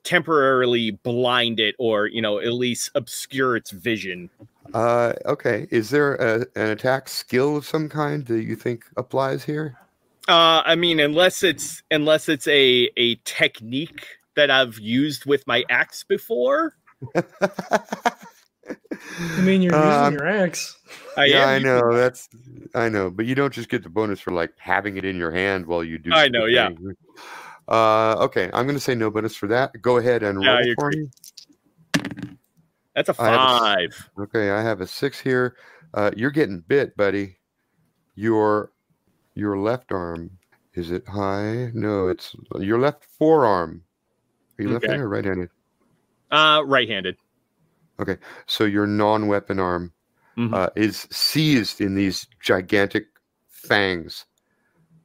temporarily 0.05 0.93
blind 0.93 1.61
it 1.61 1.75
or, 1.79 2.07
you 2.07 2.23
know, 2.23 2.39
at 2.39 2.53
least 2.53 2.91
obscure 2.95 3.57
its 3.57 3.71
vision. 3.71 4.31
Uh, 4.75 5.13
okay. 5.27 5.67
Is 5.71 5.91
there 5.91 6.15
a, 6.17 6.41
an 6.57 6.71
attack 6.71 7.09
skill 7.09 7.57
of 7.57 7.65
some 7.65 7.89
kind 7.89 8.27
that 8.27 8.43
you 8.43 8.57
think 8.57 8.85
applies 8.97 9.45
here? 9.45 9.77
Uh, 10.29 10.63
I 10.65 10.77
mean, 10.77 11.01
unless 11.01 11.43
it's 11.43 11.83
unless 11.91 12.29
it's 12.29 12.47
a 12.47 12.89
a 12.97 13.17
technique 13.25 14.07
that 14.37 14.51
I've 14.51 14.79
used 14.79 15.27
with 15.27 15.45
my 15.47 15.65
axe 15.69 16.05
before. 16.05 16.75
I 17.17 17.25
mean, 19.41 19.63
you're 19.63 19.75
Um, 20.05 20.13
using 20.15 20.19
your 20.21 20.29
axe. 20.29 20.79
I 21.17 21.25
yeah, 21.25 21.47
I 21.49 21.55
using- 21.57 21.67
know. 21.67 21.95
That's 21.95 22.29
I 22.75 22.89
know, 22.89 23.11
but 23.11 23.27
you 23.27 23.35
don't 23.35 23.53
just 23.53 23.69
get 23.69 23.83
the 23.83 23.89
bonus 23.89 24.21
for 24.21 24.31
like 24.31 24.53
having 24.59 24.97
it 24.97 25.05
in 25.05 25.17
your 25.17 25.33
hand 25.33 25.67
while 25.67 25.83
you 25.83 25.99
do. 25.99 26.13
I 26.13 26.29
know, 26.29 26.47
the 26.47 26.53
yeah. 26.53 26.69
Uh, 27.71 28.17
okay, 28.19 28.51
I'm 28.53 28.67
going 28.67 28.77
to 28.77 28.81
say 28.83 28.95
no 28.97 29.11
bonus 29.11 29.37
for 29.37 29.47
that. 29.49 29.81
Go 29.81 29.99
ahead 29.99 30.23
and 30.23 30.43
Yeah, 30.43 30.59
roll 30.59 30.75
for 30.75 30.89
agree. 30.89 31.03
me. 31.03 31.11
That's 32.95 33.09
a 33.09 33.13
have 33.13 33.41
a 33.43 33.45
s- 33.45 33.59
five. 33.61 34.11
Okay, 34.19 34.51
I 34.51 34.61
have 34.63 34.81
a 34.81 34.87
six 34.87 35.21
here. 35.21 35.57
Uh, 35.95 36.11
you're 36.17 36.33
getting 36.33 36.61
bit, 36.61 36.97
buddy. 36.97 37.39
Your 38.17 38.73
your 39.35 39.57
left 39.57 39.93
arm 39.93 40.33
is 40.75 40.91
it 40.91 41.07
high? 41.09 41.71
No, 41.73 42.09
it's 42.09 42.35
your 42.59 42.79
left 42.79 43.05
forearm. 43.19 43.83
Are 44.59 44.63
you 44.63 44.69
Okay. 44.69 44.75
left-handed 44.75 45.05
or 45.05 45.09
right-handed? 45.09 45.49
Uh, 46.31 46.63
right-handed. 46.67 47.17
Okay, 48.01 48.19
so 48.47 48.65
your 48.65 48.87
non-weapon 48.87 49.59
arm 49.59 49.93
Mhm. 50.37 50.55
uh, 50.55 50.71
is 50.77 51.07
seized 51.11 51.81
in 51.81 51.95
these 51.95 52.27
gigantic 52.41 53.07
fangs 53.49 54.27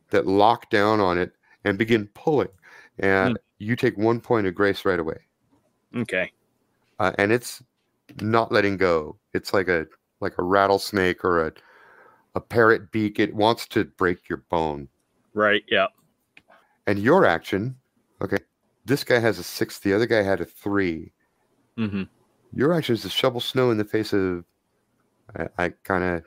that 0.09 0.25
lock 0.27 0.69
down 0.69 0.99
on 0.99 1.17
it 1.17 1.33
and 1.65 1.77
begin 1.77 2.07
pulling. 2.13 2.47
And 2.99 3.37
you 3.57 3.75
take 3.75 3.97
one 3.97 4.21
point 4.21 4.47
of 4.47 4.55
grace 4.55 4.85
right 4.85 4.99
away. 4.99 5.17
Okay. 5.95 6.31
uh, 6.99 7.11
and 7.17 7.31
it's 7.31 7.61
not 8.21 8.51
letting 8.51 8.77
go. 8.77 9.17
It's 9.33 9.53
like 9.53 9.67
a 9.67 9.85
like 10.21 10.37
a 10.37 10.43
rattlesnake 10.43 11.25
or 11.25 11.47
a 11.47 11.51
a 12.35 12.41
parrot 12.41 12.91
beak. 12.91 13.19
It 13.19 13.33
wants 13.35 13.67
to 13.67 13.83
break 13.85 14.29
your 14.29 14.37
bone. 14.49 14.87
Right. 15.33 15.63
Yeah. 15.67 15.87
And 16.87 16.99
your 16.99 17.25
action, 17.25 17.75
okay, 18.21 18.37
this 18.85 19.03
guy 19.03 19.19
has 19.19 19.39
a 19.39 19.43
six. 19.43 19.79
The 19.79 19.93
other 19.93 20.05
guy 20.05 20.21
had 20.21 20.39
a 20.39 20.45
three. 20.45 21.11
Mm-hmm. 21.77 22.03
Your 22.53 22.73
action 22.73 22.93
is 22.93 23.01
to 23.01 23.09
shovel 23.09 23.41
snow 23.41 23.71
in 23.71 23.77
the 23.77 23.85
face 23.85 24.13
of. 24.13 24.45
I, 25.35 25.47
I 25.57 25.69
kind 25.83 26.03
of 26.03 26.23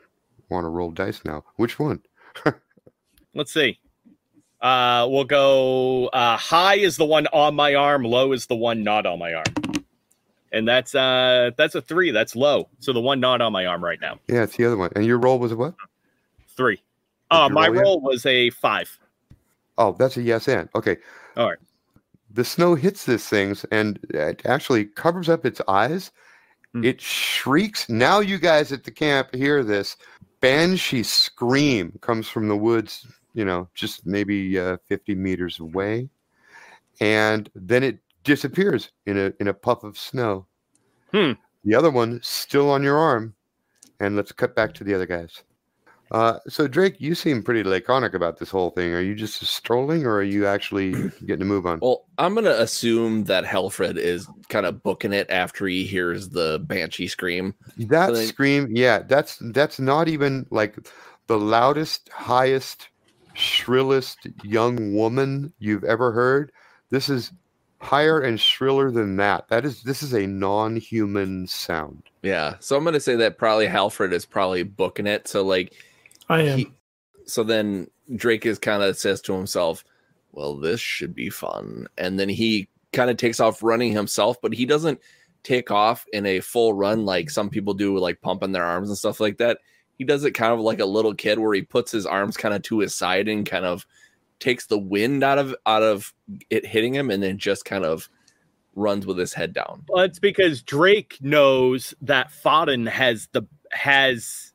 want 0.50 0.64
to 0.64 0.68
roll 0.68 0.90
dice 0.90 1.24
now. 1.24 1.44
Which 1.56 1.78
one? 1.78 2.02
Let's 3.34 3.52
see. 3.52 3.78
Uh, 4.60 5.06
we'll 5.08 5.24
go. 5.24 6.08
Uh, 6.08 6.36
high 6.36 6.76
is 6.76 6.96
the 6.96 7.04
one 7.04 7.26
on 7.28 7.54
my 7.54 7.74
arm. 7.74 8.04
Low 8.04 8.32
is 8.32 8.46
the 8.46 8.56
one 8.56 8.82
not 8.82 9.06
on 9.06 9.18
my 9.18 9.34
arm. 9.34 9.44
And 10.50 10.66
that's 10.66 10.94
uh 10.94 11.50
that's 11.56 11.74
a 11.74 11.82
three. 11.82 12.10
That's 12.10 12.34
low. 12.34 12.68
So 12.80 12.92
the 12.92 13.00
one 13.00 13.20
not 13.20 13.40
on 13.40 13.52
my 13.52 13.66
arm 13.66 13.84
right 13.84 14.00
now. 14.00 14.18
Yeah, 14.28 14.44
it's 14.44 14.56
the 14.56 14.64
other 14.64 14.76
one. 14.76 14.90
And 14.96 15.04
your 15.04 15.18
roll 15.18 15.38
was 15.38 15.52
a 15.52 15.56
what? 15.56 15.74
Three. 16.56 16.82
Uh, 17.30 17.48
my 17.50 17.68
roll 17.68 17.82
roll 17.82 18.00
was 18.00 18.24
a 18.24 18.50
five. 18.50 18.98
Oh, 19.76 19.94
that's 19.98 20.16
a 20.16 20.22
yes 20.22 20.48
and. 20.48 20.68
Okay. 20.74 20.96
All 21.36 21.50
right. 21.50 21.58
The 22.32 22.44
snow 22.44 22.74
hits 22.74 23.04
this 23.04 23.28
things 23.28 23.64
and 23.70 23.98
it 24.10 24.42
actually 24.46 24.86
covers 24.86 25.28
up 25.28 25.44
its 25.44 25.60
eyes. 25.68 26.10
Hmm. 26.72 26.84
It 26.84 27.00
shrieks. 27.00 27.88
Now 27.88 28.20
you 28.20 28.38
guys 28.38 28.72
at 28.72 28.84
the 28.84 28.90
camp 28.90 29.34
hear 29.34 29.62
this 29.62 29.96
banshee 30.40 31.02
scream 31.02 31.98
comes 32.00 32.28
from 32.28 32.48
the 32.48 32.56
woods, 32.56 33.06
you 33.34 33.44
know, 33.44 33.68
just 33.74 34.06
maybe 34.06 34.58
uh, 34.58 34.78
50 34.88 35.14
meters 35.14 35.60
away. 35.60 36.08
And 37.00 37.50
then 37.54 37.82
it 37.82 37.98
disappears 38.24 38.90
in 39.06 39.16
a 39.16 39.32
in 39.40 39.48
a 39.48 39.54
puff 39.54 39.84
of 39.84 39.96
snow. 39.96 40.46
Hmm. 41.12 41.32
The 41.64 41.74
other 41.74 41.90
one 41.90 42.20
still 42.22 42.70
on 42.70 42.82
your 42.82 42.98
arm. 42.98 43.34
And 44.00 44.14
let's 44.16 44.32
cut 44.32 44.54
back 44.54 44.74
to 44.74 44.84
the 44.84 44.94
other 44.94 45.06
guys. 45.06 45.42
Uh, 46.10 46.38
so 46.48 46.66
Drake, 46.66 46.96
you 46.98 47.14
seem 47.14 47.42
pretty 47.42 47.62
laconic 47.62 48.14
about 48.14 48.38
this 48.38 48.50
whole 48.50 48.70
thing. 48.70 48.94
Are 48.94 49.00
you 49.00 49.14
just 49.14 49.44
strolling, 49.44 50.06
or 50.06 50.16
are 50.16 50.22
you 50.22 50.46
actually 50.46 50.92
getting 51.26 51.42
a 51.42 51.44
move 51.44 51.66
on? 51.66 51.80
Well, 51.80 52.06
I'm 52.16 52.34
gonna 52.34 52.50
assume 52.50 53.24
that 53.24 53.44
Helfred 53.44 53.98
is 53.98 54.26
kind 54.48 54.64
of 54.64 54.82
booking 54.82 55.12
it 55.12 55.28
after 55.30 55.66
he 55.66 55.84
hears 55.84 56.30
the 56.30 56.60
banshee 56.64 57.08
scream. 57.08 57.54
That 57.76 58.14
so 58.14 58.22
scream, 58.24 58.68
yeah, 58.70 59.00
that's 59.00 59.38
that's 59.52 59.78
not 59.78 60.08
even 60.08 60.46
like 60.50 60.78
the 61.26 61.38
loudest, 61.38 62.08
highest, 62.08 62.88
shrillest 63.38 64.26
young 64.42 64.94
woman 64.94 65.52
you've 65.58 65.84
ever 65.84 66.12
heard. 66.12 66.52
This 66.90 67.08
is 67.08 67.32
higher 67.80 68.20
and 68.20 68.40
shriller 68.40 68.90
than 68.90 69.16
that. 69.16 69.48
That 69.48 69.64
is 69.64 69.82
this 69.82 70.02
is 70.02 70.12
a 70.12 70.26
non-human 70.26 71.46
sound. 71.46 72.02
Yeah, 72.22 72.56
so 72.60 72.76
I'm 72.76 72.84
gonna 72.84 73.00
say 73.00 73.16
that 73.16 73.38
probably 73.38 73.66
Halfred 73.66 74.12
is 74.12 74.26
probably 74.26 74.64
booking 74.64 75.06
it. 75.06 75.28
So 75.28 75.42
like, 75.44 75.72
I 76.28 76.42
am. 76.42 76.58
he- 76.58 76.72
so 77.24 77.44
then 77.44 77.88
Drake 78.16 78.46
is 78.46 78.58
kind 78.58 78.82
of 78.82 78.96
says 78.96 79.20
to 79.22 79.34
himself, 79.34 79.84
"Well, 80.32 80.56
this 80.56 80.80
should 80.80 81.14
be 81.14 81.30
fun," 81.30 81.86
and 81.98 82.18
then 82.18 82.28
he 82.28 82.68
kind 82.92 83.10
of 83.10 83.18
takes 83.18 83.38
off 83.38 83.62
running 83.62 83.92
himself, 83.92 84.40
but 84.40 84.52
he 84.54 84.64
doesn't 84.64 84.98
take 85.44 85.70
off 85.70 86.06
in 86.12 86.26
a 86.26 86.40
full 86.40 86.72
run 86.72 87.04
like 87.04 87.30
some 87.30 87.48
people 87.50 87.74
do, 87.74 87.96
like 87.98 88.20
pumping 88.22 88.50
their 88.52 88.64
arms 88.64 88.88
and 88.88 88.98
stuff 88.98 89.20
like 89.20 89.36
that. 89.38 89.58
He 89.98 90.04
does 90.04 90.24
it 90.24 90.30
kind 90.30 90.52
of 90.52 90.60
like 90.60 90.80
a 90.80 90.86
little 90.86 91.14
kid, 91.14 91.38
where 91.38 91.54
he 91.54 91.62
puts 91.62 91.92
his 91.92 92.06
arms 92.06 92.36
kind 92.36 92.54
of 92.54 92.62
to 92.62 92.78
his 92.78 92.94
side 92.94 93.28
and 93.28 93.44
kind 93.44 93.64
of 93.64 93.86
takes 94.40 94.66
the 94.66 94.78
wind 94.78 95.24
out 95.24 95.38
of 95.38 95.54
out 95.66 95.82
of 95.82 96.14
it 96.48 96.64
hitting 96.64 96.94
him, 96.94 97.10
and 97.10 97.22
then 97.22 97.38
just 97.38 97.64
kind 97.64 97.84
of 97.84 98.08
runs 98.74 99.06
with 99.06 99.18
his 99.18 99.34
head 99.34 99.52
down. 99.52 99.84
Well, 99.88 100.04
it's 100.04 100.20
because 100.20 100.62
Drake 100.62 101.18
knows 101.20 101.94
that 102.00 102.30
Fodden 102.30 102.86
has 102.86 103.28
the 103.32 103.42
has 103.72 104.52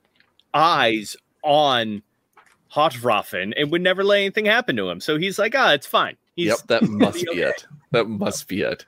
eyes 0.53 1.15
on 1.43 2.01
Hotwraffen 2.73 3.53
and 3.55 3.71
would 3.71 3.81
never 3.81 4.03
let 4.03 4.17
anything 4.17 4.45
happen 4.45 4.75
to 4.77 4.89
him. 4.89 4.99
So 4.99 5.17
he's 5.17 5.37
like, 5.37 5.53
ah, 5.55 5.73
it's 5.73 5.85
fine. 5.85 6.17
He's 6.35 6.47
yep, 6.47 6.59
that 6.67 6.83
must 6.89 7.15
be 7.15 7.25
be 7.25 7.43
okay. 7.43 7.49
it. 7.49 7.65
That 7.91 8.07
must 8.07 8.47
be 8.47 8.61
it. 8.61 8.85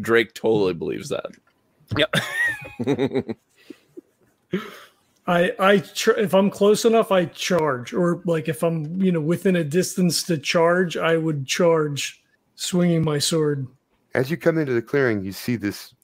Drake 0.00 0.34
totally 0.34 0.74
believes 0.74 1.10
that. 1.10 1.26
Yep. 1.96 3.36
I 5.26 5.52
I 5.58 5.78
tr- 5.78 6.12
if 6.12 6.34
I'm 6.34 6.50
close 6.50 6.84
enough, 6.84 7.10
I 7.10 7.26
charge, 7.26 7.92
or 7.92 8.22
like 8.24 8.48
if 8.48 8.62
I'm 8.62 9.00
you 9.02 9.12
know 9.12 9.20
within 9.20 9.56
a 9.56 9.64
distance 9.64 10.22
to 10.24 10.38
charge, 10.38 10.96
I 10.96 11.16
would 11.16 11.46
charge, 11.46 12.22
swinging 12.56 13.04
my 13.04 13.18
sword. 13.18 13.66
As 14.14 14.30
you 14.30 14.36
come 14.36 14.58
into 14.58 14.74
the 14.74 14.82
clearing, 14.82 15.24
you 15.24 15.32
see 15.32 15.56
this 15.56 15.94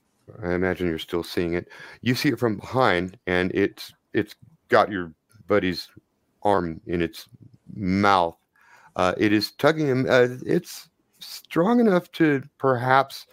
I 0.43 0.53
imagine 0.53 0.87
you're 0.87 0.99
still 0.99 1.23
seeing 1.23 1.53
it. 1.53 1.69
You 2.01 2.15
see 2.15 2.29
it 2.29 2.39
from 2.39 2.57
behind, 2.57 3.17
and 3.27 3.51
it's 3.53 3.93
it's 4.13 4.35
got 4.69 4.91
your 4.91 5.13
buddy's 5.47 5.87
arm 6.43 6.81
in 6.87 7.01
its 7.01 7.27
mouth. 7.75 8.37
Uh, 8.95 9.13
it 9.17 9.33
is 9.33 9.51
tugging 9.51 9.87
him. 9.87 10.05
Uh, 10.09 10.27
it's 10.45 10.89
strong 11.19 11.79
enough 11.79 12.11
to 12.13 12.43
perhaps 12.57 13.27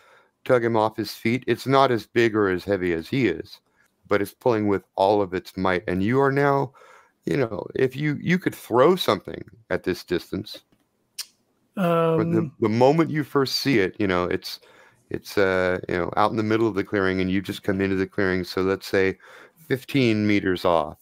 tug 0.44 0.64
him 0.64 0.76
off 0.76 0.96
his 0.96 1.12
feet. 1.12 1.44
It's 1.46 1.66
not 1.66 1.90
as 1.90 2.06
big 2.06 2.34
or 2.34 2.48
as 2.48 2.64
heavy 2.64 2.92
as 2.92 3.08
he 3.08 3.28
is, 3.28 3.60
but 4.08 4.22
it's 4.22 4.34
pulling 4.34 4.68
with 4.68 4.84
all 4.96 5.22
of 5.22 5.34
its 5.34 5.56
might. 5.56 5.84
And 5.88 6.02
you 6.02 6.20
are 6.20 6.32
now, 6.32 6.72
you 7.26 7.36
know, 7.36 7.66
if 7.74 7.96
you 7.96 8.18
you 8.20 8.38
could 8.38 8.54
throw 8.54 8.96
something 8.96 9.42
at 9.70 9.84
this 9.84 10.04
distance, 10.04 10.62
but 12.14 12.30
the, 12.30 12.38
Um, 12.38 12.52
the 12.60 12.68
moment 12.68 13.10
you 13.10 13.24
first 13.24 13.56
see 13.56 13.78
it, 13.78 13.96
you 13.98 14.06
know, 14.06 14.24
it's 14.24 14.60
it's 15.10 15.38
uh 15.38 15.78
you 15.88 15.96
know 15.96 16.12
out 16.16 16.30
in 16.30 16.36
the 16.36 16.42
middle 16.42 16.68
of 16.68 16.74
the 16.74 16.84
clearing 16.84 17.20
and 17.20 17.30
you 17.30 17.40
just 17.42 17.62
come 17.62 17.80
into 17.80 17.96
the 17.96 18.06
clearing. 18.06 18.44
So 18.44 18.62
let's 18.62 18.86
say 18.86 19.18
15 19.68 20.26
meters 20.26 20.64
off. 20.64 20.98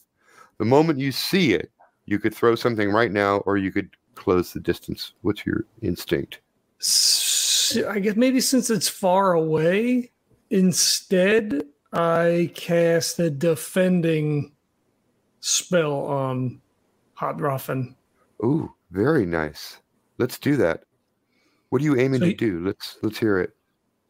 The 0.58 0.64
moment 0.64 0.98
you 0.98 1.12
see 1.12 1.54
it, 1.54 1.70
you 2.06 2.18
could 2.18 2.34
throw 2.34 2.54
something 2.54 2.90
right 2.90 3.12
now, 3.12 3.38
or 3.38 3.56
you 3.56 3.72
could 3.72 3.90
close 4.14 4.52
the 4.52 4.60
distance. 4.60 5.12
What's 5.22 5.44
your 5.46 5.64
instinct? 5.82 6.40
I 7.88 7.98
guess 8.00 8.16
maybe 8.16 8.40
since 8.40 8.70
it's 8.70 8.88
far 8.88 9.32
away, 9.32 10.12
instead 10.50 11.64
I 11.92 12.50
cast 12.54 13.18
a 13.18 13.30
defending 13.30 14.52
spell 15.40 16.06
on 16.06 16.60
Hot 17.14 17.40
Ruffin. 17.40 17.94
Ooh, 18.44 18.72
very 18.90 19.26
nice. 19.26 19.78
Let's 20.18 20.38
do 20.38 20.56
that. 20.56 20.84
What 21.70 21.82
are 21.82 21.84
you 21.84 21.98
aiming 21.98 22.20
So 22.20 22.26
to 22.26 22.34
do? 22.34 22.60
Let's 22.64 22.98
let's 23.02 23.18
hear 23.18 23.38
it. 23.40 23.54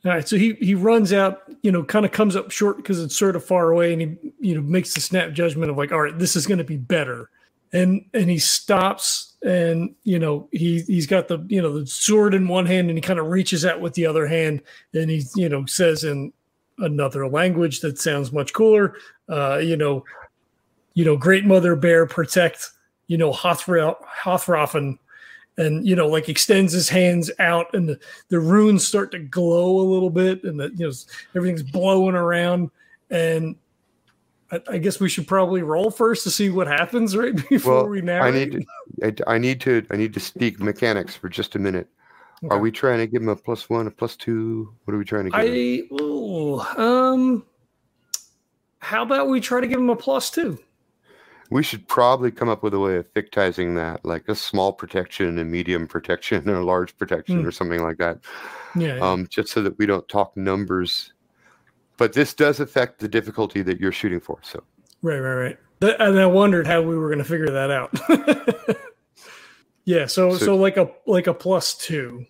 All 0.05 0.13
right, 0.13 0.29
so 0.29 0.37
he 0.37 0.55
he 0.55 0.75
runs 0.75 1.13
out, 1.13 1.43
you 1.63 1.73
know, 1.73 1.83
kind 1.83 2.07
of 2.07 2.13
comes 2.13 2.37
up 2.37 2.51
short 2.51 2.77
because 2.77 3.03
it's 3.03 3.17
sort 3.17 3.35
of 3.35 3.45
far 3.45 3.71
away, 3.71 3.93
and 3.93 4.03
he 4.03 4.33
you 4.41 4.55
know 4.55 4.61
makes 4.61 4.95
the 4.95 5.01
snap 5.01 5.33
judgment 5.33 5.71
of 5.71 5.77
like, 5.77 5.91
all 5.91 6.01
right, 6.01 6.17
this 6.19 6.37
is 6.37 6.47
going 6.47 6.59
to 6.59 6.65
be 6.65 6.77
better, 6.77 7.31
and 7.73 8.05
and 8.15 8.31
he 8.31 8.39
stops, 8.39 9.37
and 9.45 9.95
you 10.05 10.19
know 10.19 10.49
he 10.53 10.83
he's 10.83 11.07
got 11.07 11.29
the 11.29 11.45
you 11.49 11.61
know 11.61 11.81
the 11.81 11.87
sword 11.87 12.35
in 12.35 12.47
one 12.47 12.67
hand, 12.67 12.89
and 12.89 12.97
he 12.97 13.03
kind 13.03 13.19
of 13.19 13.27
reaches 13.27 13.65
out 13.65 13.81
with 13.81 13.95
the 13.95 14.07
other 14.07 14.27
hand, 14.27 14.63
and 14.95 15.11
he 15.11 15.25
you 15.35 15.49
know 15.49 15.67
says 15.67 16.05
in 16.05 16.33
another 16.79 17.27
language 17.29 17.81
that 17.81 17.99
sounds 17.99 18.33
much 18.33 18.53
cooler, 18.53 18.95
uh, 19.29 19.59
you 19.59 19.77
know, 19.77 20.05
you 20.95 21.05
know, 21.05 21.17
Great 21.17 21.45
Mother 21.45 21.77
Bear 21.77 22.07
protect, 22.07 22.71
you 23.07 23.19
know, 23.19 23.33
Hothra- 23.33 23.97
and 25.59 25.87
you 25.87 25.97
know, 25.97 26.07
like 26.07 26.29
extends 26.29 26.73
his 26.73 26.89
hands 26.89 27.31
out, 27.39 27.73
and 27.75 27.89
the 27.89 27.99
the 28.29 28.41
runes 28.41 28.87
start 28.87 29.11
to 29.13 29.19
glow 29.19 29.81
a 29.81 29.87
little 29.91 30.11
bit 30.11 30.45
and 30.45 30.61
the, 30.61 30.71
you 30.77 30.87
know 30.87 30.93
everything's 31.35 31.63
blowing 31.63 32.15
around. 32.15 32.71
And 33.11 33.57
I, 34.51 34.61
I 34.69 34.79
guess 34.79 35.01
we 35.01 35.09
should 35.09 35.27
probably 35.27 35.63
roll 35.63 35.91
first 35.91 36.25
to 36.25 36.31
see 36.31 36.51
what 36.51 36.67
happens 36.67 37.17
right 37.17 37.35
before 37.49 37.75
Well, 37.75 37.89
we 37.89 38.03
I 38.11 38.31
need 38.31 38.53
to 38.53 39.25
I, 39.27 39.35
I 39.35 39.39
need 39.39 39.61
to 39.63 39.87
I 39.91 39.97
need 39.97 40.13
to 40.15 40.21
speak 40.21 40.61
mechanics 40.61 41.17
for 41.17 41.29
just 41.29 41.55
a 41.55 41.59
minute. 41.59 41.89
Are 42.51 42.59
we 42.59 42.71
trying 42.71 42.99
to 42.99 43.07
give 43.07 43.23
him 43.23 43.29
a 43.29 43.37
plus 43.37 43.69
one, 43.71 43.87
a 43.87 43.91
plus 43.91 44.15
two? 44.17 44.75
What 44.85 44.95
are 44.95 44.99
we 44.99 45.05
trying 45.05 45.25
to 45.25 45.31
give 45.31 45.41
him? 45.41 45.89
I 46.01 46.03
ooh, 46.03 46.61
um 46.61 47.45
how 48.79 49.03
about 49.03 49.29
we 49.29 49.41
try 49.41 49.61
to 49.61 49.67
give 49.67 49.79
him 49.79 49.91
a 49.91 49.97
plus 49.97 50.31
two? 50.31 50.59
We 51.51 51.63
should 51.63 51.87
probably 51.89 52.31
come 52.31 52.49
up 52.49 52.63
with 52.63 52.75
a 52.75 52.79
way 52.81 52.97
of 52.97 53.13
fictizing 53.15 53.75
that, 53.77 54.05
like 54.05 54.29
a 54.29 54.35
small 54.35 54.73
protection, 54.73 55.39
a 55.39 55.45
medium 55.45 55.87
protection, 55.87 56.39
and 56.49 56.57
a 56.57 56.63
large 56.65 56.97
protection, 56.99 57.41
Hmm. 57.41 57.47
or 57.47 57.51
something 57.53 57.83
like 57.83 57.99
that. 57.99 58.19
Yeah. 58.77 58.99
Um, 58.99 59.27
just 59.31 59.51
so 59.53 59.63
that 59.63 59.79
we 59.79 59.87
don't 59.87 60.07
talk 60.09 60.37
numbers. 60.37 61.13
But 61.99 62.13
this 62.13 62.35
does 62.35 62.61
affect 62.61 62.99
the 62.99 63.09
difficulty 63.09 63.63
that 63.63 63.81
you're 63.81 63.93
shooting 63.93 64.21
for. 64.21 64.39
So 64.43 64.63
right, 65.03 65.19
right, 65.19 65.35
right. 65.35 65.59
Th- 65.81 65.97
And 65.99 66.19
I 66.21 66.27
wondered 66.27 66.67
how 66.67 66.83
we 66.83 66.97
were 66.97 67.09
going 67.09 67.19
to 67.19 67.25
figure 67.25 67.51
that 67.51 67.71
out. 67.71 68.77
yeah, 69.87 70.05
so, 70.07 70.33
So- 70.37 70.45
so 70.45 70.57
like 70.57 70.77
a 70.77 70.91
like 71.07 71.27
a 71.27 71.33
plus 71.35 71.75
two. 71.75 72.27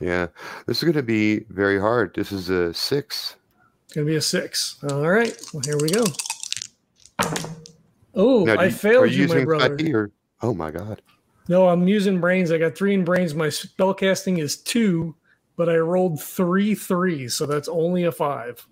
yeah, 0.00 0.28
this 0.66 0.78
is 0.78 0.82
going 0.84 0.94
to 0.96 1.02
be 1.02 1.40
very 1.50 1.78
hard. 1.78 2.14
This 2.14 2.32
is 2.32 2.48
a 2.48 2.72
six. 2.72 3.36
It's 3.84 3.94
gonna 3.94 4.06
be 4.06 4.16
a 4.16 4.22
six. 4.22 4.78
All 4.90 5.06
right. 5.08 5.36
Well, 5.52 5.62
here 5.66 5.76
we 5.78 5.90
go. 5.90 6.04
Oh, 8.14 8.44
Now, 8.44 8.54
I 8.54 8.64
you- 8.66 8.70
failed 8.70 9.10
you, 9.12 9.28
my 9.28 9.44
brother. 9.44 9.76
Or 9.94 10.10
oh 10.42 10.54
my 10.54 10.70
god. 10.70 11.02
No, 11.48 11.68
I'm 11.68 11.88
using 11.88 12.20
brains. 12.20 12.52
I 12.52 12.58
got 12.58 12.76
three 12.76 12.94
in 12.94 13.04
brains. 13.04 13.34
My 13.34 13.48
spellcasting 13.48 14.38
is 14.38 14.56
two, 14.56 15.14
but 15.56 15.68
I 15.68 15.76
rolled 15.76 16.22
three 16.22 16.74
threes, 16.74 17.34
so 17.34 17.46
that's 17.46 17.68
only 17.68 18.04
a 18.04 18.12
five. 18.12 18.64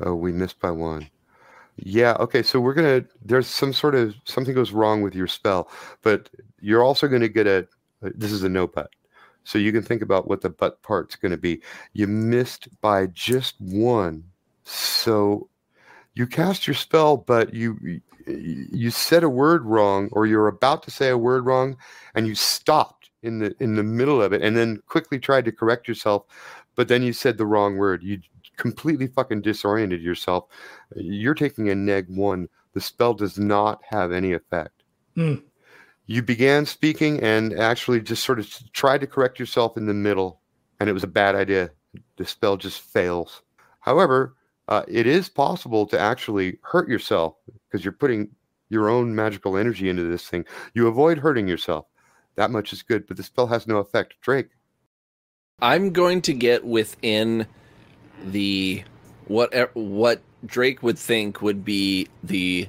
Oh, 0.00 0.14
we 0.14 0.32
missed 0.32 0.60
by 0.60 0.70
one. 0.72 1.08
Yeah, 1.76 2.16
okay, 2.20 2.42
so 2.42 2.60
we're 2.60 2.74
gonna 2.74 3.04
there's 3.24 3.46
some 3.48 3.72
sort 3.72 3.94
of 3.96 4.14
something 4.24 4.54
goes 4.54 4.70
wrong 4.72 5.02
with 5.02 5.14
your 5.14 5.26
spell, 5.26 5.68
but 6.02 6.30
you're 6.60 6.84
also 6.84 7.08
gonna 7.08 7.28
get 7.28 7.46
a 7.46 7.66
uh, 8.04 8.10
this 8.14 8.30
is 8.32 8.44
a 8.44 8.48
no 8.48 8.66
butt. 8.68 8.90
So 9.44 9.58
you 9.58 9.72
can 9.72 9.82
think 9.82 10.00
about 10.02 10.28
what 10.28 10.40
the 10.40 10.50
butt 10.50 10.82
part's 10.82 11.16
gonna 11.16 11.36
be. 11.36 11.60
You 11.92 12.06
missed 12.06 12.68
by 12.80 13.08
just 13.08 13.60
one. 13.60 14.24
So 14.64 15.48
you 16.14 16.26
cast 16.26 16.66
your 16.66 16.74
spell, 16.74 17.16
but 17.18 17.54
you 17.54 18.00
you 18.26 18.90
said 18.90 19.24
a 19.24 19.28
word 19.28 19.64
wrong, 19.64 20.08
or 20.12 20.26
you're 20.26 20.48
about 20.48 20.82
to 20.84 20.90
say 20.90 21.10
a 21.10 21.18
word 21.18 21.46
wrong, 21.46 21.76
and 22.14 22.26
you 22.26 22.34
stopped 22.34 23.10
in 23.22 23.40
the 23.40 23.54
in 23.60 23.76
the 23.76 23.82
middle 23.82 24.22
of 24.22 24.32
it, 24.32 24.42
and 24.42 24.56
then 24.56 24.80
quickly 24.86 25.18
tried 25.18 25.44
to 25.46 25.52
correct 25.52 25.88
yourself, 25.88 26.24
but 26.76 26.88
then 26.88 27.02
you 27.02 27.12
said 27.12 27.36
the 27.38 27.46
wrong 27.46 27.76
word. 27.76 28.02
You 28.02 28.20
completely 28.56 29.06
fucking 29.06 29.42
disoriented 29.42 30.02
yourself. 30.02 30.44
You're 30.94 31.34
taking 31.34 31.68
a 31.68 31.74
neg 31.74 32.06
one. 32.08 32.48
The 32.72 32.80
spell 32.80 33.14
does 33.14 33.38
not 33.38 33.80
have 33.88 34.12
any 34.12 34.32
effect. 34.32 34.82
Hmm. 35.14 35.36
You 36.06 36.22
began 36.22 36.66
speaking 36.66 37.20
and 37.20 37.58
actually 37.58 38.00
just 38.00 38.24
sort 38.24 38.38
of 38.38 38.72
tried 38.72 39.00
to 39.00 39.06
correct 39.06 39.38
yourself 39.38 39.76
in 39.76 39.86
the 39.86 39.94
middle, 39.94 40.40
and 40.78 40.90
it 40.90 40.92
was 40.92 41.04
a 41.04 41.08
bad 41.08 41.34
idea. 41.34 41.70
The 42.16 42.26
spell 42.26 42.56
just 42.56 42.80
fails. 42.80 43.42
However, 43.80 44.34
uh, 44.68 44.82
it 44.88 45.06
is 45.06 45.28
possible 45.28 45.86
to 45.86 45.98
actually 45.98 46.58
hurt 46.62 46.88
yourself 46.88 47.36
because 47.46 47.84
you're 47.84 47.92
putting 47.92 48.30
your 48.68 48.88
own 48.88 49.14
magical 49.14 49.56
energy 49.56 49.88
into 49.88 50.04
this 50.04 50.28
thing. 50.28 50.44
You 50.74 50.88
avoid 50.88 51.18
hurting 51.18 51.48
yourself. 51.48 51.86
That 52.36 52.50
much 52.50 52.72
is 52.72 52.82
good, 52.82 53.06
but 53.06 53.16
the 53.16 53.22
spell 53.22 53.46
has 53.46 53.66
no 53.66 53.78
effect. 53.78 54.14
Drake, 54.20 54.48
I'm 55.60 55.92
going 55.92 56.22
to 56.22 56.34
get 56.34 56.64
within 56.64 57.46
the 58.26 58.82
what 59.26 59.70
what 59.74 60.22
Drake 60.46 60.82
would 60.82 60.98
think 60.98 61.42
would 61.42 61.64
be 61.64 62.08
the 62.22 62.68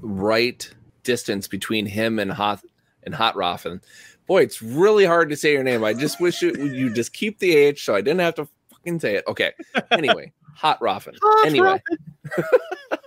right 0.00 0.68
distance 1.02 1.48
between 1.48 1.86
him 1.86 2.18
and 2.18 2.30
Hot 2.30 2.62
and 3.04 3.14
Hot 3.14 3.34
Roffin. 3.34 3.82
Boy, 4.26 4.42
it's 4.42 4.60
really 4.60 5.04
hard 5.04 5.30
to 5.30 5.36
say 5.36 5.52
your 5.52 5.62
name. 5.62 5.82
I 5.84 5.94
just 5.94 6.20
wish 6.20 6.42
you 6.42 6.52
you 6.54 6.92
just 6.92 7.12
keep 7.12 7.38
the 7.38 7.56
H 7.56 7.84
so 7.84 7.94
I 7.94 8.00
didn't 8.00 8.20
have 8.20 8.34
to 8.36 8.48
fucking 8.70 9.00
say 9.00 9.16
it. 9.16 9.24
Okay. 9.26 9.52
Anyway, 9.90 10.32
Hot 10.54 10.78
Roffin. 10.80 11.16
Anyway, 11.46 11.80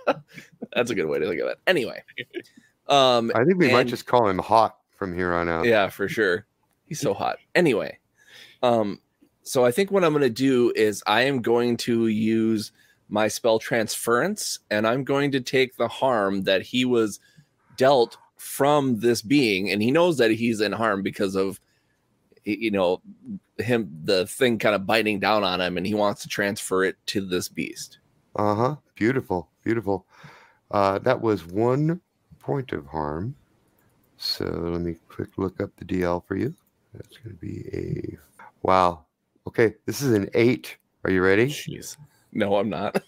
that's 0.74 0.90
a 0.90 0.94
good 0.94 1.06
way 1.06 1.18
to 1.18 1.28
think 1.28 1.40
of 1.40 1.48
it. 1.48 1.58
Anyway, 1.66 2.02
um, 2.88 3.30
I 3.34 3.44
think 3.44 3.58
we 3.58 3.70
might 3.70 3.86
just 3.86 4.06
call 4.06 4.28
him 4.28 4.38
hot 4.38 4.78
from 4.96 5.14
here 5.14 5.32
on 5.32 5.48
out. 5.48 5.64
yeah, 5.64 5.88
for 5.88 6.08
sure. 6.08 6.46
He's 6.86 7.00
so 7.00 7.14
hot. 7.14 7.38
Anyway, 7.54 7.98
um, 8.62 9.00
so 9.42 9.64
I 9.64 9.70
think 9.70 9.90
what 9.90 10.04
I'm 10.04 10.12
going 10.12 10.22
to 10.22 10.30
do 10.30 10.72
is 10.76 11.02
I 11.06 11.22
am 11.22 11.42
going 11.42 11.76
to 11.78 12.06
use 12.06 12.72
my 13.08 13.28
spell 13.28 13.58
transference, 13.58 14.58
and 14.70 14.86
I'm 14.86 15.04
going 15.04 15.32
to 15.32 15.40
take 15.40 15.76
the 15.76 15.88
harm 15.88 16.42
that 16.42 16.62
he 16.62 16.84
was 16.84 17.20
dealt 17.76 18.16
from 18.36 19.00
this 19.00 19.22
being, 19.22 19.70
and 19.70 19.82
he 19.82 19.90
knows 19.90 20.18
that 20.18 20.30
he's 20.30 20.60
in 20.60 20.72
harm 20.72 21.02
because 21.02 21.34
of 21.34 21.60
you 22.44 22.70
know 22.70 23.00
him 23.58 23.88
the 24.04 24.26
thing 24.26 24.58
kind 24.58 24.74
of 24.74 24.84
biting 24.86 25.20
down 25.20 25.44
on 25.44 25.60
him 25.60 25.76
and 25.76 25.86
he 25.86 25.94
wants 25.94 26.22
to 26.22 26.28
transfer 26.28 26.82
it 26.82 26.96
to 27.06 27.20
this 27.20 27.48
beast 27.48 27.98
Uh 28.34 28.54
huh. 28.54 28.76
Beautiful. 28.94 29.48
Beautiful. 29.62 30.06
Uh, 30.70 30.98
that 31.00 31.20
was 31.20 31.46
one 31.46 32.00
point 32.38 32.72
of 32.72 32.86
harm. 32.86 33.34
So 34.16 34.44
let 34.44 34.80
me 34.80 34.96
quick 35.08 35.36
look 35.36 35.60
up 35.60 35.70
the 35.76 35.84
DL 35.84 36.24
for 36.26 36.36
you. 36.36 36.54
That's 36.94 37.16
going 37.18 37.36
to 37.36 37.40
be 37.40 37.68
a 37.72 38.18
wow. 38.62 39.04
Okay, 39.46 39.74
this 39.86 40.02
is 40.02 40.12
an 40.12 40.28
eight. 40.34 40.76
Are 41.04 41.10
you 41.10 41.22
ready? 41.22 41.46
jeez 41.46 41.96
no 42.32 42.56
i'm 42.56 42.68
not 42.70 43.02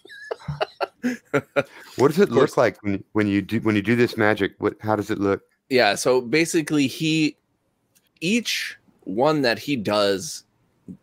What 1.97 2.07
does 2.09 2.19
it 2.19 2.29
look 2.31 2.57
like 2.57 2.81
when, 2.83 3.03
when 3.13 3.27
you 3.27 3.41
do 3.41 3.59
when 3.61 3.75
you 3.75 3.81
do 3.81 3.95
this 3.95 4.17
magic? 4.17 4.53
What? 4.59 4.75
How 4.81 4.95
does 4.95 5.09
it 5.09 5.19
look? 5.19 5.41
yeah 5.69 5.95
so 5.95 6.21
basically 6.21 6.85
he 6.85 7.35
each 8.21 8.77
one 9.01 9.41
that 9.41 9.57
he 9.57 9.75
does 9.75 10.43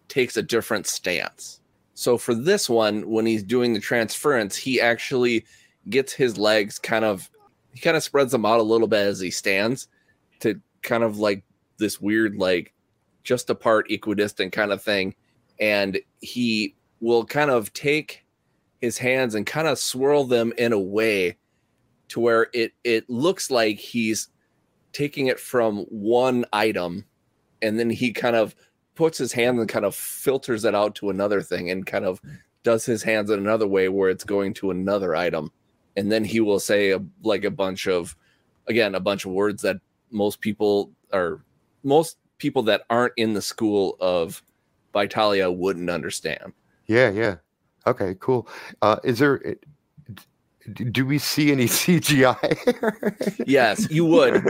takes 0.09 0.37
a 0.37 0.43
different 0.43 0.87
stance 0.87 1.61
so 1.95 2.17
for 2.17 2.33
this 2.35 2.71
one 2.71 3.09
when 3.11 3.27
he's 3.27 3.43
doing 3.43 3.73
the 3.73 3.81
transference 3.81 4.55
he 4.55 4.81
actually 4.81 5.45
gets 5.91 6.13
his 6.13 6.39
legs 6.39 6.79
kind 6.79 7.05
of 7.05 7.29
he 7.75 7.81
kind 7.81 7.97
of 7.97 8.05
spreads 8.05 8.31
them 8.31 8.47
out 8.47 8.61
a 8.61 8.63
little 8.63 8.87
bit 8.87 9.05
as 9.05 9.19
he 9.19 9.31
stands 9.33 9.89
to 10.39 10.61
kind 10.83 11.03
of 11.03 11.19
like 11.19 11.43
this 11.79 12.01
weird 12.01 12.37
like 12.37 12.73
just 13.25 13.51
apart 13.51 13.91
equidistant 13.91 14.53
kind 14.53 14.71
of 14.71 14.81
thing 14.81 15.13
and 15.61 15.99
he 16.21 16.75
will 17.01 17.25
kind 17.25 17.51
of 17.51 17.73
take 17.73 18.25
his 18.81 18.99
hands 18.99 19.35
and 19.35 19.47
kind 19.47 19.69
of 19.69 19.79
swirl 19.79 20.25
them 20.25 20.53
in 20.59 20.73
a 20.73 20.79
way 20.79 21.37
to 22.09 22.21
where 22.21 22.49
it 22.53 22.73
it 22.85 23.09
looks 23.09 23.51
like 23.51 23.79
he's 23.79 24.29
taking 24.93 25.29
it 25.29 25.41
from 25.41 25.79
one 25.89 26.45
item 26.53 27.05
and 27.63 27.79
then 27.79 27.89
he 27.89 28.13
kind 28.13 28.37
of 28.37 28.55
puts 28.95 29.17
his 29.17 29.33
hands 29.33 29.59
and 29.59 29.69
kind 29.69 29.85
of 29.85 29.95
filters 29.95 30.65
it 30.65 30.75
out 30.75 30.95
to 30.97 31.11
another 31.11 31.41
thing 31.41 31.71
and 31.71 31.87
kind 31.87 32.05
of 32.05 32.21
does 32.63 32.85
his 32.85 33.03
hands 33.03 33.31
in 33.31 33.39
another 33.39 33.67
way 33.67 33.89
where 33.89 34.11
it's 34.11 34.25
going 34.25 34.55
to 34.55 34.71
another 34.71 35.17
item. 35.17 35.51
And 35.97 36.11
then 36.11 36.25
he 36.25 36.41
will 36.41 36.61
say 36.61 36.91
a, 36.91 37.03
like 37.23 37.45
a 37.45 37.51
bunch 37.51 37.87
of 37.87 38.17
again 38.69 38.95
a 38.95 39.01
bunch 39.01 39.25
of 39.25 39.33
words 39.33 39.63
that 39.63 39.79
most 40.11 40.41
people 40.41 40.91
are 41.13 41.43
most 41.83 42.19
people 42.39 42.63
that 42.63 42.83
aren't 42.91 43.15
in 43.17 43.33
the 43.33 43.43
school 43.43 43.97
of 44.01 44.43
vitalia 44.93 45.51
wouldn't 45.51 45.91
understand 45.91 46.53
Yeah, 46.87 47.11
yeah. 47.11 47.37
Okay, 47.87 48.15
cool. 48.21 48.49
Uh, 48.81 48.97
is 49.03 49.19
there? 49.19 49.57
Do 50.73 51.05
we 51.05 51.19
see 51.19 51.51
any 51.51 51.65
CGI? 51.81 52.39
yes 53.47 53.91
you 53.91 54.05
would 54.05 54.43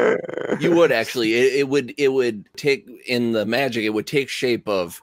you 0.60 0.74
would 0.74 0.92
actually 0.92 1.32
it, 1.34 1.54
it 1.60 1.68
would 1.68 1.94
it 1.96 2.08
would 2.08 2.44
take 2.56 2.86
in 3.06 3.32
the 3.32 3.46
magic 3.46 3.84
it 3.84 3.90
would 3.90 4.06
take 4.06 4.28
shape 4.28 4.68
of 4.68 5.00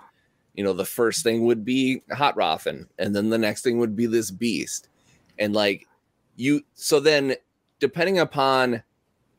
you 0.53 0.63
know 0.63 0.73
the 0.73 0.85
first 0.85 1.23
thing 1.23 1.45
would 1.45 1.65
be 1.65 2.03
hot 2.11 2.35
Rothen, 2.35 2.85
and 2.99 3.15
then 3.15 3.29
the 3.29 3.37
next 3.37 3.63
thing 3.63 3.79
would 3.79 3.95
be 3.95 4.05
this 4.05 4.29
beast 4.29 4.89
and 5.39 5.53
like 5.53 5.87
you 6.35 6.61
so 6.75 6.99
then 6.99 7.35
depending 7.79 8.19
upon 8.19 8.83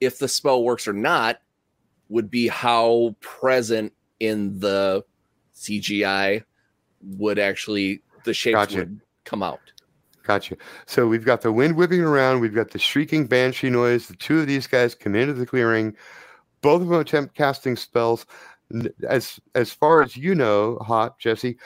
if 0.01 0.18
the 0.18 0.28
spell 0.28 0.64
works 0.64 0.88
or 0.88 0.92
not 0.92 1.40
would 2.09 2.30
be 2.30 2.48
how 2.48 3.14
present 3.20 3.92
in 4.18 4.59
the 4.59 5.05
cgi 5.61 6.43
would 7.17 7.39
actually 7.39 8.03
the 8.25 8.35
shapes 8.35 8.55
Gotcha. 8.55 8.79
would 8.79 9.01
come 9.25 9.43
out 9.43 9.61
Gotcha. 10.23 10.57
So 10.87 11.09
we've 11.09 11.25
got 11.25 11.41
the 11.41 11.53
wind 11.53 11.77
whipping 11.77 12.03
around. 12.03 12.41
We've 12.41 12.55
got 12.55 12.71
the 12.71 12.79
shrieking 12.79 13.27
banshee 13.27 13.71
noise. 13.71 14.07
The 14.07 14.15
two 14.15 14.41
of 14.41 14.47
these 14.47 14.67
guys 14.67 14.95
come 14.95 15.15
into 15.15 15.33
the 15.33 15.47
clearing. 15.47 15.97
Both 16.61 16.83
of 16.83 16.89
them 16.89 17.01
attempt 17.01 17.35
casting 17.35 17.75
spells. 17.75 18.27
As 19.09 19.41
as 19.55 19.73
far 19.73 20.03
as 20.03 20.17
you 20.17 20.35
know, 20.35 20.79
hot 20.83 21.19
Jesse, 21.19 21.59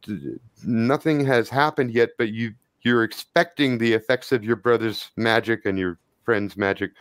d- 0.00 0.36
nothing 0.64 1.26
has 1.26 1.50
happened 1.50 1.90
yet. 1.90 2.10
But 2.16 2.32
you 2.32 2.54
you're 2.80 3.04
expecting 3.04 3.76
the 3.76 3.92
effects 3.92 4.32
of 4.32 4.44
your 4.44 4.56
brother's 4.56 5.10
magic 5.16 5.66
and 5.66 5.78
your 5.78 5.98
friend's 6.24 6.56
magic 6.56 6.92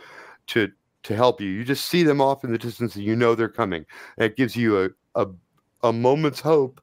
to 0.48 0.70
to 1.04 1.16
help 1.16 1.39
you. 1.39 1.48
You 1.48 1.64
just 1.64 1.86
see 1.86 2.04
them 2.04 2.20
off 2.20 2.43
in 2.43 2.52
the 2.52 2.58
distance, 2.58 2.96
and 2.96 3.06
you 3.06 3.16
know 3.16 3.36
they're 3.36 3.48
coming. 3.48 3.86
That 4.18 4.36
gives 4.36 4.56
you 4.58 4.84
a 4.84 4.89
a, 5.16 5.28
a 5.86 5.93
moment's 5.93 6.39
hope. 6.39 6.81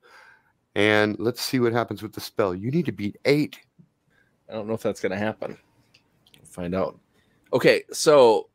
And 0.75 1.19
let's 1.19 1.43
see 1.43 1.61
what 1.61 1.73
happens 1.73 2.03
with 2.03 2.15
the 2.15 2.21
spell. 2.21 2.55
You 2.55 2.71
need 2.71 2.87
to 2.87 2.93
beat 2.93 3.19
eight. 3.27 3.59
I 4.49 4.55
don't 4.55 4.67
know 4.67 4.75
if 4.75 4.83
that's 4.83 5.01
going 5.01 5.13
to 5.13 5.19
happen. 5.19 5.59
We'll 6.39 6.47
find 6.47 6.75
out. 6.75 6.99
Okay, 7.53 7.83
so 7.93 8.49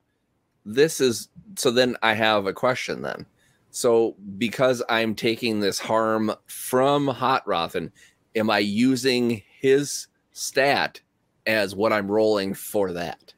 this 0.65 0.99
is 0.99 1.29
so 1.55 1.71
then 1.71 1.95
I 2.01 2.13
have 2.13 2.45
a 2.45 2.53
question 2.53 3.01
then. 3.01 3.25
So 3.69 4.15
because 4.37 4.81
I'm 4.89 5.13
taking 5.13 5.59
this 5.59 5.77
harm 5.77 6.33
from 6.47 7.07
Hot 7.07 7.45
Rothen, 7.45 7.91
am 8.35 8.49
I 8.49 8.59
using 8.59 9.43
his 9.59 10.07
stat 10.31 10.99
as 11.45 11.75
what 11.75 11.93
I'm 11.93 12.09
rolling 12.09 12.53
for 12.53 12.91
that? 12.93 13.33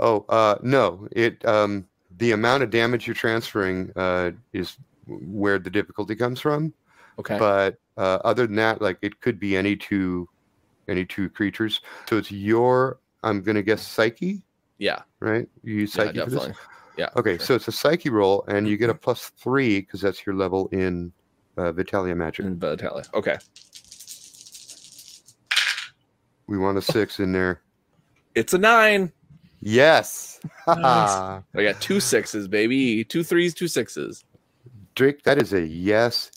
Oh, 0.00 0.24
uh, 0.28 0.56
no. 0.62 1.06
It 1.12 1.44
um, 1.44 1.86
the 2.18 2.32
amount 2.32 2.62
of 2.62 2.70
damage 2.70 3.06
you're 3.06 3.14
transferring 3.14 3.92
uh, 3.96 4.32
is 4.52 4.76
where 5.10 5.58
the 5.58 5.70
difficulty 5.70 6.14
comes 6.14 6.40
from. 6.40 6.72
Okay. 7.18 7.38
But 7.38 7.78
uh, 7.96 8.18
other 8.24 8.46
than 8.46 8.56
that, 8.56 8.80
like 8.80 8.98
it 9.02 9.20
could 9.20 9.38
be 9.38 9.56
any 9.56 9.76
two, 9.76 10.28
any 10.88 11.04
two 11.04 11.28
creatures. 11.30 11.80
So 12.08 12.16
it's 12.16 12.30
your. 12.30 12.98
I'm 13.22 13.42
gonna 13.42 13.62
guess 13.62 13.86
psyche, 13.86 14.42
yeah. 14.78 15.02
right? 15.20 15.46
You 15.62 15.74
use 15.74 15.94
Yeah, 15.94 16.04
psyche 16.04 16.20
for 16.20 16.30
this. 16.30 16.56
Yeah. 16.96 17.08
Okay, 17.16 17.36
sure. 17.36 17.46
so 17.46 17.54
it's 17.56 17.68
a 17.68 17.72
psyche 17.72 18.10
roll, 18.10 18.44
and 18.48 18.66
you 18.66 18.76
get 18.76 18.90
a 18.90 18.94
plus 18.94 19.30
three 19.36 19.80
because 19.80 20.00
that's 20.00 20.24
your 20.24 20.34
level 20.34 20.68
in 20.68 21.12
uh, 21.56 21.72
Vitalia 21.72 22.14
magic. 22.14 22.46
In 22.46 22.58
Vitalia. 22.58 23.04
Okay. 23.14 23.36
We 26.46 26.58
want 26.58 26.78
a 26.78 26.82
six 26.82 27.20
in 27.20 27.32
there. 27.32 27.60
It's 28.34 28.54
a 28.54 28.58
nine. 28.58 29.12
Yes. 29.60 30.40
Nice. 30.66 31.42
I 31.54 31.62
got 31.62 31.80
two 31.80 32.00
sixes, 32.00 32.48
baby. 32.48 33.04
Two 33.04 33.22
threes, 33.22 33.52
two 33.52 33.68
sixes. 33.68 34.24
Drake, 34.94 35.22
that 35.22 35.40
is 35.40 35.52
a 35.52 35.66
yes 35.66 36.30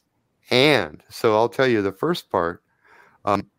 and. 0.49 1.03
So 1.09 1.35
I'll 1.35 1.49
tell 1.49 1.67
you 1.67 1.81
the 1.81 1.91
first 1.91 2.29
part. 2.29 2.63
Um, 3.25 3.49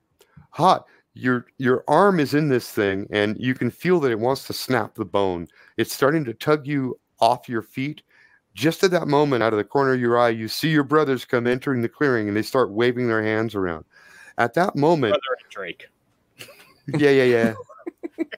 hot. 0.51 0.87
Your 1.17 1.47
your 1.59 1.85
arm 1.87 2.19
is 2.19 2.35
in 2.35 2.49
this 2.49 2.71
thing, 2.71 3.07
and 3.11 3.37
you 3.39 3.55
can 3.55 3.71
feel 3.71 4.01
that 4.01 4.11
it 4.11 4.19
wants 4.19 4.49
to 4.49 4.53
snap 4.53 4.97
the 4.97 5.05
bone. 5.05 5.47
It's 5.77 5.95
starting 5.95 6.25
to 6.25 6.35
tug 6.35 6.67
you 6.67 6.99
off 7.21 7.49
your 7.49 7.63
feet. 7.63 8.03
Just 8.55 8.83
at 8.83 8.91
that 8.91 9.07
moment, 9.07 9.43
out 9.43 9.53
of 9.53 9.59
the 9.59 9.65
corner 9.65 9.95
of 9.95 10.01
your 10.01 10.19
eye, 10.19 10.31
you 10.31 10.49
see 10.49 10.71
your 10.71 10.83
brothers 10.83 11.25
come 11.25 11.47
entering 11.47 11.83
the 11.83 11.89
clearing, 11.89 12.27
and 12.27 12.37
they 12.37 12.43
start 12.43 12.73
waving 12.73 13.07
their 13.07 13.23
hands 13.23 13.55
around. 13.55 13.85
At 14.39 14.55
that 14.55 14.75
moment, 14.75 15.13
Brother 15.13 15.39
and 15.41 15.51
Drake. 15.51 15.89
yeah, 16.89 17.11
yeah, 17.11 17.55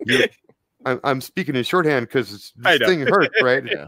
yeah. 0.05 0.27
I'm, 0.85 1.01
I'm 1.03 1.21
speaking 1.21 1.57
in 1.57 1.65
shorthand 1.65 2.07
because 2.07 2.53
this 2.57 2.79
thing 2.79 3.01
hurts, 3.01 3.35
right? 3.41 3.65
Yeah. 3.71 3.87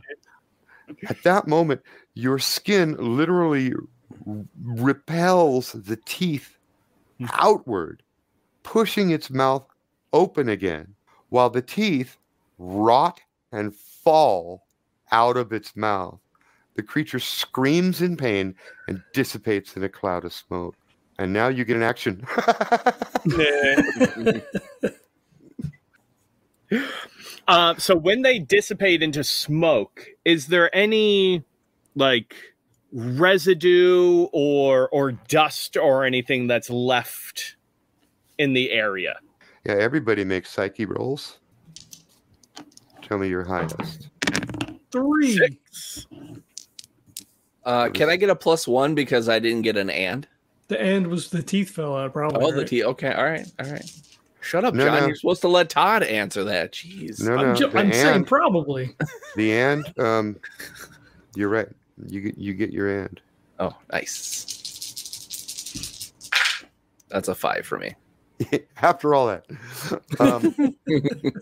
At 1.09 1.23
that 1.23 1.47
moment, 1.47 1.83
your 2.15 2.39
skin 2.39 2.97
literally 2.99 3.73
r- 3.73 4.45
repels 4.63 5.73
the 5.73 5.97
teeth 5.97 6.57
hmm. 7.19 7.27
outward, 7.35 8.03
pushing 8.63 9.11
its 9.11 9.31
mouth 9.31 9.65
open 10.13 10.49
again, 10.49 10.95
while 11.29 11.51
the 11.51 11.63
teeth 11.63 12.17
rot 12.59 13.21
and 13.53 13.75
fall 13.75 14.67
out 15.13 15.37
of 15.37 15.53
its 15.53 15.77
mouth. 15.77 16.19
The 16.77 16.83
creature 16.83 17.19
screams 17.19 18.01
in 18.01 18.17
pain 18.17 18.55
and 18.87 19.03
dissipates 19.13 19.77
in 19.77 19.83
a 19.83 19.89
cloud 19.89 20.25
of 20.25 20.33
smoke. 20.33 20.77
And 21.19 21.33
now 21.33 21.49
you 21.49 21.65
get 21.65 21.77
an 21.77 21.83
action. 21.83 22.25
Uh, 27.49 27.75
so 27.77 27.97
when 27.97 28.21
they 28.23 28.39
dissipate 28.39 29.03
into 29.03 29.25
smoke, 29.25 30.07
is 30.25 30.49
there 30.49 30.75
any 30.77 31.43
like 31.95 32.37
residue 32.93 34.29
or 34.33 34.89
or 34.91 35.13
dust 35.13 35.77
or 35.77 36.05
anything 36.05 36.47
that's 36.47 36.69
left 36.69 37.57
in 38.37 38.53
the 38.53 38.71
area? 38.71 39.19
Yeah, 39.65 39.75
everybody 39.75 40.25
makes 40.25 40.51
psyche 40.51 40.85
rolls. 40.85 41.39
Tell 43.03 43.19
me 43.19 43.29
your 43.29 43.45
highest. 43.45 44.11
Three. 44.93 45.37
Six. 45.37 46.07
Uh, 47.65 47.89
can 47.89 48.11
I 48.11 48.17
get 48.17 48.31
a 48.31 48.37
plus 48.37 48.69
one 48.69 48.95
because 48.95 49.29
I 49.29 49.39
didn't 49.39 49.63
get 49.63 49.77
an 49.77 49.91
and? 49.91 50.29
The 50.69 50.81
and 50.81 51.07
was 51.07 51.31
the 51.31 51.43
teeth 51.43 51.71
fell 51.71 51.97
out, 51.97 52.13
probably. 52.13 52.45
Oh, 52.45 52.53
the 52.53 52.65
teeth. 52.65 52.85
Okay, 52.85 53.13
all 53.13 53.25
right, 53.25 53.47
all 53.59 53.71
right. 53.71 53.91
Shut 54.41 54.65
up, 54.65 54.75
No, 54.75 54.85
John. 54.85 55.01
no. 55.01 55.07
You're 55.07 55.17
supposed 55.17 55.41
to 55.43 55.49
let 55.49 55.69
Todd 55.69 56.03
answer 56.03 56.45
that. 56.45 56.73
Jeez. 56.73 57.21
No, 57.23 57.37
no, 57.37 57.45
I'm, 57.51 57.57
ju- 57.57 57.71
I'm 57.75 57.93
saying 57.93 58.25
probably. 58.25 58.95
the 59.37 59.53
and. 59.53 59.99
Um, 59.99 60.37
you're 61.35 61.49
right. 61.49 61.69
You 62.07 62.21
get 62.21 62.39
you 62.39 62.55
get 62.55 62.73
your 62.73 63.03
and. 63.03 63.21
Oh, 63.59 63.77
nice. 63.93 64.45
That's 67.09 67.29
a 67.29 67.35
five 67.35 67.67
for 67.67 67.79
me. 67.79 67.95
After 68.83 69.15
all 69.15 69.27
that, 69.27 69.45
um, 70.21 70.77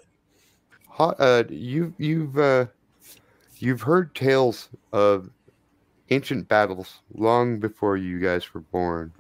ho- 0.89 1.15
uh, 1.19 1.45
you 1.51 1.93
you've 1.99 2.39
uh, 2.39 2.67
you've 3.59 3.83
heard 3.83 4.15
tales 4.15 4.71
of 4.93 5.29
ancient 6.11 6.49
battles 6.49 7.01
long 7.15 7.59
before 7.59 7.97
you 7.99 8.19
guys 8.19 8.55
were 8.55 8.61
born 8.61 9.13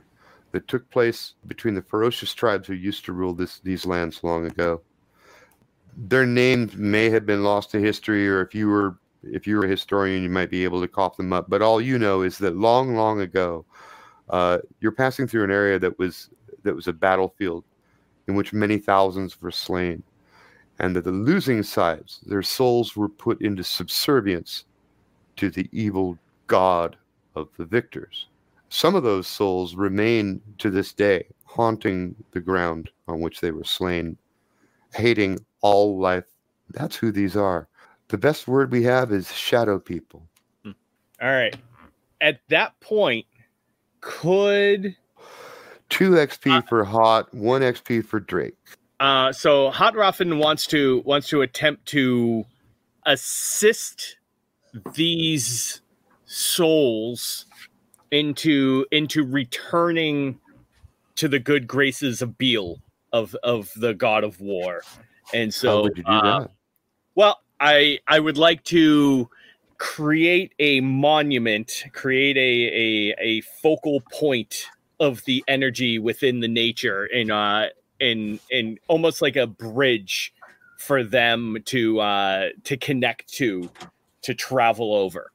that 0.56 0.68
took 0.68 0.88
place 0.88 1.34
between 1.48 1.74
the 1.74 1.82
ferocious 1.82 2.32
tribes 2.32 2.66
who 2.66 2.72
used 2.72 3.04
to 3.04 3.12
rule 3.12 3.34
this 3.34 3.60
these 3.60 3.84
lands 3.84 4.24
long 4.24 4.46
ago. 4.46 4.80
Their 5.98 6.24
names 6.24 6.74
may 6.76 7.10
have 7.10 7.26
been 7.26 7.44
lost 7.44 7.70
to 7.72 7.78
history, 7.78 8.26
or 8.26 8.40
if 8.40 8.54
you 8.54 8.68
were 8.68 8.96
if 9.22 9.46
you 9.46 9.56
were 9.56 9.66
a 9.66 9.68
historian, 9.68 10.22
you 10.22 10.30
might 10.30 10.48
be 10.48 10.64
able 10.64 10.80
to 10.80 10.88
cough 10.88 11.18
them 11.18 11.34
up. 11.34 11.50
But 11.50 11.60
all 11.60 11.78
you 11.78 11.98
know 11.98 12.22
is 12.22 12.38
that 12.38 12.56
long, 12.56 12.96
long 12.96 13.20
ago, 13.20 13.66
uh, 14.30 14.58
you're 14.80 14.92
passing 14.92 15.26
through 15.26 15.44
an 15.44 15.50
area 15.50 15.78
that 15.78 15.98
was 15.98 16.30
that 16.62 16.74
was 16.74 16.88
a 16.88 16.92
battlefield 16.94 17.62
in 18.26 18.34
which 18.34 18.54
many 18.54 18.78
thousands 18.78 19.38
were 19.42 19.50
slain, 19.50 20.02
and 20.78 20.96
that 20.96 21.04
the 21.04 21.12
losing 21.12 21.62
sides, 21.62 22.20
their 22.24 22.42
souls 22.42 22.96
were 22.96 23.10
put 23.10 23.42
into 23.42 23.62
subservience 23.62 24.64
to 25.36 25.50
the 25.50 25.68
evil 25.70 26.16
god 26.46 26.96
of 27.34 27.50
the 27.58 27.66
victors. 27.66 28.28
Some 28.68 28.94
of 28.94 29.02
those 29.02 29.26
souls 29.26 29.74
remain 29.74 30.40
to 30.58 30.70
this 30.70 30.92
day, 30.92 31.26
haunting 31.44 32.16
the 32.32 32.40
ground 32.40 32.90
on 33.08 33.20
which 33.20 33.40
they 33.40 33.50
were 33.50 33.64
slain, 33.64 34.18
hating 34.94 35.38
all 35.60 35.98
life. 35.98 36.24
That's 36.70 36.96
who 36.96 37.12
these 37.12 37.36
are. 37.36 37.68
The 38.08 38.18
best 38.18 38.48
word 38.48 38.72
we 38.72 38.82
have 38.84 39.12
is 39.12 39.32
shadow 39.32 39.78
people. 39.78 40.26
All 40.64 40.74
right. 41.20 41.56
At 42.20 42.40
that 42.48 42.78
point, 42.80 43.26
could 44.00 44.96
two 45.88 46.10
XP 46.10 46.58
Uh, 46.58 46.62
for 46.62 46.84
Hot, 46.84 47.32
one 47.34 47.62
XP 47.62 48.04
for 48.04 48.20
Drake. 48.20 48.56
Uh, 49.00 49.32
so 49.32 49.70
Hot 49.70 49.94
Ruffin 49.94 50.38
wants 50.38 50.66
to 50.68 51.02
wants 51.04 51.28
to 51.28 51.42
attempt 51.42 51.86
to 51.86 52.44
assist 53.04 54.16
these 54.94 55.80
souls 56.26 57.45
into 58.10 58.86
into 58.90 59.24
returning 59.24 60.38
to 61.16 61.28
the 61.28 61.38
good 61.38 61.66
graces 61.66 62.22
of 62.22 62.38
Beal 62.38 62.80
of 63.12 63.34
of 63.42 63.72
the 63.76 63.94
God 63.94 64.24
of 64.24 64.40
War, 64.40 64.82
and 65.32 65.52
so 65.52 65.68
How 65.68 65.82
would 65.82 65.96
you 65.96 66.04
do 66.04 66.10
uh, 66.10 66.40
that? 66.40 66.50
Well, 67.14 67.40
I 67.60 67.98
I 68.06 68.20
would 68.20 68.38
like 68.38 68.64
to 68.64 69.30
create 69.78 70.52
a 70.58 70.80
monument, 70.80 71.84
create 71.92 72.36
a 72.36 72.40
a, 72.40 73.14
a 73.18 73.40
focal 73.62 74.02
point 74.12 74.66
of 74.98 75.24
the 75.24 75.44
energy 75.46 75.98
within 75.98 76.40
the 76.40 76.48
nature 76.48 77.04
and 77.04 77.30
uh 77.30 77.66
and 78.00 78.40
and 78.50 78.78
almost 78.88 79.20
like 79.20 79.36
a 79.36 79.46
bridge 79.46 80.32
for 80.78 81.02
them 81.02 81.58
to 81.66 82.00
uh 82.00 82.48
to 82.64 82.76
connect 82.76 83.28
to 83.34 83.70
to 84.22 84.34
travel 84.34 84.94
over. 84.94 85.30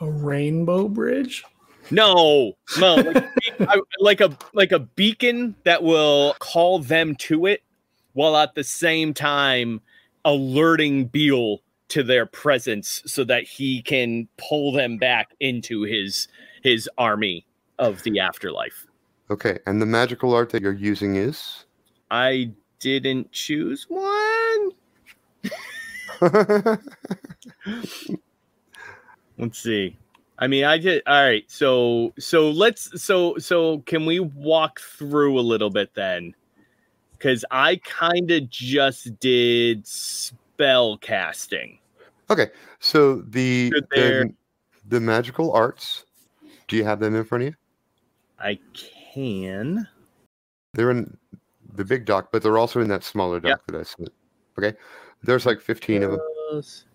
A 0.00 0.10
rainbow 0.10 0.88
bridge? 0.88 1.44
No, 1.90 2.54
no, 2.78 2.94
like, 2.96 3.24
I- 3.60 3.80
like 4.00 4.20
a 4.20 4.36
like 4.54 4.72
a 4.72 4.78
beacon 4.80 5.54
that 5.64 5.82
will 5.82 6.34
call 6.38 6.78
them 6.78 7.14
to 7.16 7.46
it, 7.46 7.62
while 8.14 8.36
at 8.36 8.54
the 8.54 8.64
same 8.64 9.12
time 9.14 9.80
alerting 10.24 11.04
Beal 11.06 11.60
to 11.88 12.02
their 12.02 12.24
presence, 12.26 13.02
so 13.06 13.22
that 13.24 13.44
he 13.44 13.82
can 13.82 14.26
pull 14.38 14.72
them 14.72 14.96
back 14.96 15.34
into 15.40 15.82
his 15.82 16.28
his 16.62 16.88
army 16.96 17.46
of 17.78 18.02
the 18.02 18.18
afterlife. 18.18 18.86
Okay, 19.30 19.58
and 19.66 19.80
the 19.82 19.86
magical 19.86 20.34
art 20.34 20.50
that 20.50 20.62
you're 20.62 20.72
using 20.72 21.16
is? 21.16 21.66
I 22.10 22.50
didn't 22.80 23.30
choose 23.32 23.86
one. 23.88 24.70
Let's 29.38 29.58
see. 29.58 29.96
I 30.38 30.46
mean, 30.46 30.64
I 30.64 30.78
did. 30.78 31.02
All 31.06 31.22
right. 31.22 31.44
So, 31.48 32.12
so 32.18 32.50
let's. 32.50 33.02
So, 33.02 33.36
so 33.38 33.78
can 33.80 34.06
we 34.06 34.20
walk 34.20 34.80
through 34.80 35.38
a 35.38 35.42
little 35.42 35.70
bit 35.70 35.94
then? 35.94 36.34
Because 37.12 37.44
I 37.50 37.76
kind 37.84 38.30
of 38.30 38.50
just 38.50 39.18
did 39.20 39.86
spell 39.86 40.98
casting. 40.98 41.78
okay, 42.30 42.48
so 42.80 43.22
the, 43.22 43.72
the 43.90 44.32
the 44.88 45.00
magical 45.00 45.52
arts. 45.52 46.04
Do 46.66 46.76
you 46.76 46.84
have 46.84 46.98
them 47.00 47.14
in 47.14 47.24
front 47.24 47.44
of 47.44 47.48
you? 47.48 47.54
I 48.38 48.58
can. 49.12 49.86
They're 50.72 50.90
in 50.90 51.16
the 51.74 51.84
big 51.84 52.04
dock, 52.04 52.28
but 52.32 52.42
they're 52.42 52.58
also 52.58 52.80
in 52.80 52.88
that 52.88 53.04
smaller 53.04 53.40
doc 53.40 53.60
that 53.66 53.76
I 53.76 53.82
sent. 53.82 54.10
Okay, 54.58 54.76
there's 55.22 55.46
like 55.46 55.60
15 55.60 56.02
of 56.02 56.10
them. 56.12 56.20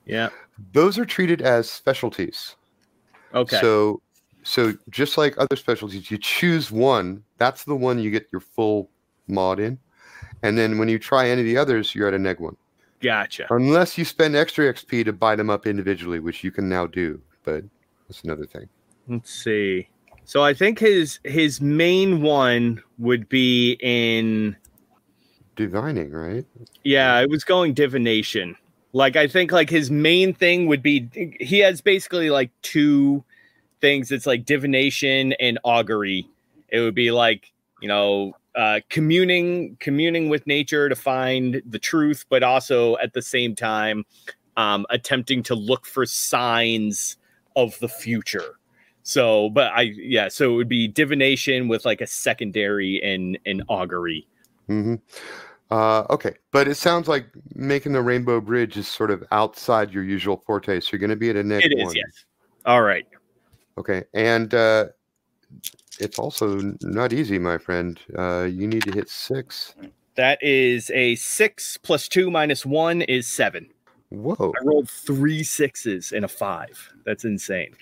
Yeah. 0.09 0.29
Those 0.73 0.97
are 0.97 1.05
treated 1.05 1.41
as 1.41 1.69
specialties. 1.69 2.55
Okay. 3.33 3.59
So, 3.61 4.01
so 4.43 4.73
just 4.89 5.17
like 5.17 5.37
other 5.37 5.55
specialties, 5.55 6.09
you 6.09 6.17
choose 6.17 6.71
one. 6.71 7.23
That's 7.37 7.63
the 7.63 7.75
one 7.75 7.99
you 7.99 8.09
get 8.09 8.27
your 8.31 8.41
full 8.41 8.89
mod 9.27 9.59
in, 9.59 9.77
and 10.41 10.57
then 10.57 10.79
when 10.79 10.89
you 10.89 10.97
try 10.97 11.29
any 11.29 11.41
of 11.41 11.45
the 11.45 11.57
others, 11.57 11.93
you're 11.93 12.07
at 12.07 12.13
a 12.13 12.19
neg 12.19 12.39
one. 12.39 12.57
gotcha. 13.01 13.45
Unless 13.51 13.97
you 13.97 14.03
spend 14.03 14.35
extra 14.35 14.73
XP 14.73 15.05
to 15.05 15.13
buy 15.13 15.35
them 15.35 15.49
up 15.49 15.67
individually, 15.67 16.19
which 16.19 16.43
you 16.43 16.51
can 16.51 16.67
now 16.67 16.87
do, 16.87 17.21
but 17.43 17.63
that's 18.07 18.23
another 18.23 18.45
thing. 18.45 18.67
Let's 19.07 19.31
see. 19.31 19.87
So 20.25 20.43
I 20.43 20.53
think 20.53 20.79
his 20.79 21.19
his 21.23 21.61
main 21.61 22.21
one 22.21 22.81
would 22.97 23.29
be 23.29 23.77
in 23.81 24.55
Divining, 25.55 26.11
right? 26.11 26.45
Yeah, 26.83 27.13
I 27.13 27.25
was 27.25 27.43
going 27.43 27.73
divination. 27.73 28.55
Like 28.93 29.15
I 29.15 29.27
think 29.27 29.51
like 29.51 29.69
his 29.69 29.91
main 29.91 30.33
thing 30.33 30.67
would 30.67 30.81
be 30.81 31.09
he 31.39 31.59
has 31.59 31.81
basically 31.81 32.29
like 32.29 32.51
two 32.61 33.23
things. 33.81 34.11
It's 34.11 34.25
like 34.25 34.45
divination 34.45 35.33
and 35.33 35.59
augury. 35.63 36.27
It 36.69 36.79
would 36.79 36.95
be 36.95 37.11
like, 37.11 37.51
you 37.81 37.87
know, 37.87 38.33
uh 38.55 38.79
communing 38.89 39.77
communing 39.79 40.29
with 40.29 40.47
nature 40.47 40.89
to 40.89 40.95
find 40.95 41.61
the 41.65 41.79
truth, 41.79 42.25
but 42.29 42.41
also 42.41 42.97
at 42.97 43.13
the 43.13 43.21
same 43.21 43.55
time 43.55 44.05
um 44.57 44.85
attempting 44.89 45.43
to 45.43 45.55
look 45.55 45.85
for 45.85 46.05
signs 46.05 47.17
of 47.55 47.77
the 47.79 47.89
future. 47.89 48.55
So, 49.03 49.49
but 49.49 49.71
I 49.73 49.81
yeah, 49.81 50.27
so 50.29 50.51
it 50.51 50.55
would 50.55 50.69
be 50.69 50.87
divination 50.87 51.67
with 51.67 51.85
like 51.85 52.01
a 52.01 52.07
secondary 52.07 53.01
and 53.03 53.37
an 53.45 53.63
augury. 53.67 54.27
hmm 54.67 54.95
Uh, 55.71 56.03
okay, 56.09 56.33
but 56.51 56.67
it 56.67 56.75
sounds 56.75 57.07
like 57.07 57.27
making 57.53 57.93
the 57.93 58.01
Rainbow 58.01 58.41
Bridge 58.41 58.75
is 58.75 58.87
sort 58.87 59.11
of 59.11 59.23
outside 59.31 59.93
your 59.93 60.03
usual 60.03 60.41
forte. 60.45 60.79
So 60.79 60.89
you're 60.91 60.99
going 60.99 61.11
to 61.11 61.15
be 61.15 61.29
at 61.29 61.35
a 61.35 61.43
neg 61.43 61.63
It 61.63 61.77
one. 61.77 61.95
yes. 61.95 62.25
All 62.65 62.81
right. 62.81 63.05
Okay, 63.77 64.03
and 64.13 64.53
uh, 64.53 64.87
it's 65.99 66.17
also 66.17 66.75
not 66.81 67.13
easy, 67.13 67.37
my 67.37 67.57
friend. 67.57 67.99
Uh, 68.17 68.43
you 68.43 68.67
need 68.67 68.83
to 68.83 68.91
hit 68.91 69.09
six. 69.09 69.75
That 70.15 70.41
is 70.41 70.89
a 70.91 71.15
six 71.15 71.77
plus 71.77 72.07
two 72.07 72.31
minus 72.31 72.65
one 72.65 73.01
is 73.03 73.27
seven. 73.27 73.69
Whoa! 74.09 74.53
I 74.59 74.63
rolled 74.65 74.89
three 74.89 75.43
sixes 75.43 76.11
and 76.11 76.25
a 76.25 76.27
five. 76.27 76.91
That's 77.05 77.25
insane. 77.25 77.75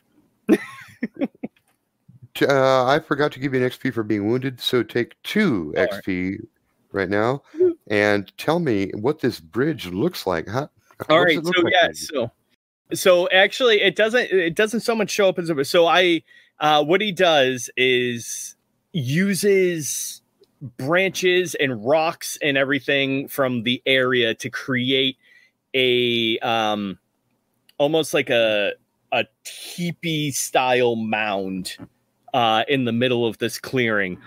Uh, 2.42 2.86
I 2.86 3.00
forgot 3.00 3.32
to 3.32 3.40
give 3.40 3.54
you 3.54 3.64
an 3.64 3.70
XP 3.70 3.94
for 3.94 4.04
being 4.04 4.28
wounded, 4.28 4.60
so 4.60 4.84
take 4.84 5.16
two 5.24 5.74
All 5.76 5.86
right. 5.86 6.04
XP 6.04 6.46
right 6.92 7.10
now, 7.10 7.42
and 7.90 8.32
tell 8.38 8.60
me 8.60 8.92
what 8.94 9.20
this 9.20 9.40
bridge 9.40 9.88
looks 9.88 10.28
like. 10.28 10.48
How, 10.48 10.70
All 11.10 11.24
right. 11.24 11.44
So 11.44 11.62
like 11.62 11.74
yeah. 11.74 11.90
So 11.94 12.32
so 12.94 13.30
actually, 13.30 13.82
it 13.82 13.96
doesn't. 13.96 14.32
It 14.32 14.56
doesn't 14.56 14.82
so 14.82 14.96
much 14.96 15.10
show 15.10 15.30
up 15.30 15.40
as 15.40 15.50
a. 15.50 15.66
So 15.66 15.88
I. 15.88 16.24
Uh, 16.60 16.84
what 16.84 17.02
he 17.02 17.12
does 17.12 17.70
is 17.78 18.56
uses 18.92 20.24
branches 20.78 21.56
and 21.56 21.86
rocks 21.86 22.38
and 22.42 22.58
everything 22.58 23.28
from 23.28 23.64
the 23.64 23.82
area 23.86 24.34
to 24.34 24.50
create 24.50 25.18
a 25.76 26.40
um 26.40 26.98
almost 27.78 28.14
like 28.14 28.30
a 28.30 28.74
a 29.12 29.26
teepee 29.44 30.32
style 30.32 30.96
mound 30.96 31.78
uh 32.34 32.64
in 32.68 32.86
the 32.86 32.92
middle 32.92 33.28
of 33.28 33.38
this 33.38 33.60
clearing 33.60 34.18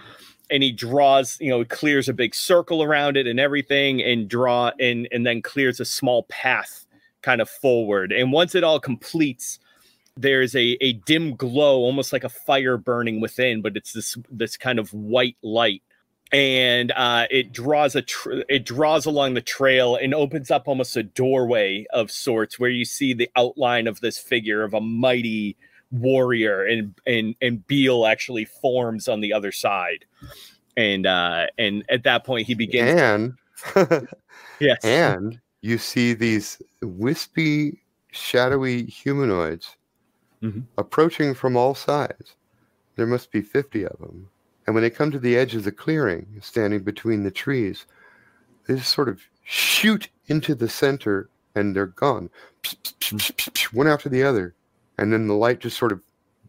and 0.50 0.62
he 0.62 0.72
draws 0.72 1.38
you 1.40 1.50
know 1.50 1.64
clears 1.64 2.08
a 2.08 2.12
big 2.12 2.34
circle 2.34 2.82
around 2.82 3.16
it 3.16 3.26
and 3.26 3.40
everything 3.40 4.02
and 4.02 4.28
draw 4.28 4.70
and 4.80 5.08
and 5.12 5.26
then 5.26 5.42
clears 5.42 5.80
a 5.80 5.84
small 5.84 6.24
path 6.24 6.86
kind 7.22 7.40
of 7.40 7.48
forward. 7.48 8.12
And 8.12 8.32
once 8.32 8.54
it 8.54 8.64
all 8.64 8.80
completes 8.80 9.58
there's 10.16 10.54
a, 10.54 10.76
a 10.80 10.94
dim 10.94 11.34
glow 11.36 11.78
almost 11.78 12.12
like 12.12 12.24
a 12.24 12.28
fire 12.28 12.76
burning 12.76 13.20
within 13.20 13.62
but 13.62 13.76
it's 13.76 13.92
this 13.92 14.16
this 14.30 14.56
kind 14.56 14.78
of 14.78 14.92
white 14.92 15.36
light. 15.42 15.82
And 16.32 16.92
uh, 16.92 17.26
it 17.28 17.52
draws 17.52 17.96
a 17.96 18.04
it 18.48 18.64
draws 18.64 19.04
along 19.04 19.34
the 19.34 19.40
trail 19.40 19.96
and 19.96 20.14
opens 20.14 20.50
up 20.50 20.68
almost 20.68 20.96
a 20.96 21.02
doorway 21.02 21.86
of 21.92 22.10
sorts 22.10 22.58
where 22.58 22.70
you 22.70 22.84
see 22.84 23.14
the 23.14 23.28
outline 23.34 23.88
of 23.88 24.00
this 24.00 24.16
figure 24.16 24.62
of 24.62 24.72
a 24.72 24.80
mighty 24.80 25.56
warrior 25.90 26.64
and 26.64 26.94
and 27.06 27.34
and 27.42 27.66
Beal 27.66 28.06
actually 28.06 28.44
forms 28.44 29.08
on 29.08 29.20
the 29.20 29.32
other 29.32 29.50
side 29.52 30.04
and 30.76 31.04
uh 31.06 31.46
and 31.58 31.84
at 31.88 32.04
that 32.04 32.24
point 32.24 32.46
he 32.46 32.54
begins 32.54 33.00
and 33.74 34.06
yes 34.60 34.84
and 34.84 35.40
you 35.62 35.76
see 35.78 36.14
these 36.14 36.62
wispy, 36.82 37.82
shadowy 38.12 38.84
humanoids 38.84 39.76
Mhm. 40.42 40.64
approaching 40.78 41.34
from 41.34 41.54
all 41.54 41.74
sides. 41.74 42.34
There 42.96 43.06
must 43.06 43.30
be 43.30 43.42
50 43.42 43.84
of 43.84 43.98
them. 43.98 44.30
And 44.66 44.74
when 44.74 44.82
they 44.82 44.88
come 44.88 45.10
to 45.10 45.18
the 45.18 45.36
edge 45.36 45.54
of 45.54 45.64
the 45.64 45.72
clearing, 45.72 46.26
standing 46.40 46.80
between 46.82 47.24
the 47.24 47.30
trees, 47.30 47.84
they 48.66 48.76
just 48.76 48.90
sort 48.94 49.10
of 49.10 49.20
shoot 49.44 50.08
into 50.28 50.54
the 50.54 50.68
center 50.68 51.28
and 51.54 51.76
they're 51.76 51.86
gone. 51.86 52.30
One 53.72 53.86
after 53.86 54.08
the 54.08 54.22
other. 54.22 54.54
And 55.00 55.12
then 55.12 55.26
the 55.26 55.34
light 55.34 55.60
just 55.60 55.78
sort 55.78 55.92
of 55.92 56.00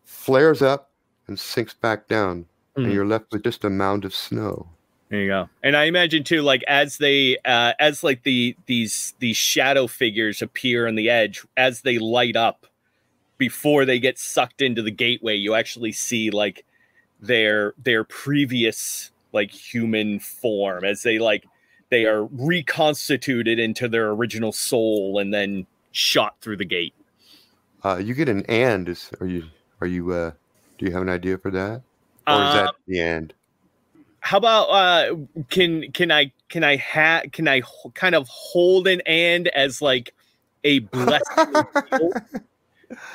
flares 0.04 0.62
up 0.62 0.91
and 1.28 1.39
sinks 1.39 1.74
back 1.74 2.08
down. 2.08 2.45
Mhm. 2.78 2.84
And 2.84 2.93
you're 2.93 3.06
left 3.06 3.32
with 3.32 3.43
just 3.43 3.64
a 3.64 3.70
mound 3.70 4.06
of 4.06 4.14
snow. 4.14 4.68
There 5.10 5.22
you 5.22 5.28
go. 5.28 5.49
And 5.64 5.76
I 5.76 5.86
imagine 5.86 6.24
too, 6.24 6.41
like 6.41 6.64
as 6.68 6.97
they 6.97 7.38
uh 7.43 7.74
as 7.80 8.04
like 8.04 8.24
the 8.24 8.56
these 8.66 9.14
these 9.20 9.38
shadow 9.38 9.88
figures 9.88 10.41
appear 10.41 10.88
on 10.88 10.95
the 10.95 11.10
edge, 11.10 11.43
as 11.58 11.82
they 11.82 11.97
light 11.97 12.36
up 12.36 12.68
before 13.38 13.86
they 13.86 13.99
get 13.99 14.20
sucked 14.20 14.62
into 14.62 14.82
the 14.82 14.91
gateway, 14.91 15.36
you 15.36 15.54
actually 15.54 15.91
see 15.91 16.30
like 16.30 16.64
their 17.22 17.74
their 17.82 18.04
previous 18.04 19.12
like 19.34 19.52
human 19.52 20.20
form 20.20 20.84
as 20.84 21.04
they 21.04 21.20
like 21.20 21.45
they 21.89 22.06
are 22.06 22.26
reconstituted 22.26 23.60
into 23.60 23.89
their 23.89 24.12
original 24.12 24.52
soul 24.54 25.20
and 25.20 25.34
then 25.34 25.66
shot 25.91 26.36
through 26.41 26.58
the 26.58 26.66
gate. 26.66 26.93
Uh, 27.84 27.98
you 27.98 28.14
get 28.14 28.30
an 28.30 28.46
and. 28.48 28.88
Is, 28.90 29.12
are 29.20 29.28
you 29.28 29.46
are 29.80 29.88
you 29.88 30.12
uh, 30.14 30.32
do 30.78 30.86
you 30.86 30.92
have 30.92 31.02
an 31.02 31.10
idea 31.10 31.38
for 31.38 31.52
that? 31.52 31.82
Or 32.28 32.44
is 32.44 32.54
Uh, 32.54 32.64
that 32.64 32.76
the 32.88 33.00
end? 33.00 33.34
how 34.22 34.38
about 34.38 34.66
uh 34.70 35.16
can 35.50 35.92
can 35.92 36.12
I 36.12 36.32
can 36.48 36.64
I 36.64 36.78
ha 36.78 37.24
can 37.32 37.48
I 37.48 37.58
h- 37.58 37.66
kind 37.96 38.16
of 38.16 38.28
hold 38.30 38.88
an 38.88 39.02
and 39.06 39.48
as 39.50 39.82
like 39.82 40.14
a 40.64 40.80
blessing? 40.80 41.64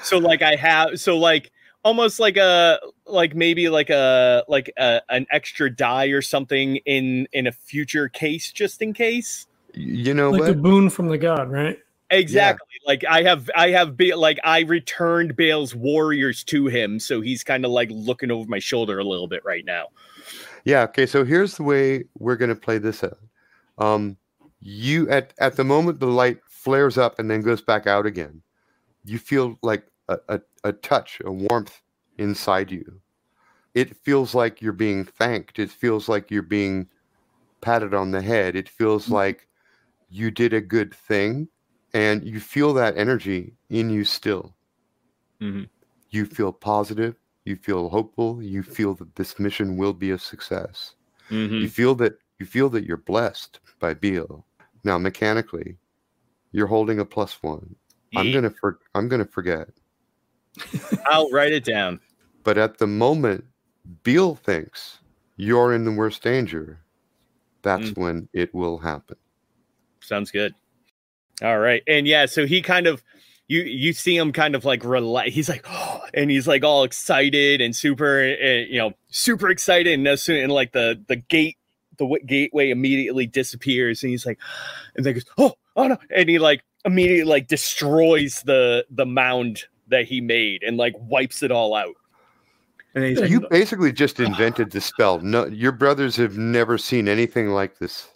so 0.03 0.19
like 0.19 0.43
I 0.43 0.57
have 0.57 1.01
so 1.01 1.17
like 1.17 1.53
almost 1.85 2.19
like 2.19 2.37
a 2.37 2.81
like 3.07 3.37
maybe 3.37 3.69
like 3.69 3.89
a 3.89 4.45
like 4.49 4.73
a, 4.77 5.01
an 5.09 5.27
extra 5.31 5.75
die 5.75 6.07
or 6.07 6.21
something 6.21 6.77
in 6.85 7.29
in 7.33 7.47
a 7.47 7.53
future 7.53 8.09
case 8.09 8.51
just 8.53 8.83
in 8.83 8.93
case. 8.93 9.47
You 9.75 10.13
know 10.13 10.31
like 10.33 10.41
what? 10.41 10.51
a 10.51 10.55
boon 10.55 10.91
from 10.91 11.09
the 11.09 11.19
god, 11.19 11.51
right? 11.53 11.79
Exactly. 12.11 12.66
Like 12.87 13.05
I 13.05 13.23
have 13.23 13.51
I 13.57 13.71
have 13.71 13.97
be 13.97 14.15
like 14.15 14.39
I 14.45 14.61
returned 14.61 15.35
Bale's 15.37 15.75
warriors 15.75 16.45
to 16.45 16.67
him, 16.67 17.01
so 17.01 17.21
he's 17.21 17.43
kind 17.43 17.65
of 17.65 17.71
like 17.73 17.89
looking 17.91 18.31
over 18.31 18.49
my 18.49 18.59
shoulder 18.61 18.99
a 18.99 19.05
little 19.05 19.27
bit 19.27 19.45
right 19.45 19.65
now. 19.65 19.89
Yeah. 20.65 20.83
Okay. 20.85 21.07
So 21.07 21.25
here's 21.25 21.57
the 21.57 21.63
way 21.65 22.05
we're 22.19 22.37
going 22.37 22.49
to 22.49 22.55
play 22.61 22.79
this 22.79 23.03
out. 23.05 23.19
Um, 23.79 24.17
you 24.61 25.09
at 25.11 25.35
at 25.39 25.57
the 25.57 25.65
moment 25.65 26.01
the 26.01 26.07
light 26.07 26.39
flares 26.49 26.97
up 26.99 27.19
and 27.19 27.31
then 27.31 27.43
goes 27.43 27.61
back 27.61 27.87
out 27.87 28.07
again. 28.07 28.41
You 29.05 29.19
feel 29.19 29.59
like 29.63 29.87
a, 30.09 30.19
a, 30.29 30.41
a 30.65 30.73
touch, 30.73 31.21
a 31.25 31.31
warmth 31.33 31.81
inside 32.19 32.71
you. 32.71 33.01
It 33.75 33.97
feels 33.97 34.35
like 34.35 34.63
you're 34.63 34.73
being 34.73 35.05
thanked. 35.05 35.59
It 35.59 35.71
feels 35.71 36.09
like 36.09 36.31
you're 36.31 36.43
being 36.43 36.89
patted 37.61 37.95
on 37.95 38.11
the 38.11 38.23
head. 38.23 38.57
It 38.57 38.69
feels 38.69 39.07
Mhm. 39.07 39.13
like 39.13 39.49
you 40.09 40.31
did 40.31 40.53
a 40.55 40.61
good 40.61 40.95
thing, 40.95 41.49
and 41.97 42.23
you 42.29 42.41
feel 42.41 42.75
that 42.75 42.97
energy 42.99 43.55
in 43.71 43.89
you 43.89 44.05
still. 44.05 44.55
Mhm. 45.41 45.69
You 46.11 46.27
feel 46.27 46.53
positive. 46.53 47.17
You 47.47 47.57
feel 47.57 47.89
hopeful. 47.89 48.43
You 48.43 48.63
feel 48.63 48.95
that 48.97 49.15
this 49.17 49.39
mission 49.39 49.79
will 49.79 49.95
be 49.95 50.11
a 50.11 50.19
success 50.19 50.95
Mhm. 51.31 51.61
you 51.63 51.69
feel 51.69 51.95
that 51.97 52.19
you 52.39 52.45
feel 52.47 52.69
that 52.69 52.85
you're 52.85 52.99
blessed 52.99 53.61
by 53.81 53.95
Beal. 53.95 54.47
Now 54.85 54.99
mechanically, 54.99 55.79
you're 56.53 56.67
holding 56.67 57.01
a 57.01 57.05
plus 57.05 57.43
one. 57.43 57.75
I'm 58.15 58.31
gonna 58.31 58.51
for, 58.51 58.79
I'm 58.95 59.09
gonna 59.09 59.25
forget. 59.25 59.69
I'll 61.07 61.31
write 61.31 61.53
it 61.53 61.65
down. 61.65 62.01
But 62.45 62.59
at 62.59 62.79
the 62.79 62.87
moment, 62.87 63.45
Beal 64.03 64.35
thinks 64.35 64.99
you're 65.37 65.73
in 65.75 65.85
the 65.85 65.93
worst 65.93 66.23
danger. 66.23 66.79
That's 67.63 67.91
when 67.97 68.29
it 68.33 68.55
will 68.55 68.79
happen. 68.79 69.17
Sounds 70.01 70.31
good. 70.31 70.55
All 71.43 71.59
right. 71.59 71.83
And 71.87 72.07
yeah, 72.07 72.27
so 72.27 72.47
he 72.47 72.63
kind 72.63 72.87
of 72.87 73.03
you 73.49 73.63
you 73.63 73.93
see 73.93 74.17
him 74.17 74.33
kind 74.33 74.55
of 74.55 74.65
like 74.65 74.85
relax. 74.85 75.33
He's 75.33 75.49
like, 75.49 75.65
oh, 75.69 76.03
and 76.15 76.31
he's 76.31 76.49
like 76.49 76.65
all 76.65 76.85
excited 76.85 77.61
and 77.61 77.75
super, 77.75 78.21
uh, 78.21 78.47
you 78.69 78.79
know, 78.79 78.93
super 79.09 79.49
excited. 79.51 79.93
And 79.93 80.07
as 80.09 80.23
soon 80.23 80.43
and 80.43 80.53
like 80.53 80.73
the 80.73 81.03
the 81.07 81.17
gate, 81.17 81.57
the 81.99 82.05
w- 82.05 82.25
gateway 82.25 82.71
immediately 82.71 83.27
disappears, 83.27 84.03
and 84.03 84.11
he's 84.11 84.27
like, 84.27 84.39
and 84.97 85.05
then 85.05 85.15
goes, 85.15 85.25
oh, 85.39 85.55
oh 85.77 85.89
no, 85.89 85.99
and 86.15 86.29
he 86.29 86.39
like 86.39 86.63
immediately 86.85 87.25
like 87.25 87.49
destroys 87.49 88.43
the 88.43 88.87
the 88.91 89.07
mound 89.07 89.65
that 89.89 90.07
he 90.07 90.21
made 90.21 90.63
and 90.63 90.77
like 90.77 90.95
wipes 90.99 91.43
it 91.43 91.51
all 91.51 91.75
out. 91.75 91.95
And 92.95 93.05
he's 93.05 93.21
like, 93.21 93.31
You 93.31 93.47
basically 93.51 93.93
just 93.93 94.21
invented 94.21 94.71
the 94.71 94.81
spell. 94.81 95.21
No, 95.21 95.47
your 95.47 95.73
brothers 95.73 96.17
have 96.17 96.39
never 96.39 96.79
seen 96.79 97.09
anything 97.09 97.51
like 97.51 97.79
this. 97.79 98.09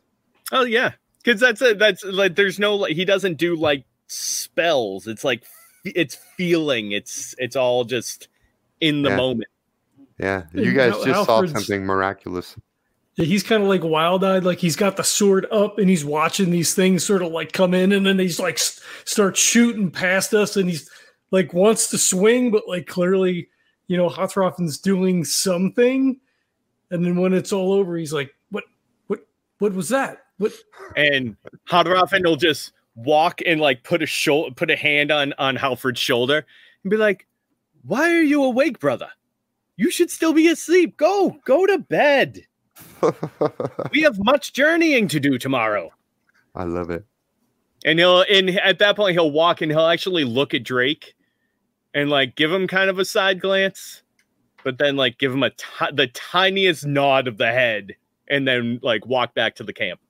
Oh 0.53 0.65
yeah, 0.65 0.93
because 1.23 1.41
that's 1.41 1.61
it. 1.63 1.79
That's 1.79 2.05
like 2.05 2.35
there's 2.37 2.59
no 2.59 2.77
like 2.77 2.95
he 2.97 3.05
doesn't 3.05 3.35
do 3.39 3.57
like 3.57 3.85
spells. 4.07 5.07
It's 5.07 5.25
like 5.25 5.45
it's 5.85 6.17
feeling. 6.37 6.93
It's 6.93 7.35
it's 7.39 7.57
all 7.57 7.85
just 7.85 8.29
in 8.81 9.03
the 9.03 9.11
Yeah. 9.11 9.17
moment. 9.17 9.49
Yeah, 10.19 10.43
you 10.53 10.73
guys 10.75 10.93
Al- 10.93 11.05
just 11.05 11.27
saw 11.27 11.47
something 11.47 11.85
miraculous. 11.87 12.55
Yeah, 13.17 13.25
he's 13.25 13.43
kind 13.43 13.63
of 13.63 13.69
like 13.69 13.83
wild 13.83 14.23
eyed, 14.23 14.45
like 14.45 14.59
he's 14.59 14.77
got 14.77 14.97
the 14.97 15.03
sword 15.03 15.47
up 15.51 15.79
and 15.79 15.89
he's 15.89 16.05
watching 16.05 16.51
these 16.51 16.75
things 16.75 17.05
sort 17.05 17.23
of 17.23 17.33
like 17.33 17.53
come 17.53 17.73
in 17.75 17.93
and 17.93 18.05
then 18.07 18.19
he's 18.19 18.39
like 18.39 18.55
s- 18.57 18.81
start 19.05 19.37
shooting 19.37 19.91
past 19.91 20.35
us 20.35 20.57
and 20.57 20.69
he's 20.69 20.91
like 21.31 21.53
wants 21.55 21.89
to 21.91 21.99
swing, 21.99 22.51
but 22.51 22.69
like 22.69 22.87
clearly, 22.87 23.49
you 23.89 23.97
know, 23.97 24.09
Hothrofen's 24.11 24.79
doing 24.79 25.25
something. 25.25 26.21
And 26.91 27.05
then 27.05 27.17
when 27.17 27.33
it's 27.33 27.53
all 27.53 27.73
over, 27.73 27.97
he's 27.97 28.13
like, 28.13 28.31
What 28.51 28.65
what 29.07 29.21
what 29.59 29.73
was 29.73 29.89
that? 29.89 30.27
What 30.41 30.55
And 30.97 31.37
Hadrafen 31.69 32.25
will 32.25 32.37
just 32.37 32.73
walk 32.95 33.43
and 33.45 33.61
like 33.61 33.85
put 33.85 34.03
a 34.03 34.07
shoulder, 34.07 34.55
put 34.55 34.71
a 34.71 34.77
hand 34.77 35.11
on 35.11 35.35
on 35.37 35.55
Halford's 35.55 36.01
shoulder 36.01 36.47
and 36.83 36.91
be 36.91 36.97
like, 36.97 37.27
"Why 37.83 38.11
are 38.11 38.23
you 38.23 38.43
awake, 38.45 38.81
brother? 38.81 39.11
You 39.77 39.91
should 39.91 40.11
still 40.11 40.33
be 40.33 40.49
asleep. 40.49 40.97
Go, 40.97 41.37
go 41.45 41.67
to 41.67 41.79
bed. 41.79 42.47
We 43.93 44.01
have 44.01 44.19
much 44.19 44.55
journeying 44.55 45.09
to 45.09 45.21
do 45.21 45.37
tomorrow." 45.37 45.91
I 46.55 46.65
love 46.65 46.89
it. 46.89 47.05
And 47.85 47.99
he'll 47.99 48.23
and 48.23 48.49
at 48.61 48.79
that 48.79 48.97
point 48.97 49.13
he'll 49.13 49.31
walk 49.31 49.61
and 49.61 49.71
he'll 49.71 49.89
actually 49.89 50.25
look 50.25 50.55
at 50.55 50.65
Drake 50.65 51.17
and 51.93 52.09
like 52.09 52.35
give 52.35 52.51
him 52.51 52.67
kind 52.67 52.89
of 52.89 52.99
a 52.99 53.05
side 53.05 53.43
glance, 53.43 54.03
but 54.65 54.79
then 54.79 54.97
like 54.97 55.19
give 55.19 55.35
him 55.35 55.43
a 55.43 55.51
the 55.93 56.07
tiniest 56.07 56.87
nod 56.87 57.29
of 57.29 57.37
the 57.37 57.53
head 57.53 57.95
and 58.29 58.49
then 58.49 58.81
like 58.83 59.05
walk 59.05 59.35
back 59.35 59.57
to 59.57 59.65
the 59.65 59.75
camp. 59.75 60.01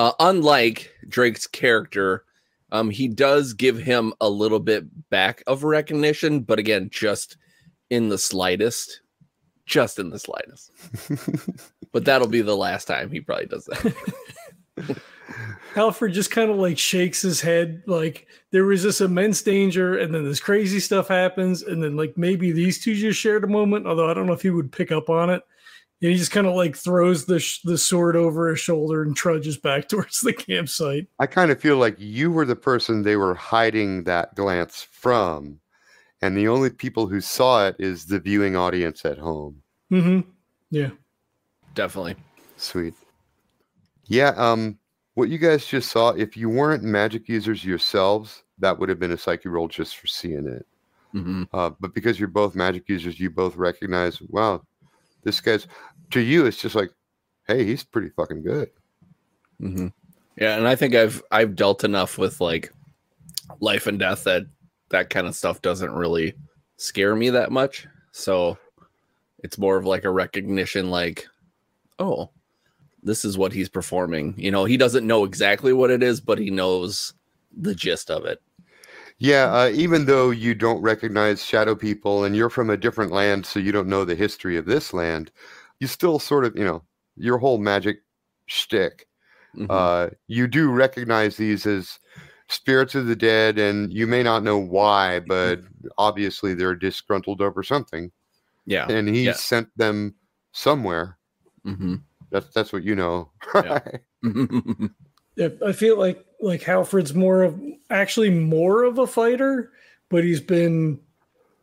Uh, 0.00 0.12
unlike 0.18 0.90
Drake's 1.08 1.46
character, 1.46 2.24
um, 2.72 2.88
he 2.88 3.06
does 3.06 3.52
give 3.52 3.76
him 3.76 4.14
a 4.22 4.30
little 4.30 4.58
bit 4.58 4.86
back 5.10 5.42
of 5.46 5.62
recognition, 5.62 6.40
but 6.40 6.58
again, 6.58 6.88
just 6.90 7.36
in 7.90 8.08
the 8.08 8.16
slightest, 8.16 9.02
just 9.66 9.98
in 9.98 10.08
the 10.08 10.18
slightest. 10.18 10.70
But 11.92 12.04
that'll 12.04 12.28
be 12.28 12.40
the 12.40 12.56
last 12.56 12.84
time 12.84 13.10
he 13.10 13.20
probably 13.20 13.46
does 13.46 13.64
that. 13.64 13.94
Halford 15.74 16.12
just 16.12 16.30
kind 16.30 16.48
of 16.48 16.56
like 16.56 16.78
shakes 16.78 17.20
his 17.20 17.40
head, 17.40 17.82
like 17.86 18.28
there 18.52 18.64
was 18.64 18.84
this 18.84 19.00
immense 19.00 19.42
danger, 19.42 19.98
and 19.98 20.14
then 20.14 20.24
this 20.24 20.38
crazy 20.38 20.78
stuff 20.78 21.08
happens, 21.08 21.62
and 21.64 21.82
then 21.82 21.96
like 21.96 22.16
maybe 22.16 22.52
these 22.52 22.80
two 22.80 22.94
just 22.94 23.18
shared 23.18 23.42
a 23.42 23.48
moment. 23.48 23.88
Although 23.88 24.08
I 24.08 24.14
don't 24.14 24.26
know 24.26 24.32
if 24.32 24.42
he 24.42 24.50
would 24.50 24.70
pick 24.70 24.92
up 24.92 25.10
on 25.10 25.30
it. 25.30 25.42
And 26.02 26.10
he 26.10 26.16
just 26.16 26.30
kind 26.30 26.46
of 26.46 26.54
like 26.54 26.76
throws 26.76 27.26
the 27.26 27.38
sh- 27.38 27.60
the 27.62 27.76
sword 27.76 28.16
over 28.16 28.48
his 28.48 28.60
shoulder 28.60 29.02
and 29.02 29.14
trudges 29.14 29.58
back 29.58 29.88
towards 29.88 30.20
the 30.20 30.32
campsite. 30.32 31.06
I 31.18 31.26
kind 31.26 31.50
of 31.50 31.60
feel 31.60 31.76
like 31.76 31.96
you 31.98 32.30
were 32.30 32.46
the 32.46 32.56
person 32.56 33.02
they 33.02 33.16
were 33.16 33.34
hiding 33.34 34.04
that 34.04 34.34
glance 34.34 34.86
from. 34.90 35.60
And 36.22 36.36
the 36.36 36.48
only 36.48 36.70
people 36.70 37.06
who 37.06 37.20
saw 37.20 37.66
it 37.66 37.76
is 37.78 38.06
the 38.06 38.20
viewing 38.20 38.56
audience 38.56 39.04
at 39.04 39.18
home. 39.18 39.62
Mm-hmm. 39.90 40.28
Yeah. 40.70 40.90
Definitely. 41.74 42.16
Sweet. 42.56 42.94
Yeah, 44.06 44.34
um, 44.36 44.78
what 45.14 45.28
you 45.28 45.38
guys 45.38 45.64
just 45.66 45.90
saw, 45.90 46.10
if 46.10 46.36
you 46.36 46.48
weren't 46.48 46.82
magic 46.82 47.28
users 47.28 47.64
yourselves, 47.64 48.42
that 48.58 48.78
would 48.78 48.88
have 48.88 48.98
been 48.98 49.12
a 49.12 49.16
psyche 49.18 49.48
roll 49.48 49.68
just 49.68 49.96
for 49.96 50.06
seeing 50.06 50.46
it. 50.46 50.66
hmm 51.12 51.44
Uh, 51.52 51.70
but 51.80 51.94
because 51.94 52.18
you're 52.18 52.28
both 52.28 52.54
magic 52.54 52.88
users, 52.88 53.18
you 53.18 53.30
both 53.30 53.56
recognize, 53.56 54.20
wow, 54.22 54.62
this 55.22 55.40
guy's 55.40 55.66
to 56.10 56.20
you, 56.20 56.46
it's 56.46 56.60
just 56.60 56.74
like, 56.74 56.90
hey, 57.46 57.64
he's 57.64 57.84
pretty 57.84 58.10
fucking 58.10 58.42
good. 58.42 58.70
hmm 59.58 59.88
Yeah, 60.36 60.56
and 60.56 60.66
I 60.66 60.76
think 60.76 60.94
I've 60.94 61.22
I've 61.30 61.56
dealt 61.56 61.84
enough 61.84 62.18
with 62.18 62.40
like 62.40 62.72
life 63.60 63.86
and 63.86 63.98
death 63.98 64.24
that 64.24 64.44
that 64.90 65.10
kind 65.10 65.26
of 65.26 65.34
stuff 65.36 65.62
doesn't 65.62 65.92
really 65.92 66.34
scare 66.76 67.14
me 67.14 67.30
that 67.30 67.52
much. 67.52 67.86
So 68.12 68.58
it's 69.38 69.58
more 69.58 69.76
of 69.76 69.86
like 69.86 70.04
a 70.04 70.10
recognition, 70.10 70.90
like, 70.90 71.26
oh, 71.98 72.30
this 73.02 73.24
is 73.24 73.38
what 73.38 73.52
he's 73.52 73.68
performing. 73.68 74.34
You 74.36 74.50
know, 74.50 74.64
he 74.64 74.76
doesn't 74.76 75.06
know 75.06 75.24
exactly 75.24 75.72
what 75.72 75.90
it 75.90 76.02
is, 76.02 76.20
but 76.20 76.38
he 76.38 76.50
knows 76.50 77.14
the 77.56 77.74
gist 77.74 78.10
of 78.10 78.24
it. 78.24 78.40
Yeah, 79.20 79.52
uh, 79.52 79.70
even 79.74 80.06
though 80.06 80.30
you 80.30 80.54
don't 80.54 80.80
recognize 80.80 81.44
shadow 81.44 81.74
people 81.74 82.24
and 82.24 82.34
you're 82.34 82.48
from 82.48 82.70
a 82.70 82.76
different 82.76 83.12
land, 83.12 83.44
so 83.44 83.60
you 83.60 83.70
don't 83.70 83.86
know 83.88 84.04
the 84.06 84.14
history 84.14 84.56
of 84.56 84.64
this 84.64 84.94
land, 84.94 85.30
you 85.78 85.86
still 85.86 86.18
sort 86.18 86.46
of, 86.46 86.56
you 86.56 86.64
know, 86.64 86.82
your 87.16 87.36
whole 87.36 87.58
magic 87.58 87.98
shtick. 88.46 89.06
Mhm. 89.54 89.66
Uh, 89.68 90.10
you 90.26 90.46
do 90.46 90.70
recognize 90.70 91.36
these 91.36 91.66
as 91.66 91.98
spirits 92.48 92.94
of 92.94 93.06
the 93.06 93.14
dead, 93.16 93.58
and 93.58 93.92
you 93.92 94.06
may 94.06 94.22
not 94.22 94.42
know 94.42 94.56
why, 94.56 95.20
but 95.20 95.60
obviously 95.98 96.54
they're 96.54 96.74
disgruntled 96.74 97.42
over 97.42 97.62
something, 97.62 98.10
yeah. 98.64 98.90
and 98.90 99.06
he 99.08 99.24
Yeah. 99.24 99.34
sent 99.34 99.68
them 99.76 100.14
somewhere. 100.52 101.18
hmm 101.64 101.96
That's 102.30 102.48
that's 102.54 102.72
what 102.72 102.84
you 102.84 102.94
know. 102.94 103.30
Yeah. 103.54 103.80
Yeah, 105.36 105.48
I 105.64 105.72
feel 105.72 105.96
like 105.98 106.26
like 106.40 106.62
Halford's 106.62 107.14
more 107.14 107.42
of 107.42 107.60
actually 107.90 108.30
more 108.30 108.84
of 108.84 108.98
a 108.98 109.06
fighter, 109.06 109.72
but 110.08 110.24
he's 110.24 110.40
been, 110.40 110.98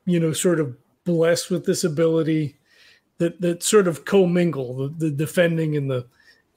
you 0.05 0.19
know, 0.19 0.33
sort 0.33 0.59
of 0.59 0.75
blessed 1.03 1.49
with 1.49 1.65
this 1.65 1.83
ability 1.83 2.57
that 3.17 3.39
that 3.41 3.63
sort 3.63 3.87
of 3.87 4.05
commingle 4.05 4.75
the, 4.75 4.89
the 4.89 5.11
defending 5.11 5.75
and 5.75 5.89
the 5.89 6.05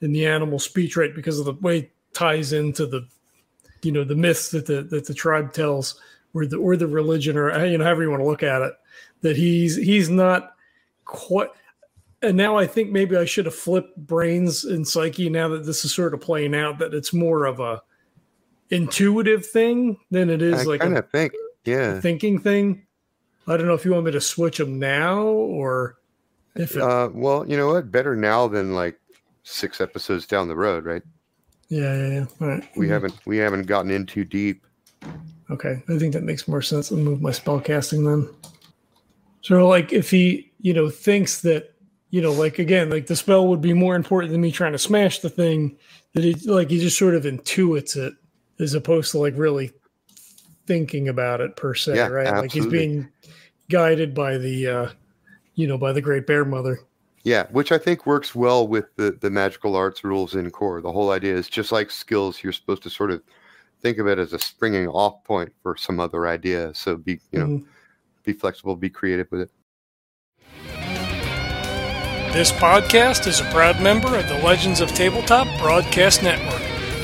in 0.01 0.11
the 0.11 0.25
animal 0.25 0.59
speech, 0.59 0.97
right? 0.97 1.15
Because 1.15 1.39
of 1.39 1.45
the 1.45 1.53
way 1.53 1.79
it 1.79 1.91
ties 2.13 2.53
into 2.53 2.85
the, 2.85 3.07
you 3.83 3.91
know, 3.91 4.03
the 4.03 4.15
myths 4.15 4.49
that 4.51 4.65
the 4.65 4.83
that 4.83 5.05
the 5.05 5.13
tribe 5.13 5.53
tells, 5.53 5.99
or 6.33 6.45
the 6.45 6.57
or 6.57 6.75
the 6.75 6.87
religion, 6.87 7.37
or 7.37 7.65
you 7.65 7.77
know, 7.77 7.83
however 7.83 8.03
you 8.03 8.09
want 8.09 8.21
to 8.21 8.27
look 8.27 8.43
at 8.43 8.61
it. 8.61 8.73
That 9.21 9.37
he's 9.37 9.75
he's 9.75 10.09
not 10.09 10.55
quite. 11.05 11.49
and 12.21 12.35
now 12.35 12.57
I 12.57 12.65
think 12.67 12.91
maybe 12.91 13.15
I 13.15 13.25
should 13.25 13.45
have 13.45 13.55
flipped 13.55 13.95
brains 13.97 14.65
and 14.65 14.87
psyche 14.87 15.29
now 15.29 15.47
that 15.49 15.65
this 15.65 15.85
is 15.85 15.93
sort 15.93 16.13
of 16.13 16.21
playing 16.21 16.55
out 16.55 16.79
that 16.79 16.93
it's 16.93 17.13
more 17.13 17.45
of 17.45 17.59
a 17.59 17.81
intuitive 18.71 19.45
thing 19.45 19.97
than 20.09 20.29
it 20.29 20.41
is 20.41 20.61
I 20.61 20.63
like 20.63 20.81
kind 20.81 20.97
of 20.97 21.09
think, 21.11 21.33
yeah. 21.65 21.99
thinking 21.99 22.39
thing. 22.39 22.85
I 23.47 23.57
don't 23.57 23.67
know 23.67 23.73
if 23.73 23.85
you 23.85 23.91
want 23.91 24.05
me 24.05 24.11
to 24.11 24.21
switch 24.21 24.57
them 24.57 24.79
now 24.79 25.23
or 25.23 25.97
if 26.55 26.75
it, 26.75 26.81
Uh, 26.81 27.09
well, 27.13 27.47
you 27.47 27.57
know 27.57 27.73
what? 27.73 27.91
Better 27.91 28.15
now 28.15 28.47
than 28.47 28.73
like 28.73 28.99
six 29.43 29.81
episodes 29.81 30.25
down 30.25 30.47
the 30.47 30.55
road, 30.55 30.85
right? 30.85 31.03
yeah, 31.69 31.95
yeah, 31.95 32.07
yeah. 32.07 32.25
All 32.41 32.47
right. 32.47 32.67
We 32.75 32.89
haven't 32.89 33.13
we 33.25 33.37
haven't 33.37 33.63
gotten 33.63 33.91
in 33.91 34.05
too 34.05 34.25
deep. 34.25 34.65
Okay, 35.49 35.81
I 35.89 35.97
think 35.97 36.13
that 36.13 36.23
makes 36.23 36.47
more 36.47 36.61
sense. 36.61 36.91
I'll 36.91 36.97
move 36.97 37.21
my 37.21 37.31
spell 37.31 37.59
casting 37.59 38.03
then. 38.05 38.29
So, 39.41 39.67
like, 39.67 39.91
if 39.91 40.11
he, 40.11 40.51
you 40.59 40.73
know, 40.73 40.89
thinks 40.89 41.41
that, 41.41 41.73
you 42.09 42.21
know, 42.21 42.31
like 42.31 42.59
again, 42.59 42.89
like 42.89 43.07
the 43.07 43.15
spell 43.15 43.47
would 43.47 43.61
be 43.61 43.73
more 43.73 43.95
important 43.95 44.31
than 44.31 44.41
me 44.41 44.51
trying 44.51 44.73
to 44.73 44.77
smash 44.77 45.19
the 45.19 45.29
thing, 45.29 45.77
that 46.13 46.23
he, 46.23 46.33
like, 46.49 46.69
he 46.69 46.79
just 46.79 46.97
sort 46.97 47.15
of 47.15 47.23
intuits 47.23 47.97
it 47.97 48.13
as 48.59 48.73
opposed 48.73 49.11
to 49.11 49.17
like 49.19 49.33
really 49.37 49.71
thinking 50.67 51.09
about 51.09 51.41
it 51.41 51.55
per 51.55 51.73
se, 51.73 51.95
Yeah, 51.95 52.07
right? 52.07 52.27
Like 52.41 52.51
he's 52.51 52.67
being 52.67 53.09
guided 53.69 54.13
by 54.13 54.37
the, 54.37 54.67
uh, 54.67 54.89
you 55.55 55.67
know, 55.67 55.77
by 55.77 55.91
the 55.91 56.01
Great 56.01 56.27
Bear 56.27 56.45
Mother. 56.45 56.79
Yeah, 57.23 57.45
which 57.51 57.71
I 57.71 57.77
think 57.77 58.05
works 58.05 58.33
well 58.33 58.67
with 58.67 58.95
the 58.95 59.11
the 59.11 59.29
magical 59.29 59.75
arts 59.75 60.03
rules 60.03 60.33
in 60.33 60.49
core. 60.49 60.81
The 60.81 60.91
whole 60.91 61.11
idea 61.11 61.35
is 61.35 61.47
just 61.47 61.71
like 61.71 61.91
skills, 61.91 62.41
you're 62.43 62.51
supposed 62.53 62.81
to 62.83 62.89
sort 62.89 63.11
of 63.11 63.21
think 63.81 63.99
of 63.99 64.07
it 64.07 64.17
as 64.17 64.33
a 64.33 64.39
springing 64.39 64.87
off 64.87 65.23
point 65.23 65.51
for 65.61 65.77
some 65.77 65.99
other 65.99 66.27
idea. 66.27 66.73
So 66.73 66.97
be 66.97 67.19
you 67.31 67.39
know 67.39 67.45
Mhm. 67.45 67.65
be 68.23 68.33
flexible, 68.33 68.75
be 68.75 68.89
creative 68.89 69.27
with 69.31 69.41
it. 69.41 69.51
This 72.33 72.51
podcast 72.51 73.27
is 73.27 73.41
a 73.41 73.43
proud 73.51 73.81
member 73.81 74.15
of 74.15 74.27
the 74.29 74.37
Legends 74.39 74.79
of 74.79 74.89
Tabletop 74.89 75.47
Broadcast 75.59 76.23
Network. 76.23 76.60